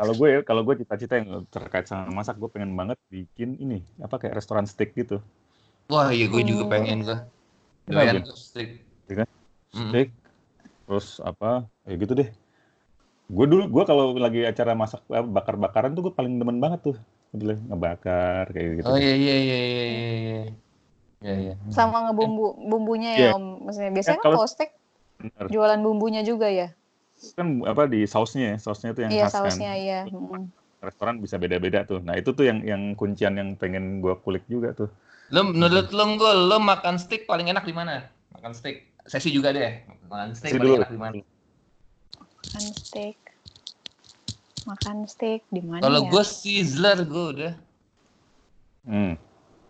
kalau 0.00 0.16
gue 0.16 0.28
kalau 0.48 0.62
gue 0.64 0.80
cita-cita 0.80 1.20
yang 1.20 1.44
terkait 1.52 1.84
sama 1.84 2.08
masak 2.24 2.40
gue 2.40 2.48
pengen 2.48 2.72
banget 2.72 2.96
bikin 3.12 3.60
ini 3.60 3.84
apa 4.00 4.16
kayak 4.16 4.40
restoran 4.40 4.64
steak 4.64 4.96
gitu. 4.96 5.20
Wah 5.92 6.08
iya 6.08 6.24
gue 6.24 6.40
juga 6.40 6.64
hmm. 6.64 6.72
pengen 6.72 6.98
lah. 7.04 7.20
Ya? 7.84 8.08
pengen 8.16 8.24
steak. 8.32 8.80
Iya 9.12 9.14
kan? 9.20 9.28
Hmm. 9.76 9.92
steak 9.92 10.08
terus 10.88 11.20
apa 11.20 11.68
ya 11.84 11.94
gitu 12.00 12.16
deh. 12.16 12.32
Gue 13.28 13.44
dulu 13.44 13.68
gue 13.68 13.84
kalau 13.84 14.16
lagi 14.16 14.40
acara 14.48 14.72
masak 14.72 15.04
eh, 15.12 15.20
bakar-bakaran 15.20 15.92
tuh 15.92 16.08
gue 16.08 16.14
paling 16.16 16.32
demen 16.40 16.56
banget 16.64 16.80
tuh. 16.80 16.96
Bilang 17.36 17.60
ngebakar 17.68 18.48
kayak 18.56 18.80
gitu 18.80 18.88
oh 18.88 18.96
iya 18.96 19.14
iya 19.14 19.36
iya 19.36 19.58
iya 19.60 19.84
iya 19.84 20.00
iya, 20.00 20.44
iya, 21.20 21.34
iya. 21.52 21.54
sama 21.68 22.08
ngebumbu 22.08 22.56
bumbunya 22.56 23.12
ya, 23.20 23.28
ya 23.28 23.36
om. 23.36 23.68
Maksudnya 23.68 23.92
biasanya 23.92 24.18
ya, 24.18 24.24
kalau 24.24 24.48
steak 24.48 24.72
bener. 25.20 25.46
jualan 25.52 25.80
bumbunya 25.84 26.24
juga 26.24 26.48
ya? 26.48 26.72
Kan 27.36 27.60
apa 27.68 27.84
di 27.84 28.08
sausnya, 28.08 28.54
ya, 28.54 28.56
sausnya 28.56 28.96
tuh 28.96 29.04
yang 29.04 29.12
Iya 29.12 29.26
khas 29.28 29.32
kan. 29.36 29.42
sausnya 29.52 29.72
iya. 29.76 30.00
Mm. 30.08 30.48
Restoran 30.80 31.20
bisa 31.20 31.36
beda-beda 31.36 31.84
tuh. 31.84 32.00
Nah 32.00 32.16
itu 32.16 32.32
tuh 32.32 32.48
yang 32.48 32.64
yang 32.64 32.96
kuncian 32.96 33.36
yang 33.36 33.52
pengen 33.54 34.00
gue 34.00 34.16
kulik 34.24 34.44
juga 34.48 34.72
tuh. 34.72 34.88
lo 35.30 35.46
menurut 35.46 35.94
lo 35.94 36.04
gue 36.18 36.32
lo 36.50 36.58
makan 36.58 36.98
steak 36.98 37.22
paling 37.22 37.46
enak 37.46 37.62
di 37.62 37.70
mana 37.70 38.02
makan 38.34 38.50
steak 38.50 38.90
sesi 39.06 39.30
juga 39.30 39.54
deh 39.54 39.78
makan 40.10 40.34
steak 40.34 40.50
Sesi 40.50 40.58
paling 40.58 40.66
dulu. 40.74 40.80
enak 40.82 40.90
di 40.90 40.98
mana 40.98 41.12
Makan 42.40 42.64
steak. 42.74 43.16
Makan 44.66 44.96
steak 45.06 45.40
di 45.48 45.62
mana 45.62 45.86
kalau 45.86 46.00
ya? 46.02 46.10
gue 46.10 46.24
sizzler 46.26 46.98
gue 47.06 47.26
udah 47.38 47.52
Hmm, 48.80 49.12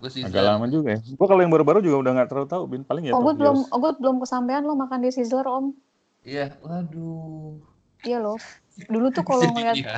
gue 0.01 0.09
sizzler 0.09 0.33
agak 0.33 0.45
lama 0.49 0.65
juga 0.71 0.97
ya. 0.97 1.01
Gue 1.03 1.27
kalau 1.27 1.43
yang 1.43 1.53
baru-baru 1.53 1.83
juga 1.83 1.97
udah 1.99 2.13
nggak 2.15 2.29
terlalu 2.31 2.49
tahu, 2.49 2.63
Bin. 2.65 2.83
Paling 2.87 3.05
ya 3.05 3.13
Ogut 3.13 3.35
Tokyo. 3.35 3.41
belum 3.43 3.59
Ogut 3.69 3.97
belum 3.99 4.17
kesampaian 4.23 4.63
lo 4.63 4.79
makan 4.79 5.03
di 5.03 5.11
Sizzler 5.11 5.45
Om. 5.45 5.75
Iya 6.23 6.55
waduh 6.61 7.59
Iya 8.01 8.17
loh. 8.17 8.41
Dulu 8.89 9.13
tuh 9.13 9.21
kalau 9.21 9.45
ngeliat 9.53 9.77
Iya. 9.77 9.93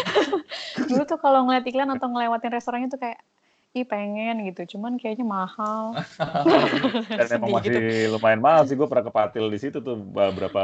dulu 0.88 1.02
tuh 1.04 1.18
kalau 1.20 1.44
ngeliat 1.44 1.64
iklan 1.68 1.92
atau 1.92 2.08
ngelewatin 2.08 2.48
restorannya 2.48 2.88
tuh 2.88 2.96
kayak 2.96 3.20
ih 3.76 3.84
pengen 3.84 4.40
gitu. 4.48 4.76
Cuman 4.76 4.96
kayaknya 4.96 5.28
mahal. 5.28 5.92
Dan 7.18 7.26
emang 7.28 7.44
Sedih 7.44 7.54
masih 7.60 7.70
gitu. 7.76 7.80
lumayan 8.16 8.40
mahal 8.40 8.64
sih. 8.64 8.72
Gue 8.72 8.88
pernah 8.88 9.04
ke 9.04 9.12
Patil 9.12 9.46
di 9.46 9.58
situ 9.60 9.84
tuh 9.84 10.00
beberapa 10.00 10.62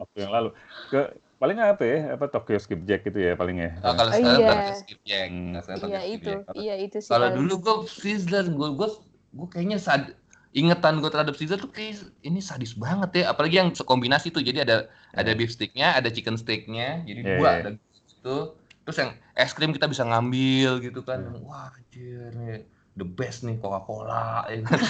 waktu 0.00 0.16
yang 0.24 0.32
lalu. 0.32 0.50
Ke 0.88 1.12
paling 1.36 1.58
apa 1.60 1.82
ya? 1.84 1.98
Apa 2.16 2.24
Tokyo 2.32 2.56
Skipjack 2.56 3.04
gitu 3.04 3.18
ya 3.20 3.36
paling 3.36 3.60
ya. 3.60 3.70
Oh, 3.84 3.92
kalau 3.92 4.08
Oh, 4.08 4.16
sekarang 4.16 4.40
iya. 4.40 4.48
pakai 4.50 4.74
skipjack. 4.80 5.28
Hmm. 5.28 5.52
Sekarang 5.60 5.88
Iya 5.92 6.00
itu, 6.08 6.32
skipjack. 6.40 6.56
iya 6.56 6.74
itu 6.80 6.96
sih. 7.04 7.10
Kalau 7.12 7.28
dulu 7.36 7.52
gue 7.60 7.74
Sizzler, 7.86 8.46
gue 8.48 8.68
gue 8.74 8.88
gue 9.28 9.46
kayaknya 9.52 9.76
sad 9.76 10.16
ingetan 10.56 10.98
gue 10.98 11.10
terhadap 11.12 11.36
Sizzler 11.36 11.60
tuh 11.60 11.68
kayak 11.68 12.00
ini 12.24 12.40
sadis 12.40 12.72
banget 12.74 13.24
ya. 13.24 13.24
Apalagi 13.32 13.60
yang 13.60 13.70
kombinasi 13.74 14.32
tuh. 14.32 14.40
Jadi 14.40 14.64
ada 14.64 14.88
ada 15.12 15.30
beef 15.36 15.52
sticknya, 15.52 15.92
ada 15.96 16.08
chicken 16.08 16.36
steaknya. 16.40 17.04
Jadi 17.04 17.20
Iya, 17.24 17.34
dua 17.36 17.48
iya. 17.48 17.58
ada 17.62 17.68
gitu. 17.76 18.36
Terus 18.88 18.96
yang 18.96 19.10
es 19.36 19.52
krim 19.52 19.72
kita 19.76 19.86
bisa 19.86 20.02
ngambil 20.08 20.80
gitu 20.80 21.00
kan. 21.04 21.20
Iya. 21.20 21.40
Wah 21.44 21.68
anjir 21.72 22.32
nih 22.32 22.64
the 22.98 23.06
best 23.06 23.44
nih 23.44 23.60
Coca-Cola. 23.60 24.48
ya 24.48 24.64
kan. 24.64 24.80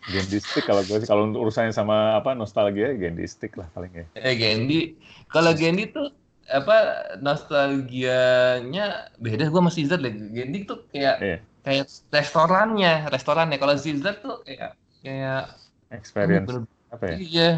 Candy 0.00 0.40
stick 0.40 0.64
kalau 0.64 0.80
gue 0.80 0.96
sih 0.96 1.04
kalau 1.04 1.28
untuk 1.28 1.44
urusannya 1.44 1.76
sama 1.76 2.16
apa 2.16 2.32
nostalgia 2.32 2.96
Candy 2.96 3.28
stick 3.28 3.54
lah 3.60 3.68
paling 3.76 3.92
ya. 3.92 4.04
eh 4.16 4.32
Gendi, 4.32 4.96
kalau 5.28 5.52
Gendi 5.52 5.92
tuh 5.92 6.08
apa 6.48 6.76
nostalgianya 7.20 9.12
beda 9.20 9.52
gue 9.52 9.60
sama 9.60 9.70
Sizzler 9.70 10.00
deh. 10.00 10.14
Gendi 10.32 10.64
tuh 10.64 10.88
kayak 10.88 11.16
Iya. 11.20 11.38
Kayak 11.60 11.86
restorannya, 12.10 13.08
restorannya. 13.12 13.56
Kalau 13.60 13.74
Sizzler 13.76 14.16
tuh 14.20 14.40
kayak 14.46 14.76
kayak 15.04 15.42
Experience 15.90 16.46
bener- 16.46 16.70
apa 16.90 17.04
ya? 17.06 17.16
Iya, 17.18 17.50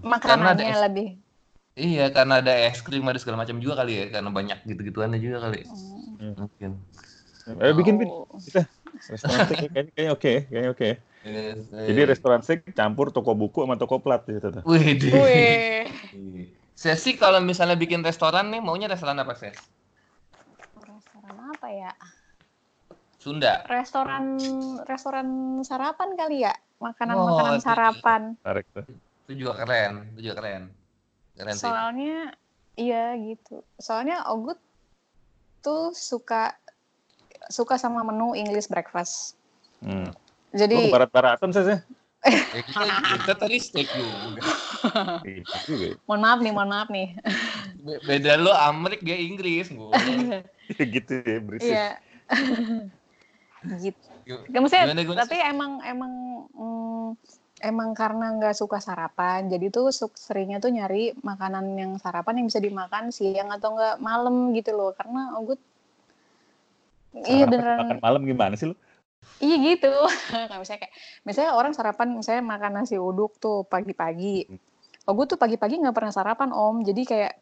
makanannya 0.00 0.66
es- 0.72 0.82
lebih. 0.88 1.08
iya 1.76 2.08
karena 2.08 2.40
ada 2.40 2.52
es 2.56 2.80
krim 2.80 3.04
ada 3.04 3.20
segala 3.20 3.44
macam 3.44 3.60
juga 3.60 3.84
kali 3.84 3.92
ya, 4.00 4.04
karena 4.08 4.30
banyak 4.32 4.58
gitu-gituannya 4.64 5.20
juga 5.20 5.44
kali. 5.48 5.60
Hmm. 5.68 6.40
Mungkin. 6.40 6.70
Eh 7.46 7.74
bikin 7.76 7.94
bin 8.00 8.08
Oh. 8.10 8.26
restoran 9.06 9.38
steak 9.46 9.58
kayaknya 9.70 9.92
kayaknya 9.94 10.12
oke, 10.16 10.32
ya, 10.32 10.40
kayaknya 10.48 10.70
oke. 10.72 10.90
Yes, 11.26 11.58
Jadi 11.70 12.00
eh. 12.02 12.06
restoran 12.06 12.40
steak 12.42 12.60
campur 12.74 13.10
toko 13.14 13.34
buku 13.36 13.62
sama 13.66 13.76
toko 13.78 14.00
plat 14.02 14.22
gitu 14.26 14.50
tuh. 14.50 14.62
Wih. 14.66 15.86
Saya 16.76 16.96
sih 16.96 17.14
kalau 17.16 17.38
misalnya 17.44 17.76
bikin 17.78 18.00
restoran 18.02 18.50
nih 18.50 18.60
maunya 18.64 18.88
restoran 18.90 19.16
apa 19.20 19.36
sih? 19.38 19.52
Restoran 20.76 21.36
apa 21.54 21.68
ya? 21.70 21.92
Sunda. 23.26 23.66
Restoran 23.66 24.38
restoran 24.86 25.26
sarapan 25.66 26.14
kali 26.14 26.46
ya? 26.46 26.54
Oh, 26.78 26.86
Makanan-makanan 26.86 27.58
itu- 27.58 27.66
sarapan. 27.66 28.22
Tarik 28.38 28.66
tuh. 28.70 28.86
Itu 29.26 29.32
juga 29.42 29.58
keren, 29.58 30.14
itu 30.14 30.30
juga 30.30 30.34
keren. 30.38 30.62
Keren 31.34 31.54
sih. 31.58 31.66
Soalnya 31.66 32.30
iya 32.78 33.18
gitu. 33.18 33.66
Soalnya 33.82 34.22
Ogut 34.30 34.62
tuh 35.58 35.90
suka 35.90 36.54
suka 37.50 37.74
sama 37.74 38.06
menu 38.06 38.38
English 38.38 38.70
breakfast. 38.70 39.34
Hmm. 39.82 40.14
Jadi 40.54 40.86
Lu 40.86 40.94
barat-baratan 40.94 41.50
saya. 41.50 41.82
Eh, 42.26 42.62
kita, 42.62 42.82
kita 43.26 43.34
tadi 43.34 43.58
steak 43.58 43.90
juga. 43.90 44.40
Iya 45.26 45.42
juga. 45.66 45.98
mohon 46.06 46.22
maaf 46.22 46.38
nih, 46.38 46.52
mohon 46.54 46.70
maaf 46.70 46.88
nih. 46.94 47.18
Be- 47.82 47.98
Beda 48.06 48.38
lo 48.38 48.54
Amrik 48.54 49.02
dia 49.02 49.18
Inggris. 49.18 49.66
gua. 49.74 49.90
Iya 50.70 50.82
gitu 50.86 51.12
ya 51.22 51.38
berisik. 51.42 51.74
Iya. 51.74 51.88
gitu. 53.80 53.98
Gak 54.26 54.60
maksudnya, 54.60 54.86
Gimana, 54.90 55.02
gimana 55.02 55.20
tapi 55.22 55.36
emang 55.38 55.72
emang 55.86 56.12
mm, 56.50 57.08
emang 57.62 57.90
karena 57.96 58.26
nggak 58.36 58.54
suka 58.58 58.82
sarapan, 58.82 59.48
jadi 59.48 59.70
tuh 59.72 59.88
seringnya 59.94 60.58
tuh 60.58 60.74
nyari 60.74 61.16
makanan 61.22 61.78
yang 61.78 61.92
sarapan 61.96 62.42
yang 62.42 62.46
bisa 62.50 62.60
dimakan 62.60 63.14
siang 63.14 63.48
atau 63.54 63.78
enggak 63.78 63.96
malam 64.02 64.52
gitu 64.52 64.74
loh. 64.74 64.92
Karena 64.92 65.38
Ogut 65.38 65.62
iya 67.24 67.48
Sarapan 67.48 67.50
beneran 67.50 67.78
Makan 67.80 68.00
malam 68.04 68.22
gimana 68.28 68.54
sih 68.58 68.66
lu? 68.68 68.76
Iya 69.40 69.56
gitu. 69.72 69.92
Kayak 70.48 70.60
misalnya 70.60 70.80
kayak 70.84 70.94
misalnya 71.24 71.52
orang 71.56 71.72
sarapan 71.76 72.08
misalnya 72.16 72.44
makan 72.44 72.72
nasi 72.82 72.96
uduk 72.96 73.36
tuh 73.36 73.64
pagi-pagi. 73.68 74.48
Oh 75.06 75.12
gue 75.14 75.26
tuh 75.28 75.38
pagi-pagi 75.38 75.80
nggak 75.80 75.96
pernah 75.96 76.12
sarapan 76.12 76.50
om. 76.52 76.82
Jadi 76.82 77.02
kayak 77.04 77.32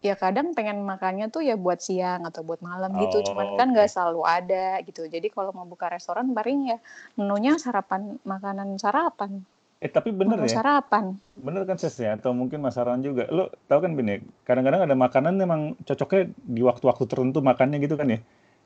ya 0.00 0.16
kadang 0.16 0.56
pengen 0.56 0.80
makannya 0.80 1.28
tuh 1.28 1.44
ya 1.44 1.60
buat 1.60 1.80
siang 1.80 2.24
atau 2.24 2.40
buat 2.40 2.60
malam 2.64 2.96
gitu. 2.96 3.20
Oh, 3.20 3.24
Cuman 3.32 3.60
kan 3.60 3.68
nggak 3.72 3.88
selalu 3.92 4.20
ada 4.24 4.80
gitu. 4.84 5.04
Jadi 5.04 5.28
kalau 5.28 5.52
mau 5.52 5.68
buka 5.68 5.92
restoran 5.92 6.32
paling 6.32 6.72
ya 6.72 6.78
menunya 7.20 7.60
sarapan 7.60 8.16
makanan 8.24 8.80
sarapan. 8.80 9.44
Eh 9.80 9.88
tapi 9.88 10.12
bener 10.12 10.36
Menu 10.36 10.44
ya, 10.44 10.60
sarapan. 10.60 11.16
bener 11.40 11.64
kan 11.64 11.80
Ses 11.80 11.96
ya, 11.96 12.12
atau 12.12 12.36
mungkin 12.36 12.60
Mas 12.60 12.76
Aran 12.76 13.00
juga. 13.00 13.24
Lu 13.32 13.48
tahu 13.64 13.80
kan 13.80 13.96
Bin 13.96 14.12
ya, 14.12 14.20
kadang-kadang 14.44 14.84
ada 14.84 14.92
makanan 14.92 15.40
memang 15.40 15.72
cocoknya 15.88 16.28
di 16.36 16.60
waktu-waktu 16.60 17.04
tertentu 17.08 17.40
makannya 17.40 17.80
gitu 17.80 17.96
kan 17.96 18.12
ya. 18.12 18.20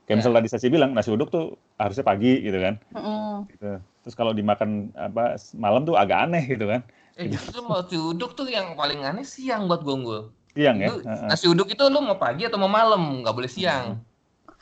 Kayak 0.04 0.10
Ya. 0.10 0.16
misalnya 0.18 0.38
tadi 0.42 0.48
Sesi 0.50 0.66
bilang 0.74 0.90
nasi 0.90 1.14
uduk 1.14 1.30
tuh 1.30 1.54
harusnya 1.78 2.02
pagi 2.02 2.42
gitu 2.42 2.58
kan. 2.58 2.82
Mm-mm. 2.98 3.46
Gitu. 3.46 3.78
Terus 3.78 4.14
kalau 4.18 4.34
dimakan 4.34 4.90
apa 4.98 5.38
malam 5.54 5.86
tuh 5.86 5.94
agak 5.94 6.18
aneh 6.26 6.44
gitu 6.50 6.66
kan. 6.66 6.82
Eh 7.14 7.30
justru 7.30 7.62
mau 7.62 7.78
nasi 7.78 7.94
uduk 7.94 8.34
tuh 8.34 8.50
yang 8.50 8.74
paling 8.74 9.06
aneh 9.06 9.22
siang 9.22 9.70
buat 9.70 9.86
gue 9.86 9.96
gue. 10.02 10.20
Siang 10.54 10.76
ya. 10.78 10.88
Lu, 10.88 11.02
nasi 11.02 11.46
uduk 11.46 11.68
itu 11.68 11.82
lu 11.84 11.98
mau 11.98 12.14
pagi 12.14 12.46
atau 12.46 12.56
mau 12.56 12.70
malam, 12.70 13.20
nggak 13.20 13.34
boleh 13.34 13.50
siang. 13.50 13.98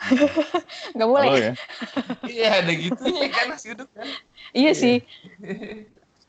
Nggak 0.99 1.07
boleh. 1.07 1.28
Halo 1.30 1.38
ya. 1.38 1.53
Iya 2.34 2.49
ada 2.59 2.72
gitunya 2.74 3.28
kan 3.30 3.55
nasi 3.55 3.70
uduk 3.70 3.86
kan. 3.95 4.03
Iya 4.51 4.72
sih. 4.74 4.99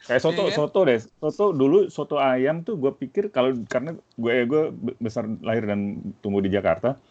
Kayak 0.05 0.21
soto, 0.21 0.45
Iya 0.45 0.51
kan? 0.51 0.57
soto 0.61 0.79
deh. 0.85 0.99
Soto 1.01 1.45
dulu 1.49 1.77
soto 1.89 2.15
ayam 2.15 2.61
tuh 2.61 2.77
gue 2.77 2.93
pikir 2.93 3.33
kalau 3.33 3.49
karena 3.65 3.97
gue 4.13 4.33
gue 4.45 4.61
besar 5.01 5.25
lahir 5.41 5.65
dan 5.65 5.97
tumbuh 6.21 6.37
di 6.37 6.53
Jakarta, 6.53 7.01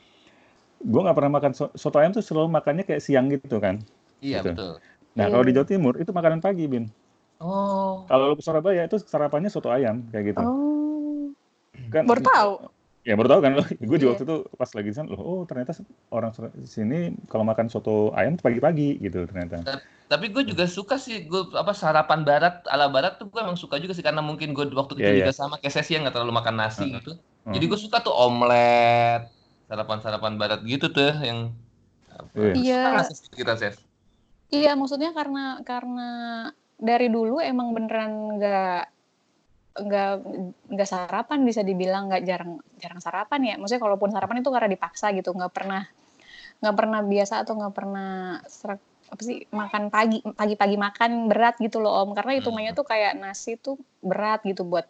gue 0.78 1.00
nggak 1.02 1.16
pernah 1.18 1.32
makan 1.34 1.50
so- 1.50 1.74
soto 1.74 1.98
ayam 1.98 2.14
tuh 2.14 2.22
selalu 2.22 2.46
makannya 2.52 2.86
kayak 2.86 3.02
siang 3.02 3.26
gitu 3.26 3.58
kan. 3.58 3.82
Iya 4.22 4.46
Gitu. 4.46 4.54
betul. 4.54 4.72
Nah 5.18 5.24
Iya. 5.26 5.32
kalau 5.34 5.42
di 5.42 5.52
Jawa 5.52 5.66
Timur 5.66 5.94
itu 5.98 6.14
makanan 6.14 6.38
pagi 6.38 6.70
bin. 6.70 6.86
Oh. 7.42 8.06
Kalau 8.06 8.30
lu 8.30 8.34
ke 8.38 8.42
Surabaya 8.44 8.86
itu 8.86 9.02
sarapannya 9.02 9.50
soto 9.50 9.66
ayam 9.66 10.06
kayak 10.14 10.30
gitu. 10.30 10.38
Oh. 10.38 10.71
Kan, 11.90 12.04
Baru 12.06 12.22
tahu. 12.22 12.52
Ya 13.02 13.18
baru 13.18 13.34
tahu 13.34 13.40
kan 13.42 13.52
lo. 13.58 13.64
Gue 13.66 13.98
juga 13.98 14.14
Iya. 14.14 14.14
waktu 14.14 14.24
itu 14.30 14.36
pas 14.54 14.70
lagi 14.70 14.88
di 14.88 14.94
sana, 14.94 15.08
loh, 15.10 15.18
oh 15.18 15.40
ternyata 15.42 15.74
orang 16.14 16.30
sini 16.62 17.10
kalau 17.26 17.42
makan 17.42 17.66
soto 17.66 18.14
ayam 18.14 18.38
tuh 18.38 18.46
pagi-pagi 18.46 19.02
gitu 19.02 19.26
ternyata. 19.26 19.66
Tapi 20.06 20.30
gue 20.30 20.46
juga 20.46 20.70
suka 20.70 21.00
sih 21.02 21.26
gue 21.26 21.50
apa 21.58 21.74
sarapan 21.74 22.22
barat 22.22 22.62
ala 22.70 22.86
barat 22.86 23.18
tuh 23.18 23.26
gue 23.26 23.42
emang 23.42 23.58
suka 23.58 23.82
juga 23.82 23.90
sih 23.90 24.06
karena 24.06 24.22
mungkin 24.22 24.54
gue 24.54 24.70
waktu 24.70 24.94
kecil 25.02 25.14
Iya, 25.18 25.26
juga 25.26 25.34
sama 25.34 25.58
kayak 25.58 25.74
Sesi 25.82 25.98
yang 25.98 26.06
nggak 26.06 26.14
terlalu 26.14 26.30
makan 26.36 26.54
nasi 26.62 26.94
gitu. 26.94 27.18
Jadi 27.42 27.64
gue 27.66 27.78
suka 27.80 27.98
tuh 28.06 28.14
omelet, 28.14 29.26
sarapan-sarapan 29.66 30.38
barat 30.38 30.60
gitu 30.62 30.86
tuh 30.94 31.10
yang 31.26 31.50
apa, 32.06 32.54
Iya. 32.54 32.86
Iya. 32.86 33.02
kita 33.34 33.58
Ses? 33.58 33.82
Iya, 34.52 34.78
maksudnya 34.78 35.10
karena 35.10 35.58
karena 35.66 36.08
dari 36.78 37.10
dulu 37.10 37.42
emang 37.42 37.74
beneran 37.74 38.38
nggak 38.38 38.82
nggak 39.76 40.12
nggak 40.72 40.88
sarapan 40.88 41.38
bisa 41.48 41.60
dibilang 41.64 42.08
nggak 42.12 42.22
jarang 42.28 42.52
jarang 42.82 43.00
sarapan 43.00 43.40
ya. 43.48 43.54
Maksudnya 43.60 43.82
kalaupun 43.82 44.10
sarapan 44.12 44.40
itu 44.44 44.50
karena 44.52 44.68
dipaksa 44.70 45.06
gitu, 45.16 45.30
nggak 45.32 45.52
pernah 45.54 45.82
nggak 46.62 46.76
pernah 46.78 47.00
biasa 47.02 47.34
atau 47.42 47.52
nggak 47.58 47.74
pernah 47.74 48.38
serak 48.46 48.80
apa 49.12 49.22
sih 49.28 49.44
makan 49.52 49.92
pagi 49.92 50.24
pagi-pagi 50.24 50.76
makan 50.80 51.28
berat 51.28 51.60
gitu 51.60 51.84
loh 51.84 51.92
om 52.00 52.16
karena 52.16 52.32
hitungannya 52.40 52.72
tuh 52.72 52.86
kayak 52.88 53.12
nasi 53.20 53.60
tuh 53.60 53.76
berat 54.00 54.40
gitu 54.48 54.64
buat 54.64 54.88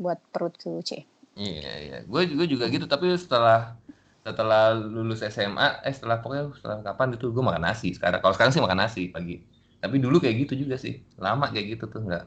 buat 0.00 0.18
perutku 0.32 0.80
c 0.80 1.04
Iya 1.34 1.72
iya, 1.82 1.96
gue 2.06 2.22
juga 2.30 2.44
juga 2.46 2.64
gitu. 2.70 2.86
Tapi 2.86 3.06
setelah 3.18 3.74
setelah 4.24 4.72
lulus 4.78 5.20
SMA, 5.26 5.82
eh 5.82 5.92
setelah 5.92 6.22
pokoknya 6.22 6.44
setelah 6.56 6.78
kapan 6.86 7.08
itu 7.18 7.26
gue 7.34 7.44
makan 7.44 7.62
nasi. 7.68 7.90
Sekarang 7.96 8.22
kalau 8.22 8.34
sekarang 8.38 8.52
sih 8.54 8.62
makan 8.62 8.78
nasi 8.86 9.02
pagi. 9.10 9.42
Tapi 9.82 9.96
dulu 10.00 10.16
kayak 10.22 10.36
gitu 10.46 10.54
juga 10.64 10.76
sih, 10.80 10.94
lama 11.20 11.50
kayak 11.52 11.76
gitu 11.76 11.84
tuh 11.92 12.00
nggak 12.06 12.24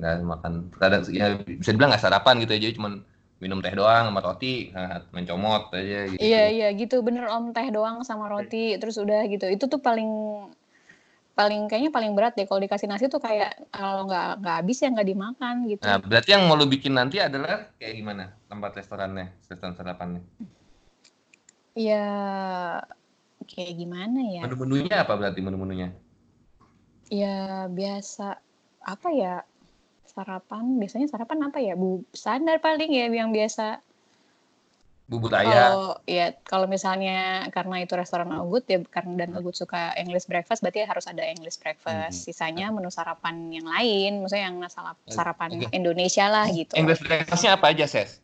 nggak 0.00 0.24
makan. 0.24 0.52
Kadang 0.80 1.04
ya 1.12 1.36
bisa 1.44 1.70
dibilang 1.76 1.92
nggak 1.92 2.02
sarapan 2.02 2.40
gitu 2.40 2.56
aja, 2.56 2.68
cuman 2.74 2.92
minum 3.40 3.60
teh 3.60 3.72
doang 3.72 4.12
sama 4.12 4.20
roti, 4.20 4.72
main 5.12 5.24
comot 5.24 5.72
aja 5.72 6.08
gitu. 6.12 6.20
Iya 6.20 6.42
iya 6.52 6.68
gitu 6.76 7.00
bener 7.00 7.28
om 7.28 7.52
teh 7.56 7.68
doang 7.72 8.04
sama 8.04 8.28
roti 8.28 8.76
terus 8.76 9.00
udah 9.00 9.24
gitu 9.32 9.48
itu 9.48 9.64
tuh 9.64 9.80
paling 9.80 10.08
paling 11.32 11.72
kayaknya 11.72 11.88
paling 11.88 12.12
berat 12.12 12.36
deh 12.36 12.44
kalau 12.44 12.60
dikasih 12.60 12.84
nasi 12.84 13.08
tuh 13.08 13.16
kayak 13.16 13.56
kalau 13.72 14.04
nggak 14.04 14.44
nggak 14.44 14.56
habis 14.60 14.84
ya 14.84 14.92
nggak 14.92 15.08
dimakan 15.08 15.54
gitu. 15.72 15.88
Nah, 15.88 15.96
berarti 15.96 16.36
yang 16.36 16.44
mau 16.44 16.56
lu 16.60 16.68
bikin 16.68 16.92
nanti 16.92 17.16
adalah 17.16 17.72
kayak 17.80 17.96
gimana 17.96 18.36
tempat 18.44 18.76
restorannya, 18.76 19.32
restoran 19.48 19.72
sarapannya? 19.72 20.20
Ya 21.72 22.04
kayak 23.48 23.72
gimana 23.72 24.20
ya? 24.20 24.44
Menu-menunya 24.44 25.00
apa 25.00 25.16
berarti 25.16 25.40
menu-menunya? 25.40 25.96
Ya 27.08 27.64
biasa 27.72 28.36
apa 28.84 29.08
ya 29.16 29.48
sarapan 30.10 30.76
biasanya 30.76 31.06
sarapan 31.06 31.38
apa 31.46 31.58
ya 31.58 31.74
bu 31.74 32.02
standar 32.10 32.58
paling 32.58 32.90
ya 32.90 33.06
yang 33.06 33.30
biasa 33.30 33.78
Bubur 35.10 35.34
ayam. 35.34 35.50
kalau 35.50 35.74
ya 36.06 36.26
kalau 36.46 36.66
misalnya 36.70 37.42
karena 37.50 37.82
itu 37.82 37.98
restoran 37.98 38.30
Ogut 38.30 38.62
ya 38.66 38.78
karena 38.86 39.26
dan 39.26 39.34
Ogut 39.34 39.58
suka 39.58 39.90
English 39.98 40.30
breakfast 40.30 40.62
berarti 40.62 40.86
harus 40.86 41.10
ada 41.10 41.26
English 41.26 41.58
breakfast 41.58 42.14
Mhm. 42.14 42.24
sisanya 42.30 42.66
menu 42.70 42.94
sarapan 42.94 43.50
yang 43.50 43.66
lain 43.66 44.22
maksudnya 44.22 44.46
yang 44.46 44.62
salap- 44.70 45.02
sarapan 45.10 45.50
Oke. 45.58 45.74
Indonesia 45.74 46.30
lah 46.30 46.46
gitu 46.46 46.78
English 46.78 47.02
breakfastnya 47.02 47.58
apa 47.58 47.74
aja, 47.74 47.90
Ses? 47.90 48.22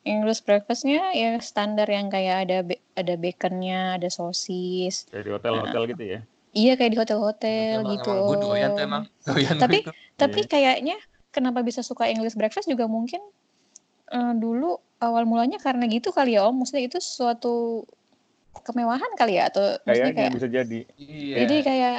English 0.00 0.40
breakfastnya 0.40 1.12
ya 1.12 1.36
standar 1.44 1.84
yang 1.84 2.08
kayak 2.08 2.48
ada 2.48 2.58
be- 2.64 2.80
ada 2.96 3.12
baconnya 3.20 4.00
ada 4.00 4.08
sosis 4.08 5.04
Kayak 5.12 5.24
di 5.24 5.30
hotel-hotel 5.36 5.82
gitu 5.92 6.04
ya. 6.08 6.20
Iya 6.52 6.72
kayak 6.74 6.92
di 6.92 6.98
hotel-hotel 6.98 7.80
Emang- 7.80 7.92
gitu 7.94 8.10
Emang 8.10 8.26
gue 8.26 8.36
doyan 8.40 8.70
tuh 8.70 8.82
emang. 8.82 9.02
Doyan 9.22 9.56
Tapi- 9.56 9.80
gitu. 9.80 9.90
Tapi 10.14 10.40
Iya. 10.40 10.48
kayaknya 10.48 10.96
kenapa 11.28 11.60
bisa 11.60 11.80
suka 11.80 12.06
English 12.06 12.34
breakfast 12.34 12.66
juga 12.66 12.84
mungkin 12.84 13.20
eh, 14.08 14.32
dulu 14.34 14.72
awal 14.98 15.24
mulanya 15.24 15.56
karena 15.56 15.84
gitu 15.86 16.08
kali 16.10 16.34
ya 16.34 16.44
Om. 16.44 16.54
Maksudnya 16.58 16.84
itu 16.84 16.98
suatu 16.98 17.84
kemewahan 18.58 19.12
kali 19.14 19.36
ya 19.36 19.46
atau 19.46 19.62
maksudnya 19.78 19.86
Kayaknya 19.86 20.12
kayak 20.14 20.32
bisa 20.34 20.48
jadi. 20.48 20.78
Iya. 20.96 21.34
jadi 21.44 21.56
kayak 21.62 21.96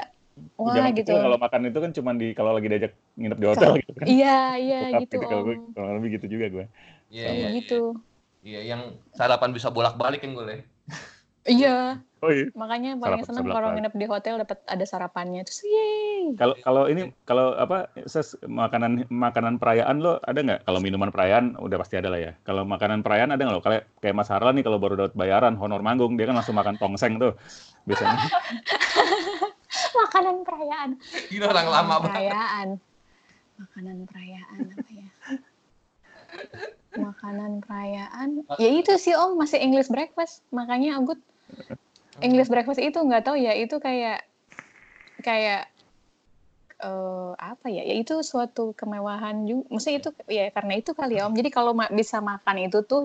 wah 0.55 0.71
Zaman 0.71 0.91
gitu. 0.95 1.13
kalau 1.13 1.37
makan 1.37 1.61
itu 1.67 1.79
kan 1.79 1.91
cuma 1.93 2.11
di 2.13 2.27
kalau 2.31 2.51
lagi 2.51 2.67
diajak 2.67 2.93
nginep 3.13 3.37
di 3.37 3.47
hotel 3.47 3.71
gitu 3.77 3.91
kan. 3.93 4.05
Iya, 4.07 4.39
iya 4.55 4.79
Bokap 4.89 5.01
gitu 5.01 5.15
kalau 5.21 5.41
gue 5.45 5.55
lebih 5.75 6.09
gitu 6.15 6.25
juga 6.27 6.45
gue. 6.49 6.65
Iya, 7.09 7.25
Kayak 7.25 7.35
iya, 7.35 7.47
gitu. 7.61 7.81
Iya, 8.39 8.59
yang 8.65 8.81
sarapan 9.11 9.51
bisa 9.51 9.67
bolak-balik 9.67 10.23
yang 10.23 10.33
gue. 10.33 10.45
Iya, 11.49 11.77
Oh 12.19 12.29
iya. 12.29 12.51
makanya 12.53 12.99
paling 12.99 13.23
seneng 13.23 13.47
sebelah 13.47 13.55
kalau 13.57 13.69
nginep 13.73 13.93
di 13.95 14.05
hotel 14.05 14.35
dapat 14.37 14.59
ada 14.67 14.85
sarapannya 14.85 15.41
terus 15.41 15.63
yeay. 15.63 16.35
Kalau 16.35 16.53
kalau 16.61 16.83
ini 16.85 17.09
kalau 17.23 17.55
apa 17.55 17.89
ses 18.05 18.35
makanan 18.43 19.07
makanan 19.07 19.55
perayaan 19.57 20.03
lo 20.03 20.19
ada 20.21 20.35
nggak? 20.37 20.67
Kalau 20.67 20.79
minuman 20.83 21.09
perayaan 21.09 21.55
udah 21.57 21.77
pasti 21.79 21.95
ada 21.95 22.11
lah 22.11 22.19
ya. 22.19 22.31
Kalau 22.43 22.67
makanan 22.67 23.01
perayaan 23.01 23.31
ada 23.33 23.39
nggak 23.39 23.55
lo? 23.55 23.63
Kayak 23.63 23.87
kayak 23.97 24.15
Mas 24.19 24.29
Harlan 24.29 24.59
nih 24.59 24.65
kalau 24.67 24.77
baru 24.77 24.93
dapat 24.99 25.13
bayaran 25.15 25.55
honor 25.57 25.79
manggung 25.79 26.19
dia 26.19 26.27
kan 26.27 26.35
langsung 26.35 26.59
makan 26.59 26.75
tongseng 26.75 27.17
tuh 27.17 27.33
biasanya. 27.87 28.19
Makanan 29.99 30.35
perayaan. 30.43 30.89
Gila 31.31 31.45
orang 31.49 31.67
lama 31.67 31.79
Makanan 31.81 32.03
banget. 32.03 32.11
perayaan. 32.11 32.67
Makanan 33.59 33.97
perayaan 34.05 34.59
apa 34.75 34.89
ya? 34.91 35.07
Makanan 36.99 37.51
perayaan. 37.63 38.29
Ya 38.59 38.69
itu 38.75 38.91
sih 38.99 39.15
Om 39.15 39.39
masih 39.39 39.59
English 39.63 39.87
breakfast. 39.87 40.43
Makanya 40.51 40.99
Agut 40.99 41.19
English 42.19 42.51
breakfast 42.51 42.81
itu 42.83 42.99
nggak 42.99 43.23
tahu 43.23 43.37
ya 43.39 43.55
itu 43.55 43.75
kayak 43.79 44.23
kayak 45.23 45.67
eh 46.79 47.31
apa 47.35 47.67
ya? 47.67 47.83
Ya 47.83 47.95
itu 47.99 48.23
suatu 48.23 48.71
kemewahan 48.71 49.43
juga. 49.43 49.67
Maksudnya 49.67 49.97
itu 49.99 50.09
ya 50.31 50.47
karena 50.55 50.73
itu 50.79 50.91
kali 50.95 51.19
ya 51.19 51.27
Om. 51.27 51.35
Jadi 51.35 51.49
kalau 51.51 51.75
ma- 51.75 51.91
bisa 51.91 52.23
makan 52.23 52.55
itu 52.71 52.79
tuh 52.87 53.03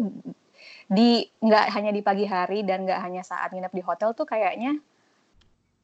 di 0.86 1.26
nggak 1.42 1.64
hanya 1.74 1.90
di 1.90 2.02
pagi 2.04 2.26
hari 2.28 2.62
dan 2.62 2.86
nggak 2.86 3.00
hanya 3.02 3.22
saat 3.26 3.50
nginep 3.50 3.72
di 3.72 3.82
hotel 3.82 4.14
tuh 4.14 4.28
kayaknya 4.28 4.78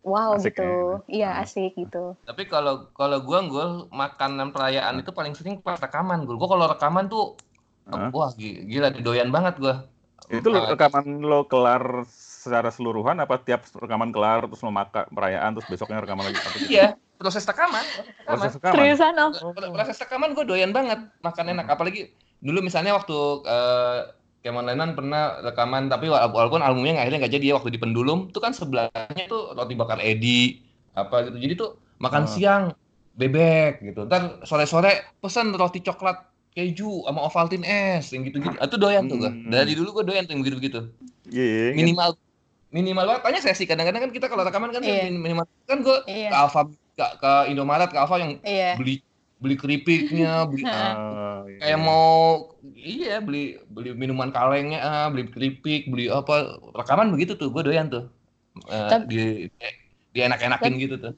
wow 0.06 0.38
Asik 0.38 0.54
gitu. 0.54 0.62
ya. 0.62 1.02
Iya 1.10 1.28
asik 1.42 1.72
gitu. 1.74 2.14
Tapi 2.22 2.46
kalau 2.46 2.94
kalau 2.94 3.18
gua 3.26 3.42
gue 3.42 3.66
makanan 3.90 4.54
perayaan 4.54 5.02
itu 5.02 5.10
paling 5.10 5.34
sering 5.34 5.58
pas 5.58 5.80
rekaman 5.80 6.22
gue. 6.28 6.36
Gua 6.38 6.46
kalau 6.46 6.66
rekaman 6.70 7.10
tuh 7.10 7.34
Hah? 7.90 8.12
wah 8.14 8.30
gi- 8.38 8.70
gila 8.70 8.94
doyan 8.94 9.34
banget 9.34 9.58
gua. 9.58 9.88
Itu 10.30 10.46
lo, 10.46 10.62
rekaman 10.70 11.26
lo 11.26 11.42
kelar 11.50 12.06
secara 12.40 12.72
seluruhan 12.72 13.20
apa 13.20 13.36
tiap 13.38 13.68
rekaman 13.70 14.08
kelar 14.08 14.48
terus 14.48 14.64
lo 14.64 14.72
makan 14.72 15.12
perayaan 15.12 15.52
terus 15.52 15.68
besoknya 15.68 16.00
rekaman 16.00 16.24
lagi 16.24 16.40
apa 16.40 16.56
gitu? 16.56 16.72
Iya, 16.72 16.86
proses 17.14 17.44
rekaman. 17.44 17.84
Proses 17.84 18.16
rekaman. 18.16 18.24
Proses 18.24 18.52
rekaman. 18.56 18.74
Seriusan? 18.74 19.12
Pro- 19.36 19.74
proses 19.76 19.96
rekaman 19.98 20.28
gue 20.32 20.44
doyan 20.46 20.72
banget 20.72 21.04
makan 21.20 21.44
enak 21.50 21.66
apalagi 21.68 22.08
dulu 22.40 22.64
misalnya 22.64 22.96
waktu 22.96 23.16
eh 23.44 24.00
Kemon 24.40 24.64
Lennon 24.64 24.96
pernah 24.96 25.36
rekaman 25.44 25.86
tapi 25.86 26.08
wala- 26.08 26.32
walaupun 26.32 26.64
albumnya 26.64 26.96
nggak- 26.96 27.04
akhirnya 27.04 27.20
nggak 27.20 27.34
jadi 27.34 27.44
ya 27.44 27.54
waktu 27.54 27.70
di 27.70 27.76
Pendulum 27.76 28.32
itu 28.32 28.40
kan 28.40 28.56
sebelahnya 28.56 29.24
tuh 29.28 29.52
roti 29.52 29.76
bakar 29.76 30.00
Edi 30.00 30.64
apa 30.90 31.28
gitu 31.28 31.36
jadi 31.36 31.52
tuh 31.54 31.70
makan 32.00 32.24
Oh. 32.24 32.30
siang 32.30 32.62
bebek 33.12 33.84
gitu 33.84 34.08
ntar 34.08 34.40
sore-sore 34.42 35.04
pesen 35.20 35.52
roti 35.52 35.80
coklat 35.80 36.24
keju 36.50 37.04
sama 37.04 37.20
Ovaltine 37.22 37.62
es 37.62 38.10
yang 38.10 38.24
gitu-gitu 38.24 38.56
itu 38.56 38.76
doyan 38.76 39.04
tuh 39.06 39.20
gue 39.20 39.28
Hmm. 39.28 39.52
dari 39.52 39.76
dulu 39.76 40.00
gue 40.00 40.04
doyan 40.08 40.24
tuh 40.24 40.32
yang 40.32 40.40
begitu-begitu 40.40 40.88
Iya, 41.28 41.44
iya, 41.44 41.60
iya. 41.70 41.76
minimal 41.76 42.16
minimal 42.70 43.04
banget 43.04 43.22
tanya 43.22 43.40
sesi 43.40 43.64
kadang-kadang 43.64 44.02
kan 44.04 44.12
kita 44.12 44.26
kalau 44.26 44.42
rekaman 44.42 44.70
kan 44.70 44.80
Iya. 44.80 45.10
minimal 45.10 45.44
kan 45.64 45.78
gue 45.80 45.96
Iya. 46.06 46.30
ke 46.30 46.36
Alfa 46.36 46.60
ke, 46.94 47.06
ke 47.18 47.32
Indomaret 47.50 47.90
ke 47.90 47.98
Alfa 47.98 48.16
yang 48.16 48.38
Iya. 48.40 48.78
beli 48.78 49.02
beli 49.36 49.54
keripiknya 49.56 50.32
beli 50.50 50.62
Ah, 50.62 51.42
iya, 51.44 51.58
kayak 51.58 51.70
iya. 51.72 51.76
mau 51.76 52.14
iya 52.72 53.14
beli 53.18 53.58
beli 53.66 53.90
minuman 53.92 54.30
kalengnya 54.30 54.78
ah, 54.78 55.06
beli 55.08 55.26
keripik 55.26 55.88
beli 55.88 56.06
apa 56.06 56.56
rekaman 56.72 57.10
begitu 57.10 57.34
tuh 57.34 57.50
gue 57.50 57.62
doyan 57.62 57.86
tuh 57.86 58.06
Eh, 58.66 58.88
Tapi- 58.90 59.06
di 59.06 59.22
di 60.10 60.18
enak-enakin 60.20 60.74
gitu 60.76 60.98
tuh 60.98 61.14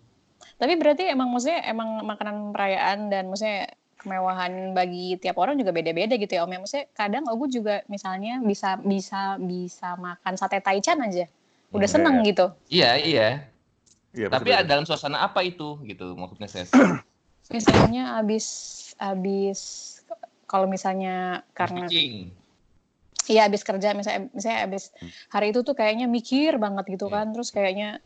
Tapi 0.57 0.77
berarti 0.77 1.09
emang 1.09 1.33
maksudnya 1.33 1.65
emang 1.65 2.05
makanan 2.05 2.53
perayaan 2.53 3.09
dan 3.09 3.27
maksudnya 3.27 3.73
kemewahan 3.99 4.71
bagi 4.73 5.15
tiap 5.17 5.39
orang 5.39 5.55
juga 5.55 5.71
beda-beda 5.71 6.15
gitu 6.15 6.29
ya 6.29 6.43
Om. 6.43 6.51
Ya 6.51 6.59
maksudnya 6.59 6.87
kadang 6.93 7.25
aku 7.27 7.47
juga 7.47 7.83
misalnya 7.87 8.39
bisa 8.39 8.79
bisa 8.79 9.39
bisa 9.39 9.95
makan 9.97 10.35
sate 10.35 10.59
taichan 10.59 10.99
aja. 10.99 11.27
Udah 11.73 11.89
Hmm, 11.89 11.97
seneng 11.97 12.15
iya. 12.21 12.27
gitu. 12.29 12.47
iya 12.69 12.91
iya 13.01 13.29
Iya, 14.13 14.29
tapi 14.29 14.45
betul, 14.45 14.61
betul. 14.61 14.69
dalam 14.69 14.85
suasana 14.85 15.25
apa 15.25 15.41
itu 15.41 15.81
gitu 15.89 16.13
maksudnya 16.15 16.49
saya 16.49 16.69
Misalnya 17.53 18.21
abis 18.21 18.47
abis 19.01 19.61
kalau 20.45 20.69
misalnya 20.69 21.45
karena 21.57 21.89
iya 23.29 23.49
abis 23.49 23.65
kerja 23.65 23.97
misalnya 23.97 24.29
misalnya 24.31 24.61
abis 24.69 24.93
hari 25.29 25.53
itu 25.53 25.65
tuh 25.65 25.73
kayaknya 25.73 26.07
mikir 26.07 26.61
banget 26.61 26.93
gitu 26.93 27.09
Iya. 27.09 27.15
kan 27.17 27.27
terus 27.33 27.49
kayaknya 27.51 28.05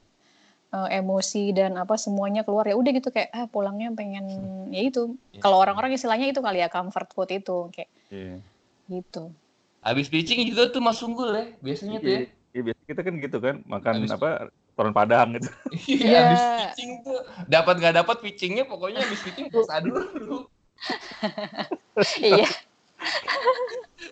eh, 0.71 0.89
emosi 0.99 1.51
dan 1.51 1.75
apa 1.75 1.99
semuanya 1.99 2.47
keluar 2.47 2.67
ya 2.67 2.79
udah 2.79 2.93
gitu 2.95 3.11
kayak 3.11 3.31
ah 3.35 3.47
pulangnya 3.51 3.91
pengen 3.91 4.27
ya 4.71 4.83
itu 4.83 5.19
Iya. 5.35 5.43
kalau 5.43 5.59
orang-orang 5.59 5.95
istilahnya 5.95 6.31
itu 6.31 6.39
kali 6.39 6.63
ya 6.63 6.71
comfort 6.71 7.11
food 7.11 7.31
itu 7.35 7.71
kayak 7.75 7.91
Iya. 8.15 8.39
gitu 8.87 9.35
habis 9.83 10.07
pitching 10.07 10.43
juga 10.47 10.71
tuh 10.71 10.83
mas 10.83 10.99
unggul 11.03 11.35
ya 11.35 11.47
biasanya 11.59 11.99
tuh 11.99 12.11
ya 12.15 12.23
Iya, 12.57 12.63
biasa 12.65 12.81
kita 12.89 13.01
kan 13.05 13.15
gitu 13.21 13.37
kan 13.37 13.57
makan 13.69 13.93
Habis- 14.01 14.17
apa 14.17 14.29
toron 14.73 14.95
padang 14.97 15.29
gitu. 15.37 15.49
Iya, 15.93 16.01
Iya. 16.09 16.19
habis 16.25 16.43
pitching 16.57 16.91
tuh 17.05 17.21
dapat 17.45 17.75
nggak 17.77 17.95
dapat 18.01 18.17
pitchingnya 18.25 18.65
pokoknya 18.65 19.05
habis 19.05 19.21
pitching 19.21 19.53
puasa 19.53 19.85
dulu. 19.85 20.49
iya 22.21 22.49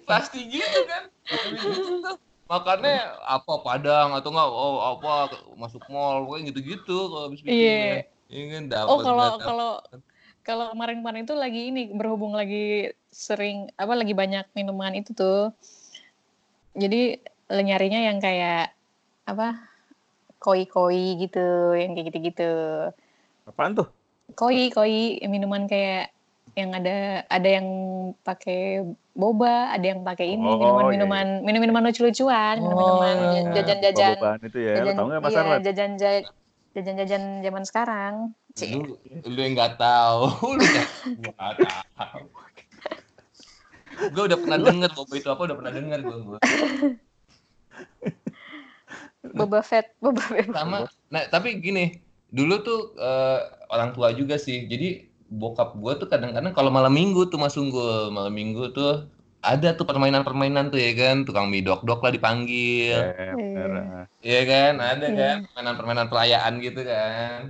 pasti 0.04 0.48
gitu 0.48 0.80
kan 0.88 1.08
gitu 1.56 2.00
tuh 2.00 2.16
makannya 2.44 3.00
apa 3.24 3.52
padang 3.64 4.12
atau 4.12 4.28
enggak 4.32 4.48
oh 4.48 4.76
apa 4.96 5.12
masuk 5.56 5.80
mall 5.88 6.24
pokoknya 6.28 6.52
gitu-gitu 6.52 7.08
kalau 7.08 7.24
habis 7.28 7.40
bikin 7.40 7.56
Iya. 7.56 7.96
Iya 8.28 8.44
kan 8.52 8.64
dapat 8.72 8.88
Oh 8.92 8.98
kalau 9.00 9.28
kalau 9.40 9.70
kalau 10.44 10.64
kemarin-kemarin 10.72 11.24
itu 11.24 11.36
lagi 11.36 11.60
ini 11.72 11.82
berhubung 11.92 12.32
lagi 12.36 12.92
sering 13.08 13.68
apa 13.76 13.92
lagi 13.96 14.12
banyak 14.12 14.44
minuman 14.52 14.92
itu 14.96 15.12
tuh. 15.12 15.52
Jadi 16.76 17.20
nyarinya 17.50 18.00
yang 18.00 18.18
kayak 18.22 18.72
apa 19.24 19.60
koi-koi 20.40 21.16
gitu, 21.20 21.72
yang 21.72 21.96
kayak 21.96 22.06
gitu-gitu. 22.12 22.52
Apaan 23.48 23.72
tuh? 23.72 23.88
Koi, 24.36 24.68
koi 24.72 25.20
minuman 25.28 25.68
kayak 25.68 26.12
yang 26.54 26.70
ada 26.70 27.26
ada 27.26 27.48
yang 27.48 27.66
pakai 28.22 28.84
boba, 29.16 29.74
ada 29.74 29.84
yang 29.84 30.06
pakai 30.06 30.38
ini 30.38 30.44
Oh, 30.44 30.58
minuman-minuman 30.60 31.42
minum-minuman 31.42 31.82
lucu-lucuan, 31.88 32.62
minuman-minuman 32.62 33.16
Oh, 33.16 33.32
iya. 33.34 33.52
jajan-jajan 33.58 34.16
Bahan 34.22 34.40
itu 34.46 34.58
ya. 34.62 34.72
Lu 34.72 34.78
jajan 34.78 34.94
tahu 34.96 35.06
nggak 35.10 35.22
Mas 35.22 35.32
iya, 35.34 35.58
jajan 35.64 35.90
jajan-jajan 36.74 37.22
zaman 37.42 37.62
sekarang. 37.66 38.14
Cik. 38.54 38.70
lu 38.70 38.94
lu 39.26 39.38
yang 39.42 39.58
nggak 39.58 39.74
tahu 39.82 40.30
lu 40.58 40.62
nggak 41.26 41.54
tahu 41.98 42.22
gue 44.14 44.24
udah 44.30 44.38
pernah 44.38 44.58
denger 44.62 44.90
boba 44.94 45.14
itu 45.18 45.28
apa 45.30 45.42
udah 45.42 45.56
pernah 45.58 45.72
denger 45.74 45.98
gue 46.06 46.16
gua. 46.22 46.38
Boba 49.36 49.60
Fett, 49.60 49.96
Boba 49.98 50.20
Fett. 50.22 50.52
sama 50.52 50.84
nah 51.08 51.22
tapi 51.26 51.58
gini 51.58 51.98
dulu 52.28 52.60
tuh 52.60 52.80
eh, 52.94 53.40
orang 53.68 53.90
tua 53.90 54.12
juga 54.12 54.36
sih 54.36 54.66
jadi 54.66 55.06
bokap 55.26 55.74
gue 55.74 55.92
tuh 55.96 56.06
kadang-kadang 56.06 56.52
kalau 56.52 56.68
malam 56.68 56.92
minggu 56.92 57.26
tuh 57.26 57.38
mas 57.38 57.56
Unggul 57.56 58.10
malam 58.10 58.30
minggu 58.30 58.70
tuh 58.70 59.08
ada 59.40 59.72
tuh 59.72 59.84
permainan-permainan 59.84 60.68
tuh 60.68 60.78
ya 60.78 60.92
kan 60.94 61.22
tukang 61.22 61.48
mie 61.48 61.60
dok-dok 61.60 62.00
lah 62.00 62.12
dipanggil 62.12 62.96
Eh. 62.96 64.04
Iya 64.20 64.40
kan 64.44 64.72
ada 64.78 65.04
Iya. 65.04 65.16
kan 65.16 65.36
permainan-permainan 65.50 66.06
perayaan 66.08 66.52
gitu 66.60 66.80
kan 66.80 67.40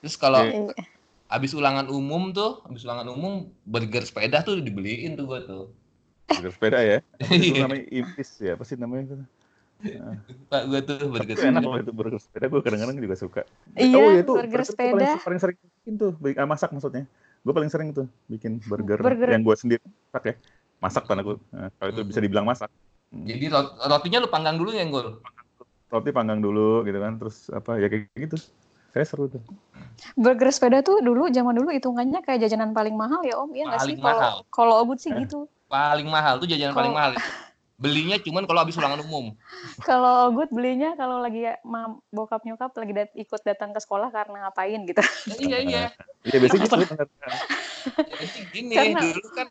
terus 0.00 0.16
kalau. 0.16 0.42
Iya. 0.42 0.72
habis 1.26 1.54
ulangan 1.54 1.86
umum 1.86 2.34
tuh 2.34 2.58
habis 2.64 2.82
ulangan 2.82 3.06
umum 3.06 3.46
burger 3.62 4.02
sepeda 4.02 4.42
tuh 4.42 4.58
dibeliin 4.58 5.14
tuh 5.14 5.24
gue 5.24 5.40
tuh 5.46 5.64
Burger 6.30 6.52
sepeda 6.54 6.78
ya. 6.80 6.98
Itu 7.34 7.54
Iya. 7.54 7.60
namanya 7.66 7.84
impis 7.90 8.30
ya? 8.38 8.52
Apa 8.54 8.64
sih 8.66 8.76
namanya 8.78 9.02
itu? 9.10 9.16
pak 10.52 10.68
gue 10.68 10.80
tuh 10.84 11.08
burger 11.08 11.32
Itu 11.32 11.40
enak 11.40 11.62
sepeda 11.64 11.72
loh 11.72 11.80
itu 11.80 11.92
burger 11.96 12.20
sepeda. 12.20 12.44
Gue 12.52 12.60
kadang-kadang 12.60 12.96
juga 13.00 13.16
suka. 13.16 13.40
Iya, 13.72 13.96
Oh, 13.96 14.10
itu 14.12 14.32
burger 14.36 14.62
sepeda. 14.68 14.92
Paling, 14.92 15.24
paling 15.24 15.40
sering 15.40 15.58
bikin 15.58 15.94
tuh, 15.96 16.12
bikin, 16.20 16.38
ah, 16.44 16.48
masak 16.48 16.70
maksudnya. 16.76 17.04
Gue 17.40 17.52
paling 17.56 17.70
sering 17.72 17.88
tuh 17.96 18.06
bikin 18.28 18.60
burger, 18.68 19.00
Burger. 19.00 19.28
yang 19.32 19.42
gue 19.42 19.56
sendiri 19.56 19.80
masak 20.12 20.22
ya. 20.28 20.34
Masak 20.80 21.02
tanda 21.08 21.22
gue. 21.24 21.36
kalau 21.80 21.90
itu 21.92 22.02
bisa 22.04 22.20
dibilang 22.20 22.44
masak. 22.44 22.68
Hmm. 23.10 23.26
jadi 23.26 23.50
rot- 23.50 23.74
rotinya 23.90 24.22
lu 24.22 24.28
panggang 24.30 24.54
dulu 24.54 24.70
ya 24.70 24.86
Gol 24.86 25.18
Roti 25.90 26.14
panggang 26.14 26.38
dulu 26.38 26.86
gitu 26.86 27.02
kan, 27.02 27.18
terus 27.18 27.50
apa 27.50 27.74
ya 27.82 27.90
kayak 27.90 28.06
gitu. 28.14 28.38
Saya 28.94 29.02
seru 29.02 29.26
tuh. 29.26 29.42
Burger 30.14 30.50
sepeda 30.54 30.78
tuh 30.86 31.02
dulu 31.02 31.26
zaman 31.34 31.58
dulu 31.58 31.74
hitungannya 31.74 32.22
kayak 32.22 32.46
jajanan 32.46 32.70
paling 32.70 32.94
mahal 32.94 33.26
ya 33.26 33.34
Om, 33.42 33.50
iya 33.58 33.64
nggak 33.66 33.82
sih? 33.82 33.96
Kalau 33.98 34.46
kalau 34.54 34.74
Obut 34.86 35.02
sih 35.02 35.10
gitu. 35.10 35.50
Paling 35.70 36.04
mahal 36.04 36.36
tuh 36.36 36.44
jajanan 36.44 36.70
Kalau- 36.70 36.80
paling 36.82 36.92
mahal 36.92 37.12
belinya 37.76 38.18
cuman 38.18 38.44
kalau 38.44 38.60
habis 38.60 38.76
ulangan 38.76 39.00
umum 39.00 39.32
Kalau 39.88 40.28
Obut 40.28 40.50
belinya 40.50 40.92
kalau 40.94 41.16
lagi 41.18 41.40
ya, 41.42 41.56
mam, 41.62 42.04
bokap 42.10 42.44
nyokap 42.44 42.74
lagi 42.74 42.92
dat- 42.92 43.16
ikut 43.16 43.40
datang 43.40 43.70
ke 43.70 43.80
sekolah 43.80 44.10
karena 44.10 44.36
ngapain 44.42 44.84
gitu. 44.84 45.00
iya 45.40 45.58
iya 45.58 45.82
Iya 46.20 46.36
biasanya 46.42 46.68
gitu. 46.68 46.76
Jadi 47.96 48.40
gini 48.52 48.74
Karena- 48.76 49.00
dulu 49.00 49.22
kan 49.32 49.48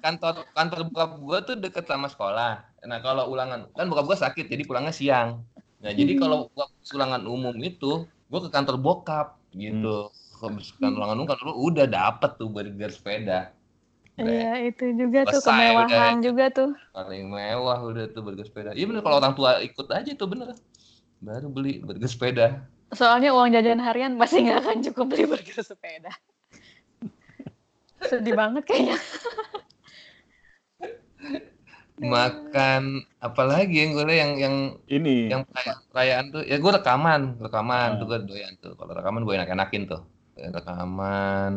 kantor 0.00 0.34
kantor 0.48 0.80
bokap 0.86 1.10
gua 1.18 1.38
tuh 1.40 1.56
deket 1.56 1.84
sama 1.84 2.06
sekolah. 2.06 2.62
Nah 2.84 2.98
kalau 3.00 3.26
ulangan 3.26 3.66
kan 3.72 3.86
bokap 3.88 4.06
gua 4.06 4.18
sakit 4.20 4.46
jadi 4.46 4.62
pulangnya 4.62 4.94
siang. 4.94 5.42
Nah 5.80 5.90
jadi 5.90 6.14
Hmm. 6.14 6.20
kalau 6.20 6.36
gua 6.48 6.70
ulangan 6.88 7.22
umum 7.24 7.56
itu 7.58 8.06
gua 8.28 8.40
ke 8.40 8.50
kantor 8.50 8.78
bokap 8.78 9.34
gitu. 9.50 10.14
Habis 10.38 10.70
kan 10.76 10.92
ulangan 10.92 11.16
umum 11.16 11.26
kan 11.26 11.36
dulu 11.36 11.58
udah 11.66 11.86
dapet 11.86 12.30
tuh 12.36 12.46
burger 12.46 12.90
sepeda. 12.92 13.50
Iya, 14.14 14.70
itu 14.70 14.94
juga 14.94 15.26
tuh 15.26 15.42
kemewahan 15.42 16.22
juga 16.22 16.46
tuh. 16.48 16.70
paling 16.90 17.26
mewah 17.26 17.82
udah 17.82 18.06
tuh 18.08 18.22
burger 18.22 18.46
sepeda. 18.46 18.70
Iya 18.70 18.86
bener 18.86 19.02
kalau 19.02 19.18
orang 19.18 19.34
tua 19.34 19.58
ikut 19.58 19.90
aja 19.90 20.10
tuh 20.14 20.28
bener. 20.28 20.54
Baru 21.18 21.50
beli 21.50 21.80
burger 21.80 22.06
sepeda. 22.06 22.46
Soalnya 22.90 23.34
uang 23.34 23.50
jajan 23.50 23.78
harian 23.78 24.14
pasti 24.14 24.46
nggak 24.46 24.62
akan 24.62 24.78
cukup 24.82 25.04
beli 25.10 25.24
burger 25.26 25.58
sepeda. 25.60 26.14
Sedih 28.00 28.32
banget 28.32 28.62
kayaknya. 28.62 28.98
Makan 31.94 32.82
apalagi 33.18 33.74
yang 33.80 33.90
gue 33.94 34.10
yang 34.10 34.32
yang 34.36 34.56
Ini 34.84 35.30
yang 35.30 35.42
peraya- 35.46 35.80
perayaan 35.88 36.24
tuh 36.28 36.42
ya 36.42 36.58
gue 36.58 36.72
rekaman 36.72 37.38
rekaman 37.38 37.88
Ah. 37.94 37.96
tuh 37.96 38.06
gue 38.06 38.18
doyan 38.26 38.52
tuh 38.58 38.74
kalau 38.74 38.92
rekaman 38.92 39.22
gue 39.22 39.30
enak-enakin 39.32 39.82
tuh 39.86 40.02
rekaman 40.56 41.52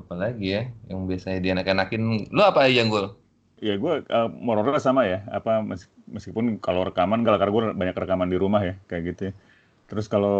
apalagi 0.00 0.44
ya 0.56 0.62
yang 0.90 1.00
biasanya 1.10 1.38
dia 1.42 1.50
enak-enakin 1.56 2.02
lu 2.34 2.40
apa 2.50 2.60
yang 2.70 2.86
gue 2.94 3.02
ya 3.60 3.74
gue 3.76 3.94
uh, 4.08 4.28
moralnya 4.32 4.80
sama 4.80 5.04
ya. 5.06 5.20
Apa 5.28 5.60
mes- 5.64 5.90
meskipun 6.08 6.58
kalau 6.64 6.82
rekaman 6.88 7.20
kalau 7.26 7.36
karena 7.40 7.52
gue 7.52 7.62
banyak 7.76 7.96
rekaman 7.96 8.28
di 8.32 8.38
rumah 8.40 8.60
ya 8.64 8.74
kayak 8.88 9.02
gitu. 9.14 9.20
ya. 9.30 9.32
Terus 9.90 10.06
kalau 10.08 10.38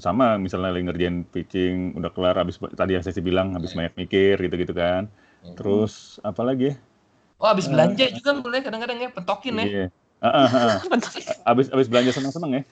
sama 0.00 0.38
misalnya 0.40 0.70
lagi 0.72 0.84
ngerjain 0.88 1.18
pitching 1.28 1.76
udah 1.98 2.10
kelar 2.14 2.36
habis 2.40 2.56
tadi 2.80 2.96
yang 2.96 3.04
saya 3.04 3.14
bilang 3.20 3.52
habis 3.56 3.72
banyak 3.76 3.94
mikir 4.00 4.36
gitu-gitu 4.40 4.72
kan. 4.72 5.10
Terus 5.58 6.18
apa 6.24 6.42
lagi 6.46 6.72
ya? 6.72 6.76
oh 7.40 7.46
habis 7.52 7.66
belanja 7.72 8.04
juga 8.16 8.30
boleh 8.44 8.60
kadang-kadang 8.64 8.98
ya 9.04 9.08
pentokin 9.16 9.56
ya 9.62 9.68
Iya. 9.68 9.84
Ah, 10.24 10.32
ah, 10.32 10.48
ah. 10.48 10.76
Abis 11.52 11.68
abis 11.70 11.86
belanja 11.92 12.10
seneng-seneng 12.16 12.50
ya. 12.56 12.62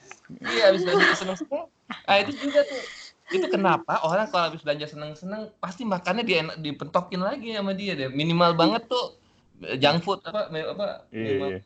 iya 0.50 0.62
habis 0.68 0.82
belanja 0.86 1.14
seneng-seneng 1.20 1.64
ah 2.08 2.16
itu 2.22 2.32
juga 2.44 2.60
tuh 2.70 2.80
itu 3.26 3.46
kenapa 3.46 4.02
orang 4.02 4.28
kalau 4.28 4.48
habis 4.48 4.60
belanja 4.60 4.84
seneng-seneng 4.86 5.48
pasti 5.56 5.82
makannya 5.82 6.22
dia 6.22 6.44
dipentokin 6.54 7.18
lagi 7.18 7.52
sama 7.52 7.72
dia 7.72 7.94
deh 7.94 8.08
minimal 8.08 8.52
banget 8.52 8.84
tuh 8.84 9.16
eh, 9.62 9.76
junk 9.76 10.00
food 10.00 10.20
apa 10.22 10.50
apa 10.50 11.08
Iya. 11.08 11.32
iya. 11.32 11.58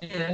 iya 0.00 0.26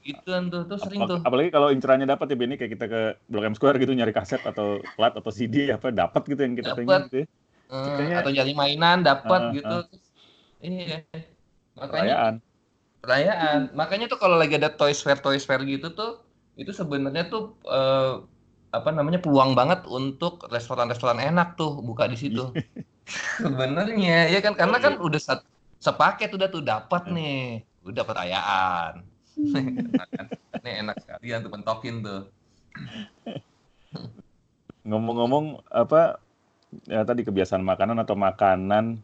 gituan 0.00 0.46
tuh 0.46 0.64
tuh 0.64 0.78
sering 0.78 1.02
tuh 1.02 1.18
Ap- 1.18 1.26
Apalagi 1.26 1.50
kalau 1.50 1.68
incerannya 1.68 2.06
dapat 2.06 2.30
ya 2.30 2.36
Benny 2.36 2.54
kayak 2.54 2.72
kita 2.72 2.86
ke 2.86 3.00
Blok 3.26 3.44
M 3.44 3.54
Square 3.54 3.76
gitu 3.76 3.90
nyari 3.90 4.10
kaset 4.10 4.38
atau 4.40 4.78
plat 4.94 5.10
atau 5.10 5.28
CD 5.28 5.68
apa 5.68 5.90
dapat 5.90 6.22
gitu 6.24 6.40
yang 6.40 6.54
kita 6.54 6.72
Dapet. 6.72 6.78
pengen 6.80 7.02
gitu 7.04 7.16
ya. 7.18 7.26
Kayaknya- 7.66 8.18
atau 8.22 8.30
nyari 8.30 8.52
mainan 8.54 8.98
dapat 9.02 9.40
Ah, 9.42 9.50
gitu 9.50 9.76
iya 10.58 11.02
makanya 11.74 12.14
Perayaan. 12.16 12.34
perayaan 12.96 13.60
makanya 13.74 14.06
tuh 14.06 14.16
kalau 14.16 14.34
lagi 14.34 14.54
ada 14.54 14.70
toys 14.70 14.98
fair 14.98 15.18
toys 15.18 15.42
fair 15.42 15.60
gitu 15.62 15.90
tuh 15.90 16.22
itu 16.54 16.70
sebenarnya 16.70 17.26
tuh 17.26 17.58
eh, 17.66 18.14
apa 18.80 18.90
namanya 18.92 19.20
peluang 19.22 19.56
banget 19.56 19.84
untuk 19.88 20.44
restoran-restoran 20.52 21.18
enak 21.20 21.56
tuh 21.56 21.80
buka 21.80 22.06
di 22.06 22.16
situ. 22.18 22.52
Sebenarnya 23.42 24.28
ya 24.28 24.40
kan 24.42 24.58
karena 24.58 24.78
kan 24.82 24.98
udah 24.98 25.20
sat- 25.22 25.48
sepaket 25.78 26.34
udah 26.34 26.48
tuh 26.50 26.62
dapat 26.62 27.08
nih. 27.10 27.62
Udah 27.86 28.02
perayaan. 28.02 29.06
Ini 30.64 30.70
enak 30.82 30.96
sekalian 31.00 31.38
tuh 31.46 31.52
pentokin 31.52 32.02
tuh. 32.02 32.22
Ngomong-ngomong 34.86 35.62
apa 35.70 36.18
ya 36.90 37.06
tadi 37.06 37.22
kebiasaan 37.22 37.62
makanan 37.62 38.02
atau 38.02 38.18
makanan 38.18 38.98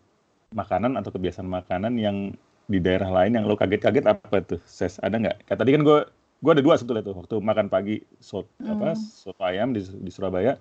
makanan 0.52 0.98
atau 1.00 1.10
kebiasaan 1.14 1.48
makanan 1.48 1.96
yang 1.96 2.36
di 2.66 2.78
daerah 2.78 3.10
lain 3.10 3.38
yang 3.38 3.44
lo 3.46 3.54
kaget-kaget 3.54 4.04
apa 4.06 4.42
tuh 4.42 4.60
ses? 4.66 4.98
Ada 4.98 5.18
nggak? 5.18 5.36
Tadi 5.46 5.70
kan 5.70 5.82
gue 5.86 6.00
gue 6.43 6.51
ada 6.51 6.62
dua 6.62 6.74
sebetulnya 6.74 7.07
tuh 7.07 7.16
waktu 7.22 7.34
makan 7.38 7.70
pagi 7.70 8.03
sop 8.18 8.51
apa 8.66 8.93
Hmm. 8.93 8.99
soto 8.99 9.43
ayam 9.47 9.70
di, 9.70 9.80
di 9.86 10.11
Surabaya 10.11 10.59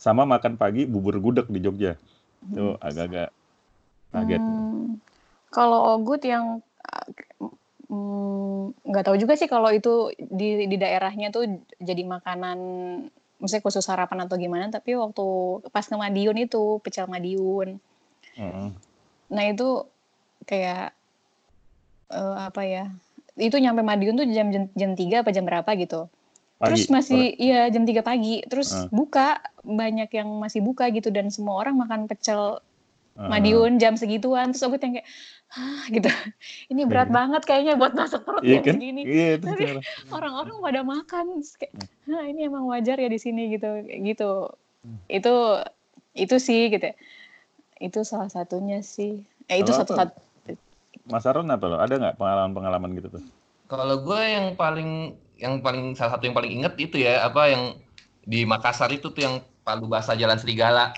sama 0.00 0.24
makan 0.24 0.56
pagi 0.56 0.88
bubur 0.88 1.20
gudeg 1.20 1.44
di 1.52 1.60
Jogja. 1.60 1.98
Itu 2.48 2.80
agak-agak 2.80 3.28
kaget. 4.14 4.40
Hmm, 4.40 4.96
kalau 5.52 5.98
Ogut 5.98 6.22
yang 6.24 6.64
mm, 7.92 8.78
nggak 8.88 9.04
tahu 9.04 9.16
juga 9.20 9.34
sih 9.36 9.50
kalau 9.50 9.68
itu 9.74 10.14
di 10.16 10.64
di 10.70 10.76
daerahnya 10.80 11.28
tuh 11.28 11.44
jadi 11.76 12.02
makanan 12.08 12.58
misalnya 13.38 13.64
khusus 13.64 13.84
sarapan 13.84 14.26
atau 14.26 14.34
gimana 14.34 14.66
tapi 14.72 14.98
waktu 14.98 15.26
pas 15.70 15.86
ke 15.86 15.94
Madiun 15.94 16.38
itu 16.40 16.80
pecel 16.80 17.04
Madiun. 17.10 17.76
Heeh. 18.38 18.68
nah 19.28 19.44
itu 19.44 19.84
kayak 20.48 20.94
eh, 22.14 22.36
apa 22.38 22.62
ya 22.64 22.84
itu 23.38 23.56
nyampe 23.56 23.80
Madiun 23.80 24.14
tuh 24.14 24.26
jam 24.26 24.50
jam, 24.50 24.64
jam 24.68 24.90
3 24.92 25.22
apa 25.22 25.30
jam 25.30 25.42
berapa 25.42 25.70
gitu. 25.74 26.10
Pagi 26.58 26.74
terus 26.74 26.90
masih 26.90 27.38
iya 27.38 27.70
jam 27.70 27.82
3 27.82 28.02
pagi. 28.02 28.42
Terus 28.44 28.74
Ah. 28.74 28.90
buka 28.90 29.28
banyak 29.62 30.10
yang 30.10 30.28
masih 30.36 30.58
buka 30.58 30.90
gitu 30.90 31.08
dan 31.08 31.30
semua 31.30 31.62
orang 31.62 31.78
makan 31.78 32.04
pecel 32.04 32.58
Heeh. 33.14 33.28
Madiun 33.28 33.78
jam 33.78 33.94
segituan. 33.94 34.50
Terus 34.50 34.62
aku 34.62 34.76
yang 34.76 34.92
kayak 34.92 35.08
Hah, 35.48 35.88
gitu. 35.88 36.06
Ini 36.70 36.84
berat 36.84 37.08
Iya. 37.08 37.14
banget 37.14 37.42
kayaknya 37.42 37.74
buat 37.74 37.94
masuk 37.94 38.20
perut 38.20 38.42
jam 38.42 38.60
kan? 38.60 38.74
segini 38.74 39.02
iya 39.02 39.28
itu 39.34 39.46
Tapi- 39.48 39.80
orang-orang 40.10 40.56
pada 40.60 40.80
makan 40.82 41.24
Terus 41.38 41.54
kayak 41.56 41.72
nah 42.04 42.22
ini 42.22 42.40
emang 42.44 42.66
wajar 42.66 42.96
ya 42.96 43.06
di 43.06 43.16
sini 43.16 43.48
gitu 43.50 43.68
gitu. 44.02 44.52
Hmm. 44.78 44.98
itu 45.08 45.34
itu 46.12 46.36
sih 46.36 46.68
gitu. 46.68 46.90
Itu 47.78 48.02
salah 48.02 48.28
satunya 48.28 48.82
sih. 48.82 49.22
Eh 49.46 49.56
itu 49.56 49.70
Kalau 49.70 49.80
satu 49.80 49.92
apa? 49.94 50.00
satu 50.04 50.18
Mas 51.08 51.24
Aron 51.24 51.48
apa 51.48 51.64
lo? 51.66 51.76
Ada 51.80 51.96
nggak 51.96 52.16
pengalaman-pengalaman 52.20 52.92
gitu 53.00 53.08
tuh? 53.18 53.24
Kalau 53.68 54.00
gue 54.04 54.20
yang 54.20 54.56
paling 54.56 55.16
yang 55.40 55.60
paling 55.64 55.96
salah 55.96 56.16
satu 56.16 56.28
yang 56.28 56.36
paling 56.36 56.52
inget 56.60 56.74
itu 56.76 57.00
ya 57.00 57.24
apa 57.24 57.48
yang 57.48 57.62
di 58.28 58.44
Makassar 58.44 58.92
itu 58.92 59.08
tuh 59.08 59.22
yang 59.24 59.34
Palu 59.64 59.88
Basah 59.88 60.16
Jalan 60.16 60.36
Serigala. 60.36 60.92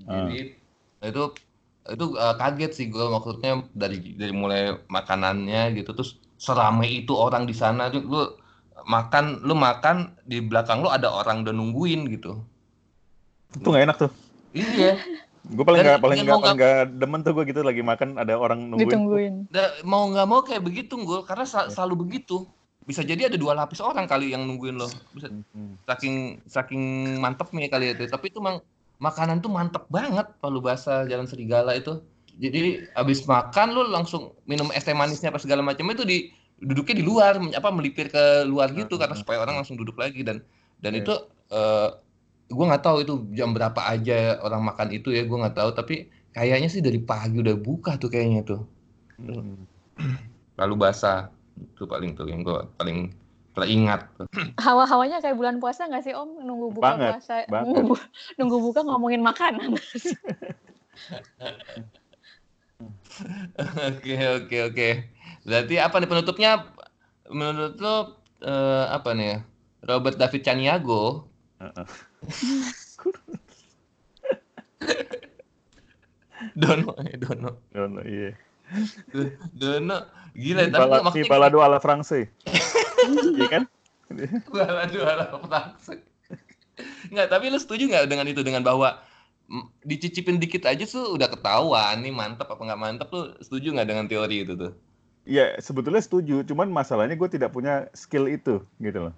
Jadi 0.00 0.56
itu 1.04 1.22
itu 1.86 2.04
uh, 2.18 2.34
kaget 2.36 2.72
sih 2.74 2.86
gue 2.90 3.04
maksudnya 3.06 3.62
dari 3.72 4.16
dari 4.18 4.34
mulai 4.34 4.74
makanannya 4.90 5.78
gitu 5.78 5.94
terus 5.94 6.18
seramai 6.36 7.06
itu 7.06 7.14
orang 7.14 7.46
di 7.46 7.54
sana 7.54 7.88
tuh 7.88 8.02
lu 8.02 8.22
makan 8.84 9.40
lu 9.46 9.54
makan 9.54 10.18
di 10.26 10.42
belakang 10.42 10.82
lu 10.82 10.90
ada 10.90 11.08
orang 11.08 11.46
udah 11.46 11.54
nungguin 11.54 12.10
gitu. 12.12 12.42
Itu 13.56 13.66
nggak 13.72 13.84
enak 13.88 13.96
tuh. 13.96 14.12
Iya. 14.56 15.00
Gue 15.46 15.62
paling 15.62 15.78
nggak 15.78 16.00
paling 16.00 16.18
nggak 16.20 16.36
paling 16.36 16.56
nggak 16.58 16.78
demen 16.98 17.20
tuh 17.22 17.32
gue 17.32 17.44
gitu 17.46 17.60
lagi 17.62 17.78
makan 17.80 18.18
ada 18.18 18.34
orang 18.34 18.66
nungguin. 18.66 18.88
Ditungguin. 18.88 19.34
Da- 19.48 19.78
mau 19.82 20.10
nggak 20.10 20.26
mau 20.26 20.40
kayak 20.42 20.62
begitu 20.62 20.98
gue 20.98 21.22
karena 21.22 21.46
sa- 21.46 21.70
selalu 21.70 22.02
begitu. 22.02 22.42
Bisa 22.82 23.02
jadi 23.02 23.26
ada 23.26 23.34
dua 23.34 23.54
lapis 23.54 23.78
orang 23.78 24.06
kali 24.06 24.30
yang 24.30 24.42
nungguin 24.42 24.74
lo. 24.74 24.86
Bisa 25.10 25.30
Hmm. 25.30 25.78
saking 25.84 26.42
saking 26.44 26.82
mantepnya 27.18 27.66
kali 27.66 27.94
itu. 27.94 28.06
Tapi 28.06 28.30
itu 28.30 28.38
mang 28.38 28.58
makanan 28.98 29.38
tuh 29.38 29.50
mantep 29.50 29.86
banget 29.86 30.26
Palu 30.38 30.58
Basah 30.58 31.04
Jalan 31.04 31.26
Serigala 31.26 31.74
itu. 31.74 31.98
Jadi 32.36 32.84
abis 32.92 33.24
makan 33.24 33.66
lu 33.70 33.82
langsung 33.86 34.34
minum 34.44 34.68
es 34.70 34.82
teh 34.82 34.92
manisnya 34.92 35.30
apa 35.30 35.38
segala 35.38 35.62
macam 35.62 35.88
itu 35.88 36.02
di 36.02 36.28
duduknya 36.56 36.94
di 36.94 37.04
luar 37.04 37.36
apa 37.38 37.68
melipir 37.68 38.08
ke 38.08 38.44
luar 38.44 38.72
gitu 38.72 38.96
Hmm. 38.96 39.02
karena 39.02 39.14
supaya 39.14 39.38
orang 39.40 39.56
langsung 39.56 39.76
duduk 39.76 39.96
lagi 39.96 40.20
dan 40.20 40.40
dan 40.78 40.92
Iya. 40.92 41.00
itu 41.00 41.14
eh 41.46 41.88
gue 42.46 42.64
nggak 42.70 42.84
tahu 42.86 42.96
itu 43.02 43.14
jam 43.34 43.50
berapa 43.50 43.80
aja 43.82 44.38
orang 44.42 44.62
makan 44.62 44.88
itu 44.94 45.10
ya 45.10 45.26
gue 45.26 45.38
nggak 45.38 45.56
tahu 45.58 45.70
tapi 45.74 45.94
kayaknya 46.30 46.68
sih 46.70 46.78
dari 46.84 47.02
pagi 47.02 47.42
udah 47.42 47.56
buka 47.58 47.98
tuh 47.98 48.10
kayaknya 48.12 48.42
tuh 48.46 48.62
Hmm. 49.16 49.64
Palu 50.60 50.76
Basah 50.76 51.32
itu 51.56 51.88
paling 51.88 52.12
tuh 52.12 52.28
yang 52.28 52.44
gue 52.44 52.68
paling 52.76 53.16
teringat. 53.56 54.12
Hawa-hawanya 54.60 55.24
kayak 55.24 55.40
bulan 55.40 55.56
puasa 55.56 55.88
nggak 55.88 56.04
sih 56.04 56.12
Om? 56.12 56.44
Nunggu 56.44 56.76
buka 56.76 57.00
Banget, 57.00 57.16
puasa, 57.16 57.34
banget. 57.48 57.72
nunggu, 57.80 57.96
nunggu 58.36 58.56
buka 58.60 58.84
ngomongin 58.84 59.24
makanan. 59.24 59.72
Oke 63.56 64.16
oke 64.20 64.56
oke. 64.68 64.88
Berarti 65.48 65.74
apa 65.80 65.96
nih 65.96 66.08
penutupnya? 66.12 66.50
Menurut 67.32 67.80
lo 67.80 68.20
eh, 68.44 68.84
apa 68.92 69.16
nih 69.16 69.26
ya? 69.32 69.38
Robert 69.88 70.16
David 70.20 70.42
Caniago. 70.44 71.24
Heeh. 71.56 71.86
Dono, 76.56 76.96
eh, 77.00 77.16
Dono, 77.16 77.56
Dono, 77.72 78.00
iya. 78.04 78.36
Dono, 79.56 80.04
gila. 80.36 80.68
Bala, 80.68 81.00
si 81.00 81.04
maksudnya 81.04 81.30
balado 81.30 81.62
ala 81.62 81.80
France. 81.80 82.18
Iya 83.06 83.46
kan? 83.46 83.62
balado 84.50 84.98
ala 85.06 85.30
Frankfurt. 85.30 86.02
Nggak, 87.14 87.30
tapi 87.30 87.54
lu 87.54 87.58
setuju 87.62 87.86
nggak 87.86 88.10
dengan 88.10 88.26
itu 88.26 88.42
dengan 88.42 88.66
bahwa 88.66 88.98
dicicipin 89.86 90.42
dikit 90.42 90.66
aja 90.66 90.82
tuh 90.82 91.14
udah 91.14 91.30
ketahuan 91.30 92.02
nih 92.02 92.10
mantep 92.10 92.50
apa 92.50 92.58
nggak 92.58 92.82
mantep 92.82 93.06
lu 93.14 93.30
setuju 93.38 93.78
nggak 93.78 93.88
dengan 93.88 94.10
teori 94.10 94.42
itu 94.42 94.58
tuh? 94.58 94.74
Iya, 95.26 95.58
sebetulnya 95.58 96.02
setuju. 96.02 96.46
Cuman 96.46 96.70
masalahnya 96.70 97.18
gue 97.18 97.30
tidak 97.30 97.50
punya 97.50 97.90
skill 97.94 98.30
itu, 98.30 98.62
gitu 98.78 99.10
loh. 99.10 99.14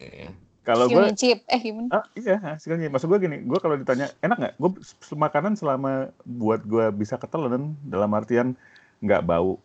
Iya. 0.00 0.32
Kalau 0.66 0.90
gue, 0.90 0.98
nyicip. 0.98 1.46
Eh 1.46 1.60
gimana? 1.62 1.88
ah, 1.94 2.04
iya, 2.18 2.58
skillnya. 2.58 2.90
Maksud 2.90 3.06
gue 3.06 3.18
gini, 3.22 3.38
gue 3.46 3.58
kalau 3.62 3.78
ditanya 3.78 4.10
enak 4.18 4.36
nggak? 4.36 4.54
Gue 4.58 4.70
makanan 5.14 5.54
selama 5.54 6.10
buat 6.26 6.66
gue 6.66 6.90
bisa 6.90 7.14
ketelan, 7.14 7.78
dalam 7.86 8.10
artian 8.18 8.58
nggak 8.98 9.22
bau, 9.22 9.62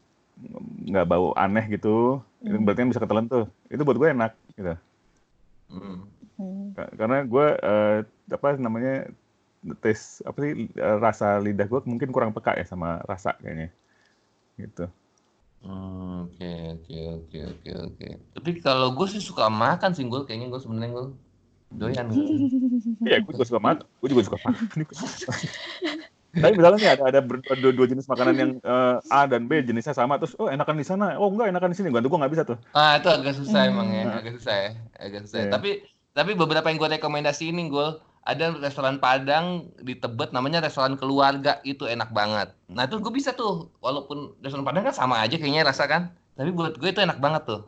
nggak 0.86 1.08
bau 1.10 1.34
aneh 1.34 1.66
gitu. 1.74 2.22
Itu 2.46 2.54
Hmm. 2.54 2.62
berarti 2.62 2.86
kan 2.86 2.90
bisa 2.94 3.02
ketelan 3.02 3.26
tuh. 3.26 3.50
Itu 3.74 3.82
buat 3.82 3.98
gue 3.98 4.10
enak, 4.14 4.32
gitu. 4.54 4.74
Hmm. 5.74 5.98
Ka- 6.78 6.94
Karena 6.94 7.18
gue 7.26 7.46
eh, 7.58 7.98
apa 8.30 8.48
namanya 8.62 9.10
tes 9.82 10.22
apa 10.22 10.38
sih 10.46 10.70
eh, 10.70 10.98
rasa 11.02 11.42
lidah 11.42 11.66
gue 11.66 11.82
mungkin 11.90 12.14
kurang 12.14 12.32
peka 12.34 12.54
ya 12.58 12.66
sama 12.70 13.02
rasa 13.10 13.34
kayaknya, 13.42 13.74
gitu. 14.62 14.86
Hmm, 15.62 16.26
Oke 16.26 16.50
oke 16.74 16.98
oke 17.22 17.38
oke 17.54 17.70
oke. 17.86 18.08
Tapi 18.34 18.50
kalau 18.66 18.98
gue 18.98 19.08
sih 19.10 19.22
suka 19.22 19.46
makan 19.46 19.94
sih 19.94 20.06
gue 20.06 20.22
kayaknya 20.26 20.50
gue 20.50 20.58
sebenarnya 20.58 20.92
gue 20.94 21.06
doyan 21.72 22.06
gue. 22.10 22.26
Iya, 23.06 23.22
gue 23.22 23.32
juga 23.38 23.46
suka 23.46 23.62
makan. 23.62 23.86
Gue 24.02 24.10
juga 24.10 24.24
suka 24.26 24.38
makan. 24.42 24.64
Tapi 26.32 26.54
misalnya 26.56 26.80
nih 26.80 26.92
ada 26.96 27.04
ada 27.12 27.20
dua, 27.60 27.72
dua 27.76 27.88
jenis 27.92 28.08
makanan 28.08 28.34
yang 28.40 28.52
eh, 28.64 28.96
A 29.12 29.28
dan 29.28 29.52
B 29.52 29.60
jenisnya 29.62 29.92
sama 29.92 30.16
terus 30.16 30.32
oh 30.40 30.48
enakan 30.48 30.80
di 30.80 30.86
sana, 30.88 31.20
oh 31.20 31.28
enggak 31.28 31.52
enakan 31.52 31.76
di 31.76 31.78
sini. 31.78 31.92
Gua 31.92 32.00
gue 32.00 32.20
nggak 32.24 32.32
bisa 32.32 32.44
tuh. 32.48 32.58
Ah 32.72 32.96
itu 32.96 33.12
agak 33.12 33.36
susah 33.36 33.68
emang 33.68 33.92
ya, 33.92 34.08
Hmm. 34.08 34.18
agak 34.18 34.34
susah 34.40 34.56
ya, 34.56 34.72
agak 34.96 35.20
susah. 35.28 35.40
Iya. 35.44 35.52
Tapi 35.52 35.70
tapi 36.16 36.32
beberapa 36.40 36.72
yang 36.72 36.80
gue 36.80 36.90
rekomendasi 36.96 37.52
ini 37.52 37.68
gue 37.68 37.88
ada 38.22 38.46
restoran 38.66 38.98
Padang 39.02 39.46
di 39.82 39.94
Tebet 39.98 40.30
namanya 40.36 40.62
restoran 40.62 40.96
keluarga 41.02 41.60
itu 41.66 41.84
enak 41.90 42.10
banget. 42.14 42.54
Nah 42.70 42.86
itu 42.88 43.02
gue 43.02 43.14
bisa 43.14 43.32
tuh 43.34 43.74
walaupun 43.82 44.38
restoran 44.44 44.66
Padang 44.68 44.84
kan 44.88 44.96
sama 44.96 45.16
aja 45.24 45.36
kayaknya 45.42 45.64
rasa 45.72 45.86
kan. 45.90 46.14
Tapi 46.38 46.50
buat 46.54 46.78
gue 46.80 46.90
itu 46.94 47.02
enak 47.02 47.20
banget 47.22 47.44
tuh 47.50 47.62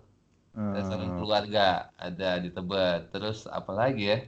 restoran 0.75 1.09
Hmm. 1.09 1.17
keluarga 1.17 1.89
ada 1.97 2.39
di 2.43 2.49
Tebet. 2.53 3.11
Terus 3.13 3.45
apa 3.49 3.71
lagi 3.73 4.03
ya? 4.13 4.19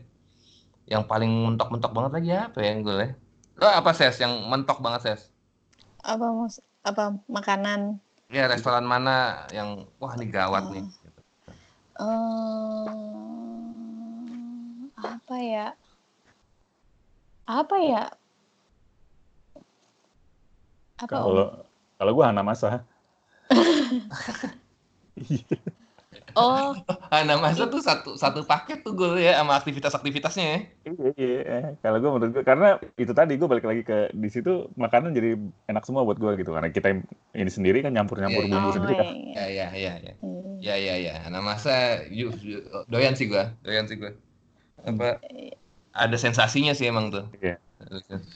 Yang 0.85 1.03
paling 1.11 1.31
mentok-mentok 1.45 1.91
banget 1.97 2.11
lagi 2.17 2.29
apa 2.33 2.57
ya 2.61 2.67
yang 2.73 2.81
gue 2.85 2.95
ya? 3.01 3.09
Lo 3.61 3.67
apa 3.71 3.91
ses 3.97 4.15
yang 4.23 4.33
mentok 4.51 4.79
banget 4.85 5.01
ses? 5.07 5.21
Apa 6.11 6.27
mas? 6.37 6.55
Apa 6.89 7.03
makanan? 7.35 7.81
Ya 8.35 8.43
restoran 8.51 8.85
mana 8.93 9.15
yang 9.57 9.69
wah 10.01 10.13
ini 10.17 10.25
gawat 10.35 10.63
nih? 10.73 10.85
eh 11.99 12.85
apa 15.05 15.35
ya? 15.51 15.65
Apa 17.45 17.77
ya? 17.77 18.03
Apa 20.97 21.15
Om? 21.21 21.25
Kalau 21.29 21.47
kalau 21.99 22.11
gue 22.17 22.25
Hana 22.25 22.43
Masa. 22.43 22.69
Oh, 26.35 26.75
Hana 27.07 27.39
Masa 27.39 27.71
tuh 27.71 27.79
satu 27.79 28.19
satu 28.19 28.43
paket 28.43 28.83
tuh 28.83 28.91
gue 28.91 29.23
ya 29.23 29.39
sama 29.39 29.55
aktivitas-aktivitasnya 29.55 30.43
ya. 30.43 30.59
Iya, 30.83 31.09
iya. 31.15 31.39
eh, 31.47 31.65
Kalau 31.79 32.03
gue 32.03 32.11
menurut 32.11 32.31
gue 32.35 32.43
karena 32.43 32.75
itu 32.99 33.15
tadi 33.15 33.39
gue 33.39 33.47
balik 33.47 33.63
lagi 33.63 33.87
ke 33.87 34.11
di 34.11 34.27
situ 34.27 34.67
makanan 34.75 35.15
jadi 35.15 35.39
enak 35.71 35.87
semua 35.87 36.03
buat 36.03 36.19
gue 36.19 36.35
gitu 36.43 36.51
karena 36.51 36.67
kita 36.75 36.91
ini 37.39 37.51
sendiri 37.51 37.79
kan 37.87 37.95
nyampur-nyampur 37.95 38.43
Iya, 38.43 38.51
bumbu 38.51 38.67
oh, 38.67 38.73
sendiri 38.75 38.93
kan. 38.99 39.05
Ya 39.07 39.15
iya. 39.47 39.47
ya 39.47 39.67
ya 39.79 39.93
ya. 40.03 40.13
Hmm. 40.19 40.55
Ya 40.59 40.75
ya 40.75 40.95
ya. 40.99 41.13
Hana 41.23 41.39
Masa 41.39 42.03
yu, 42.11 42.27
yu- 42.43 42.67
doyan 42.91 43.15
sih 43.15 43.31
gue, 43.31 43.43
doyan 43.63 43.87
sih 43.87 43.95
gue. 43.95 44.11
Apa 44.83 45.23
ada 45.95 46.17
sensasinya 46.19 46.75
sih 46.75 46.91
emang 46.91 47.09
tuh. 47.09 47.25
Iya. 47.39 47.55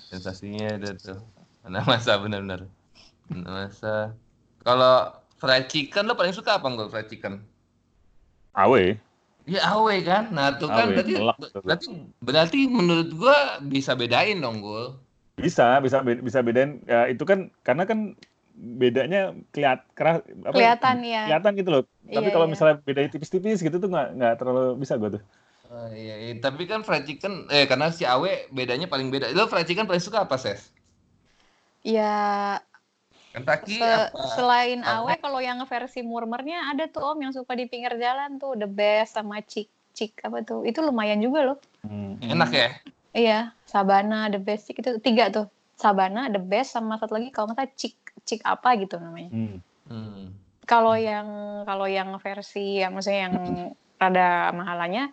Sensasinya 0.09 0.79
ada 0.79 0.95
tuh. 0.95 1.19
Hana 1.67 1.83
Masa 1.83 2.15
benar-benar. 2.17 2.65
Masa. 3.29 4.15
Kalau 4.63 5.13
fried 5.37 5.67
chicken 5.67 6.07
lo 6.07 6.15
paling 6.15 6.31
suka 6.31 6.57
apa 6.57 6.67
enggak 6.71 6.89
fried 6.89 7.07
chicken? 7.11 7.43
Awe. 8.55 8.95
Ya 9.49 9.61
awe 9.75 9.95
kan. 10.05 10.31
Nah, 10.31 10.55
tuh 10.55 10.71
kan 10.71 10.93
Awe, 10.93 10.95
berarti 10.95 11.13
berarti 11.63 11.87
berarti 12.21 12.59
menurut 12.69 13.09
gua 13.17 13.59
bisa 13.61 13.93
bedain 13.93 14.39
dong, 14.39 14.61
Gul. 14.63 14.95
Bisa, 15.39 15.79
bisa 15.79 16.03
bisa 16.03 16.39
bedain 16.43 16.83
ya, 16.83 17.07
itu 17.07 17.23
kan 17.23 17.47
karena 17.63 17.87
kan 17.87 18.13
bedanya 18.59 19.31
keliat 19.55 19.87
keras 19.95 20.19
apa 20.43 20.51
Kelihatan 20.51 20.95
ya. 21.07 21.31
kelihatan 21.31 21.51
gitu 21.55 21.69
loh. 21.71 21.83
Tapi 22.11 22.27
Iya, 22.27 22.33
kalau 22.35 22.45
iya. 22.45 22.51
misalnya 22.51 22.75
bedanya 22.83 23.09
tipis-tipis 23.09 23.63
gitu 23.63 23.79
tuh 23.79 23.87
nggak 23.87 24.19
nggak 24.19 24.33
terlalu 24.35 24.75
bisa 24.83 24.99
gue 24.99 25.15
tuh. 25.15 25.23
Oh, 25.69 25.85
iya, 25.93 26.15
iya, 26.17 26.33
tapi 26.41 26.65
kan 26.65 26.81
fried 26.81 27.05
chicken 27.05 27.45
eh 27.53 27.69
karena 27.69 27.93
si 27.93 28.01
awe 28.01 28.49
bedanya 28.49 28.89
paling 28.89 29.13
beda. 29.13 29.29
Lo 29.37 29.45
fried 29.45 29.69
chicken 29.69 29.85
paling 29.85 30.01
suka 30.01 30.25
apa, 30.25 30.35
Ses? 30.41 30.73
Ya 31.85 32.59
Kentucky 33.31 33.77
Se- 33.77 34.09
apa? 34.09 34.25
selain 34.35 34.81
Apa? 34.81 35.05
awe 35.05 35.13
kalau 35.21 35.39
yang 35.39 35.61
versi 35.69 36.01
murmernya 36.01 36.73
ada 36.73 36.89
tuh 36.89 37.13
om 37.13 37.19
yang 37.21 37.29
suka 37.31 37.53
di 37.53 37.69
pinggir 37.69 37.93
jalan 38.01 38.41
tuh 38.41 38.57
the 38.57 38.65
best 38.65 39.13
sama 39.13 39.39
cik 39.45 39.69
cik 39.93 40.25
apa 40.25 40.41
tuh 40.41 40.65
itu 40.65 40.81
lumayan 40.81 41.21
juga 41.21 41.53
loh 41.53 41.57
Enak 42.19 42.49
ya? 42.51 42.67
iya 43.13 43.39
sabana 43.69 44.27
the 44.33 44.41
best 44.41 44.65
Chick, 44.67 44.81
itu 44.81 44.97
tiga 45.01 45.29
tuh 45.29 45.45
sabana 45.77 46.27
the 46.33 46.41
best 46.41 46.73
sama 46.75 46.97
satu 46.97 47.15
lagi 47.21 47.29
kalau 47.29 47.53
nggak 47.53 47.57
salah 47.63 47.71
cik 47.77 47.93
cik 48.25 48.41
apa 48.43 48.69
gitu 48.81 48.97
namanya 48.97 49.29
Hmm. 49.31 49.57
Hmm. 49.89 50.33
kalau 50.65 50.93
yang 50.97 51.27
kalau 51.65 51.85
yang 51.89 52.09
versi 52.21 52.81
ya 52.81 52.89
maksudnya 52.93 53.29
yang 53.29 53.35
rada 53.99 54.53
mahalanya 54.53 55.09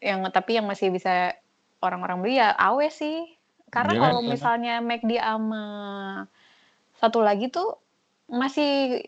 yang 0.00 0.22
tapi 0.28 0.54
yang 0.54 0.64
masih 0.64 0.88
bisa 0.88 1.34
orang-orang 1.78 2.18
beli 2.18 2.34
ya 2.36 2.52
awe 2.52 2.86
sih 2.88 3.26
karena 3.68 3.92
Iya 3.92 3.98
kan, 3.98 4.04
kalau 4.04 4.20
kan. 4.20 4.28
misalnya 4.28 4.74
McD 4.78 5.12
sama 5.16 5.64
satu 6.94 7.18
lagi 7.18 7.46
tuh 7.48 7.76
masih 8.26 9.02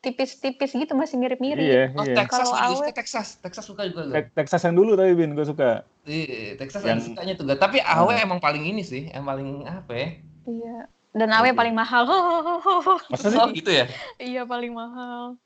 tipis-tipis 0.00 0.74
gitu 0.74 0.92
masih 0.92 1.14
mirip-mirip 1.14 1.62
Iya, 1.62 1.84
Oh, 1.94 2.02
iya. 2.02 2.16
Texas 2.16 2.42
Kalau 2.42 2.52
awe- 2.52 2.90
Texas. 2.90 3.28
Texas 3.38 3.64
suka 3.64 3.86
juga 3.86 4.02
gue. 4.04 4.14
Te- 4.18 4.34
Texas 4.34 4.58
yang 4.60 4.74
dulu 4.74 4.98
tapi 4.98 5.14
Bin 5.14 5.30
gue 5.32 5.46
suka. 5.46 5.86
Iya, 6.02 6.58
Texas 6.58 6.82
Yang- 6.82 6.90
yang 6.90 7.00
sukanya 7.06 7.32
tuh. 7.38 7.44
Tapi 7.54 7.78
awe 7.78 8.10
Hmm. 8.12 8.24
emang 8.26 8.40
paling 8.40 8.66
ini 8.66 8.82
sih, 8.82 9.06
yang 9.08 9.22
paling 9.22 9.62
apa 9.62 9.92
ya? 9.92 10.08
iya 10.44 10.76
Dan 11.12 11.28
awe 11.30 11.44
Oke. 11.44 11.54
paling 11.54 11.70
mahal. 11.72 12.02
Masa 13.12 13.28
sih? 13.28 13.38
Oh 13.38 13.46
gitu 13.52 13.70
ya? 13.70 13.86
iya 14.18 14.42
paling 14.42 14.72
mahal. 14.72 15.38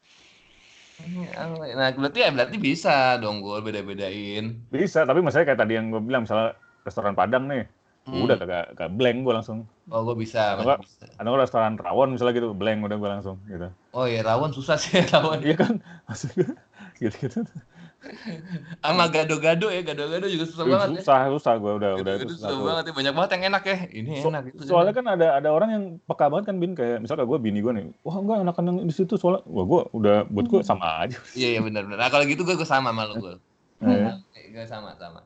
Nah 1.00 1.92
berarti 1.92 2.18
ya 2.24 2.30
berarti 2.32 2.56
bisa 2.56 3.20
dong 3.20 3.44
gue 3.44 3.58
beda-bedain. 3.60 4.56
Bisa, 4.72 5.04
tapi 5.04 5.20
maksudnya 5.20 5.46
kayak 5.52 5.60
tadi 5.60 5.76
yang 5.76 5.92
gue 5.92 6.00
bilang, 6.00 6.24
misalnya 6.24 6.56
restoran 6.86 7.12
Padang 7.12 7.44
nih, 7.50 7.68
Hmm. 8.06 8.22
udah 8.22 8.36
kagak 8.38 8.64
kagak 8.78 8.90
blank 8.94 9.18
gue 9.26 9.34
langsung. 9.34 9.58
Oh 9.90 10.06
gue 10.06 10.16
bisa, 10.22 10.54
Enggak. 10.56 10.78
Ada 11.18 11.26
nggak 11.26 11.42
restoran 11.42 11.74
rawon 11.74 12.08
misalnya 12.14 12.34
gitu, 12.38 12.48
blank 12.54 12.78
udah 12.86 12.96
gue 12.96 13.10
langsung 13.10 13.36
gitu. 13.50 13.66
Oh 13.92 14.06
ya 14.06 14.22
rawon 14.22 14.54
susah 14.54 14.78
sih 14.78 15.02
rawon. 15.12 15.42
Iya 15.42 15.54
kan? 15.58 15.74
Maksudnya 16.06 16.54
gitu-gitu. 17.02 17.42
Sama 18.78 19.04
gado-gado 19.06 19.66
ya, 19.66 19.82
gado-gado 19.82 20.26
juga 20.26 20.44
susah 20.44 20.64
banget 20.64 20.88
ya. 20.88 20.98
susah, 21.00 21.18
susah 21.30 21.54
gue 21.54 21.72
udah 21.74 21.90
udah 21.94 22.12
Gado-gado 22.12 22.24
itu 22.24 22.34
susah 22.34 22.48
satu. 22.48 22.62
banget 22.62 22.84
ya, 22.84 22.92
banyak 22.92 23.12
banget 23.12 23.30
yang 23.32 23.44
enak 23.46 23.62
ya. 23.64 23.78
Ini 23.88 24.10
So- 24.16 24.30
enak 24.30 24.44
itu. 24.46 24.60
soalnya 24.64 24.92
kan 24.92 25.06
ada 25.08 25.26
ada 25.34 25.48
orang 25.48 25.68
yang 25.70 25.84
peka 26.00 26.26
banget 26.26 26.44
kan 26.44 26.56
bin 26.56 26.72
kayak 26.72 26.98
misalnya 26.98 27.24
gue 27.24 27.38
bini 27.38 27.58
gue 27.58 27.72
nih 27.72 27.84
wah 28.00 28.16
enggak 28.16 28.36
enakan 28.40 28.64
yang 28.66 28.78
di 28.82 28.94
situ 28.94 29.14
soalnya 29.14 29.42
wah 29.44 29.64
gue 29.64 29.80
udah 29.92 30.16
buat 30.26 30.46
gue 30.46 30.60
sama 30.62 31.02
aja 31.02 31.18
Iya 31.34 31.48
iya 31.50 31.60
benar-benar. 31.60 31.96
Nah 31.96 32.08
kalau 32.08 32.24
gitu 32.24 32.42
gue 32.42 32.54
gue 32.54 32.64
sama 32.64 32.90
malu 32.90 33.14
gue. 33.16 33.34
Eh, 33.80 34.14
Gue 34.48 34.64
sama 34.64 34.94
sama. 34.94 35.20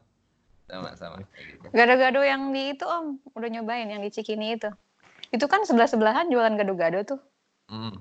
Sama 0.65 0.91
sama. 0.95 1.17
Gitu. 1.35 1.67
Gado-gado 1.69 2.21
yang 2.21 2.51
di 2.51 2.73
itu 2.73 2.83
om, 2.83 3.19
udah 3.31 3.49
nyobain 3.49 3.87
yang 3.87 3.99
di 3.99 4.09
Cikini 4.09 4.55
itu. 4.55 4.71
Itu 5.29 5.47
kan 5.47 5.63
sebelah 5.63 5.87
sebelahan 5.87 6.27
jualan 6.27 6.55
gado-gado 6.55 7.03
tuh. 7.05 7.21
Hmm. 7.67 7.95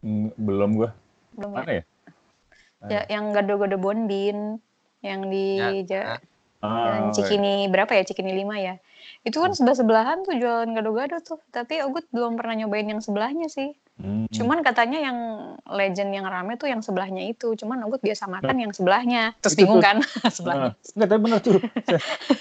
mm, 0.00 0.32
belum 0.34 0.70
gue 0.74 0.88
Belum 1.34 1.50
ya? 1.50 1.56
mana 1.58 1.72
ya 1.74 1.84
Ya, 2.90 3.02
yang 3.06 3.30
gado-gado 3.30 3.78
Bonbin, 3.78 4.58
yang 5.02 5.20
di 5.30 5.58
Ya, 5.58 5.70
Ja- 5.86 6.20
yang 6.62 7.10
Cikini 7.10 7.66
berapa 7.66 7.90
ya? 7.90 8.02
Cikini 8.06 8.32
5 8.34 8.54
ya. 8.58 8.78
Itu 9.26 9.42
kan 9.42 9.54
sebelah 9.54 9.74
sebelahan 9.74 10.22
tuh 10.22 10.34
jualan 10.34 10.70
gado-gado 10.74 11.18
tuh. 11.22 11.38
Tapi 11.50 11.82
Ogut 11.82 12.06
belum 12.10 12.38
pernah 12.38 12.54
nyobain 12.58 12.86
yang 12.86 13.02
sebelahnya 13.02 13.46
sih. 13.50 13.74
hmm, 13.98 14.30
Cuman 14.30 14.62
katanya 14.62 14.98
yang 14.98 15.18
legend 15.66 16.10
yang 16.14 16.26
rame 16.26 16.54
tuh 16.58 16.70
yang 16.70 16.82
sebelahnya 16.82 17.22
itu. 17.26 17.54
Cuman 17.58 17.82
Ogut 17.86 18.02
biasa 18.02 18.30
makan 18.30 18.56
yang 18.62 18.72
sebelahnya. 18.74 19.34
Terus 19.42 19.54
Itu 19.54 19.66
bingung 19.66 19.82
tuh. 19.82 19.86
kan 19.86 19.96
sebelahnya. 20.38 20.70
Nah, 20.70 20.94
enggak 20.94 21.08
tapi 21.10 21.20
bener 21.22 21.38
tuh. 21.42 21.52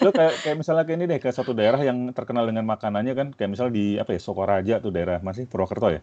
Lo 0.06 0.10
kayak, 0.14 0.34
kayak 0.42 0.58
misalnya 0.58 0.84
kayak 0.86 0.98
ini 0.98 1.06
deh, 1.10 1.20
kayak 1.22 1.36
satu 1.38 1.52
daerah 1.54 1.82
yang 1.82 2.14
terkenal 2.14 2.46
dengan 2.46 2.66
makanannya 2.66 3.14
kan, 3.14 3.28
kayak 3.34 3.50
misalnya 3.58 3.74
di 3.74 3.86
apa 3.98 4.14
ya, 4.14 4.20
Sokaraja 4.22 4.74
tuh 4.82 4.90
daerah 4.94 5.18
masih 5.22 5.46
Purwokerto 5.50 5.90
ya. 5.90 6.02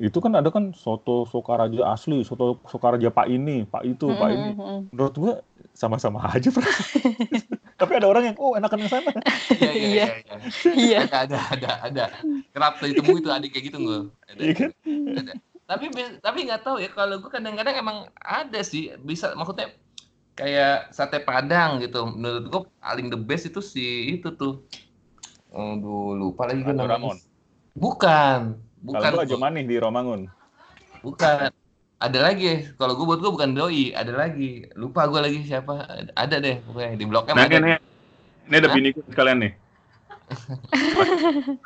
Itu 0.00 0.24
kan 0.24 0.32
ada 0.32 0.48
kan 0.48 0.72
soto 0.72 1.28
Sokaraja 1.28 1.92
asli, 1.92 2.24
soto 2.24 2.64
Sokaraja 2.64 3.12
Pak 3.12 3.28
ini, 3.28 3.68
Pak 3.68 3.84
itu, 3.84 4.08
Pak 4.16 4.28
ini. 4.32 4.50
Mm, 4.50 4.56
mm, 4.56 4.64
mm. 4.64 4.80
Menurut 4.96 5.14
gua 5.20 5.32
sama-sama 5.76 6.24
aja, 6.24 6.48
Bro. 6.48 6.64
tapi 7.80 7.92
ada 7.96 8.08
orang 8.08 8.32
yang 8.32 8.36
oh 8.40 8.56
enakan 8.56 8.84
yang 8.84 8.92
sana. 8.92 9.12
Iya 9.56 9.72
iya 9.72 9.88
iya. 9.88 10.04
iya. 10.24 10.36
Iya. 10.72 11.00
Ada 11.08 11.16
ada 11.24 11.38
ada 11.52 11.70
ada. 11.84 12.04
Kerap 12.52 12.80
ditemu 12.80 13.16
itu 13.20 13.28
adik 13.32 13.50
kayak 13.56 13.64
gitu 13.72 13.78
gue. 13.80 14.00
Ada. 14.28 14.40
Iya 14.40 14.52
kan? 14.56 14.70
ada. 15.16 15.32
Tapi 15.68 15.84
tapi 16.20 16.38
nggak 16.44 16.62
tahu 16.64 16.76
ya 16.80 16.88
kalau 16.92 17.16
gue 17.20 17.30
kadang-kadang 17.32 17.76
emang 17.76 17.98
ada 18.20 18.60
sih 18.60 18.92
bisa 19.00 19.32
maksudnya 19.32 19.72
kayak 20.36 20.92
sate 20.92 21.24
padang 21.24 21.80
gitu. 21.80 22.04
Menurut 22.04 22.44
gue 22.52 22.62
paling 22.84 23.08
the 23.08 23.20
best 23.20 23.48
itu 23.48 23.64
si 23.64 24.16
itu 24.20 24.28
tuh. 24.36 24.60
Aduh 25.52 26.12
lupa 26.16 26.48
lagi 26.48 26.60
gue 26.60 26.76
namanya. 26.76 27.00
Ramon. 27.00 27.16
Bukan. 27.72 28.69
Bukan. 28.80 29.00
Kalau 29.00 29.22
Bro. 29.22 29.38
manih 29.38 29.64
di 29.64 29.76
Romangun. 29.76 30.20
Bukan. 31.00 31.52
Ada 32.00 32.18
lagi. 32.22 32.64
Kalau 32.74 32.96
gue 32.96 33.04
buat 33.04 33.20
gue 33.20 33.28
bukan 33.30 33.52
doi, 33.52 33.92
ada 33.92 34.08
lagi. 34.10 34.64
Lupa 34.72 35.04
gue 35.04 35.20
lagi 35.20 35.44
siapa. 35.44 35.84
Ada 36.12 36.40
deh 36.40 36.56
pokoknya 36.64 36.96
di 36.96 37.04
blok 37.04 37.28
M 37.28 37.36
Nah, 37.36 37.44
ada. 37.44 37.56
ini, 37.56 37.76
ini 38.48 38.54
ada 38.56 38.66
Hah? 38.66 38.74
bini 38.74 38.88
gue 38.90 39.04
sekalian 39.06 39.38
nih. 39.38 39.52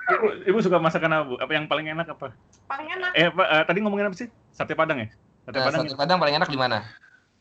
ibu, 0.08 0.26
ibu 0.48 0.58
suka 0.58 0.80
masakan 0.80 1.10
apa, 1.12 1.24
Bu? 1.24 1.34
Apa 1.36 1.52
yang 1.52 1.66
paling 1.66 1.86
enak 1.86 2.08
apa? 2.08 2.32
paling 2.64 2.88
enak 2.90 3.12
Eh, 3.12 3.28
apa, 3.28 3.42
eh, 3.44 3.62
tadi 3.62 3.78
ngomongin 3.78 4.08
apa 4.08 4.16
sih? 4.16 4.28
Sate 4.50 4.72
Padang 4.72 5.04
ya? 5.04 5.08
Sate 5.44 5.54
Nah, 5.54 5.64
Padang. 5.68 5.80
sate 5.84 5.94
padang 5.94 6.18
paling 6.18 6.34
enak 6.34 6.48
di 6.48 6.56
mana? 6.56 6.78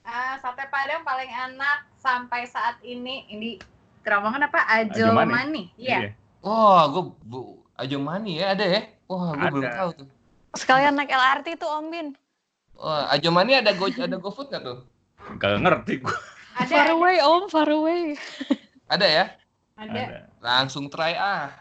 Eh, 0.03 0.35
sate 0.37 0.67
padang 0.67 1.01
paling 1.01 1.31
enak 1.31 1.87
sampai 1.95 2.43
saat 2.43 2.75
ini 2.83 3.23
ini 3.27 3.55
Kerawangan 4.03 4.43
apa 4.43 4.59
Ajo 4.67 5.15
Mani. 5.15 5.31
Mani 5.31 5.63
iya 5.79 6.11
Wah, 6.43 6.91
gue 6.91 7.03
bu, 7.23 7.62
Ajo 7.83 7.99
Mani 7.99 8.39
ya 8.39 8.55
ada 8.55 8.63
ya? 8.63 8.81
Wah, 9.11 9.35
gue 9.35 9.59
belum 9.59 9.67
tahu 9.67 9.89
tuh. 9.99 10.07
Sekalian 10.55 10.95
naik 10.95 11.11
LRT 11.11 11.59
tuh 11.59 11.67
Om 11.67 11.85
Bin. 11.91 12.07
Wah, 12.79 13.11
Ajo 13.11 13.27
Mani 13.35 13.59
ada 13.59 13.75
go 13.75 13.91
ada 13.91 14.15
GoFood 14.15 14.55
nggak 14.55 14.63
tuh? 14.63 14.79
Gak 15.35 15.59
ngerti 15.59 15.99
gue. 15.99 16.17
ada 16.55 16.71
Far 16.71 16.89
away 16.95 17.19
Om, 17.19 17.43
far 17.51 17.67
away. 17.67 18.15
Ada 18.87 19.07
ya? 19.07 19.25
ada 19.75 20.31
Langsung 20.39 20.87
try 20.87 21.19
ah. 21.19 21.51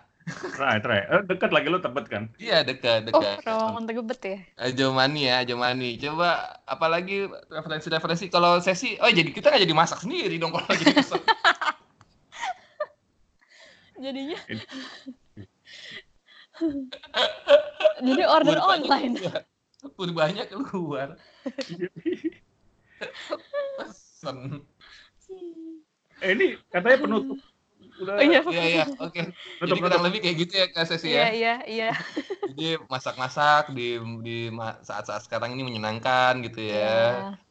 Try, 0.54 0.78
try. 0.78 1.02
Eh, 1.10 1.26
dekat 1.26 1.50
lagi 1.50 1.66
lo 1.66 1.82
tebet 1.82 2.06
kan? 2.06 2.30
Iya 2.38 2.62
dekat 2.62 3.10
Oh, 3.10 3.18
dekat. 3.18 3.42
Rawamangun 3.42 3.90
Tegebet 3.90 4.20
ya. 4.22 4.38
Ajo 4.54 4.94
Mani 4.94 5.26
ya, 5.26 5.42
Ajo 5.42 5.58
Mani. 5.58 5.98
Coba 5.98 6.62
apalagi 6.62 7.26
referensi-referensi 7.50 8.30
kalau 8.30 8.62
sesi, 8.62 8.94
oh 9.02 9.10
jadi 9.10 9.34
kita 9.34 9.50
nggak 9.50 9.66
jadi 9.66 9.74
masak 9.74 10.06
sendiri 10.06 10.38
dong 10.38 10.54
kalau 10.54 10.70
jadi 10.78 10.94
pesen. 10.94 11.18
Jadinya. 14.02 14.38
Jadi 18.06 18.22
order 18.26 18.56
banyak 18.58 18.66
online. 18.66 19.14
Food 19.94 20.10
banyak 20.14 20.46
keluar. 20.70 21.18
Pesen. 23.78 24.62
Eh, 26.22 26.30
ini 26.38 26.54
katanya 26.70 26.98
penutup. 27.02 27.38
Udah 27.98 28.14
Oh 28.18 28.22
iya. 28.24 28.40
Iya 28.46 28.62
iya, 28.62 28.84
oke. 28.98 29.20
penutup, 29.58 29.66
Jadi 29.66 29.80
kurang 29.82 30.02
lebih 30.06 30.18
kayak 30.22 30.36
gitu 30.38 30.52
ya 30.54 30.66
Kak 30.70 30.86
Sesi 30.86 31.10
Iya, 31.10 31.18
ya. 31.18 31.26
iya, 31.34 31.54
iya. 31.66 31.90
Jadi 32.54 32.78
masak-masak 32.86 33.74
di 33.74 33.98
di 34.22 34.38
saat-saat 34.86 35.26
sekarang 35.26 35.54
ini 35.58 35.66
menyenangkan 35.66 36.40
gitu 36.46 36.62
Iya. 36.62 36.78
ya. 36.78 36.98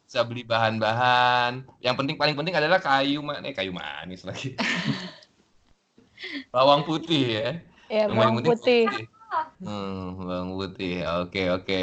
Bisa 0.08 0.24
beli 0.28 0.44
bahan-bahan. 0.48 1.68
Yang 1.84 1.96
penting 2.00 2.16
paling 2.16 2.36
penting 2.36 2.56
adalah 2.56 2.80
kayu 2.80 3.20
eh 3.44 3.56
kayu 3.56 3.72
manis 3.76 4.24
lagi. 4.24 4.56
Bawang 6.56 6.84
putih 6.88 7.24
ya. 7.40 7.50
Iya, 7.92 8.08
Yang 8.08 8.16
bawang 8.16 8.36
penting 8.40 8.48
putih. 8.56 8.84
Hmm, 9.60 10.04
bawang 10.16 10.52
putih. 10.56 10.96
Oke, 11.20 11.44
oke. 11.52 11.82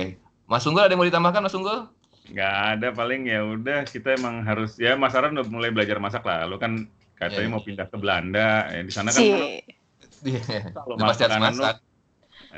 Mas 0.48 0.64
Unggul 0.64 0.88
ada 0.88 0.96
yang 0.96 1.00
mau 1.04 1.09
ditambahkan 1.09 1.44
Mas 1.44 1.52
Unggul? 1.52 1.84
Nggak 2.32 2.54
ada 2.76 2.88
paling 2.96 3.28
ya 3.28 3.40
udah 3.44 3.84
kita 3.84 4.16
emang 4.16 4.40
harus 4.44 4.80
ya 4.80 4.96
Mas 4.96 5.12
Aran 5.12 5.36
udah 5.36 5.44
mulai 5.52 5.68
belajar 5.68 6.00
masak 6.00 6.24
lah. 6.24 6.48
Lo 6.48 6.56
kan 6.56 6.88
katanya 7.20 7.44
Iya, 7.44 7.52
mau 7.52 7.61
pindah 7.61 7.86
ke 7.92 7.96
Belanda. 8.00 8.72
Ya, 8.72 8.80
di 8.80 8.92
sana 8.92 9.12
kan. 9.12 9.20
Iya. 9.20 10.61
pasti 10.98 11.22
harus 11.28 11.36
makanan 11.36 11.54
lo, 11.54 11.62
masak. 11.62 11.76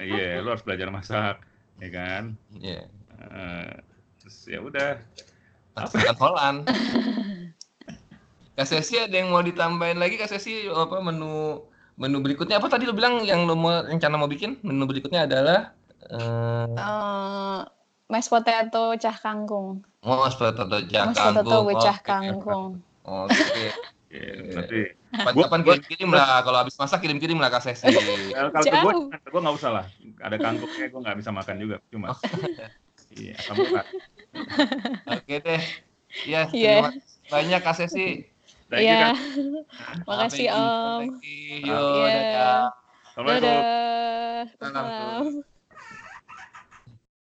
iya 0.00 0.28
lo 0.40 0.48
harus 0.54 0.64
belajar 0.64 0.88
masak, 0.88 1.36
ya 1.76 1.88
kan? 1.92 2.22
Iya. 2.56 2.88
Eh, 3.20 3.72
terus 4.22 4.36
ya 4.46 4.58
udah. 4.62 4.90
Masakan 5.74 6.16
Holland. 6.18 6.58
Kak 8.58 8.68
Sesi 8.68 9.00
ada 9.00 9.16
yang 9.16 9.32
mau 9.32 9.40
ditambahin 9.40 9.96
lagi 9.96 10.20
Kak 10.20 10.28
Sesi 10.28 10.68
apa 10.68 11.00
menu 11.00 11.64
menu 12.00 12.18
berikutnya 12.18 12.56
apa 12.56 12.66
tadi 12.66 12.88
lo 12.88 12.96
bilang 12.96 13.20
yang 13.20 13.44
lo 13.44 13.52
mau 13.52 13.84
rencana 13.84 14.16
mau 14.16 14.24
bikin 14.26 14.56
menu 14.60 14.88
berikutnya 14.88 15.28
adalah 15.28 15.76
eh 16.02 16.66
Eh, 16.72 17.60
mashed 18.08 18.32
potato 18.32 18.96
cah 18.96 19.14
kangkung. 19.14 19.84
oh 20.00 20.16
potato 20.26 20.80
jak 20.82 21.04
Mashed 21.06 21.20
potato 21.20 21.44
kangkung. 21.44 21.64
with 21.68 21.78
cah 21.78 21.94
Oke. 21.94 22.08
kangkung. 22.08 22.70
Oke. 23.04 23.64
Nanti 24.56 24.80
Kapan-kapan 25.10 25.60
Gua- 25.60 25.74
kirim-kirim 25.76 26.10
lah 26.10 26.38
kalau 26.40 26.58
habis 26.58 26.74
masak 26.74 26.98
kirim-kirim 26.98 27.34
lah 27.36 27.46
Kak 27.46 27.62
Sesi. 27.62 27.86
kalau 28.30 28.50
kalau 28.50 28.64
ke 28.64 28.76
gue, 28.76 28.92
gue 29.10 29.40
nggak 29.42 29.56
usah 29.58 29.70
lah. 29.70 29.84
Ada 30.18 30.36
kangkungnya 30.38 30.86
gue 30.86 31.00
nggak 31.02 31.18
bisa 31.18 31.30
makan 31.30 31.54
juga, 31.58 31.76
cuma. 31.86 32.14
Iya, 33.12 33.34
kamu. 33.42 33.74
Oke 35.04 35.34
deh. 35.42 35.62
Ya, 36.22 36.46
Iya. 36.48 36.74
terima 36.78 36.88
kasih 36.88 37.02
banyak 37.26 37.60
Kak 37.60 37.74
Sesi. 37.76 38.06
Thank 38.70 38.86
you, 38.86 38.94
Iya. 38.94 39.00
kan. 39.02 39.14
Makasih 40.08 40.46
Om. 40.48 41.00
lagi. 41.02 41.38
Yo, 41.66 41.74
Iya. 41.74 42.14
dadah. 42.14 42.64
Assalamualaikum. 43.10 43.50
Dadah. 43.50 44.42
Salam. 44.56 44.84
Salam. 44.86 45.49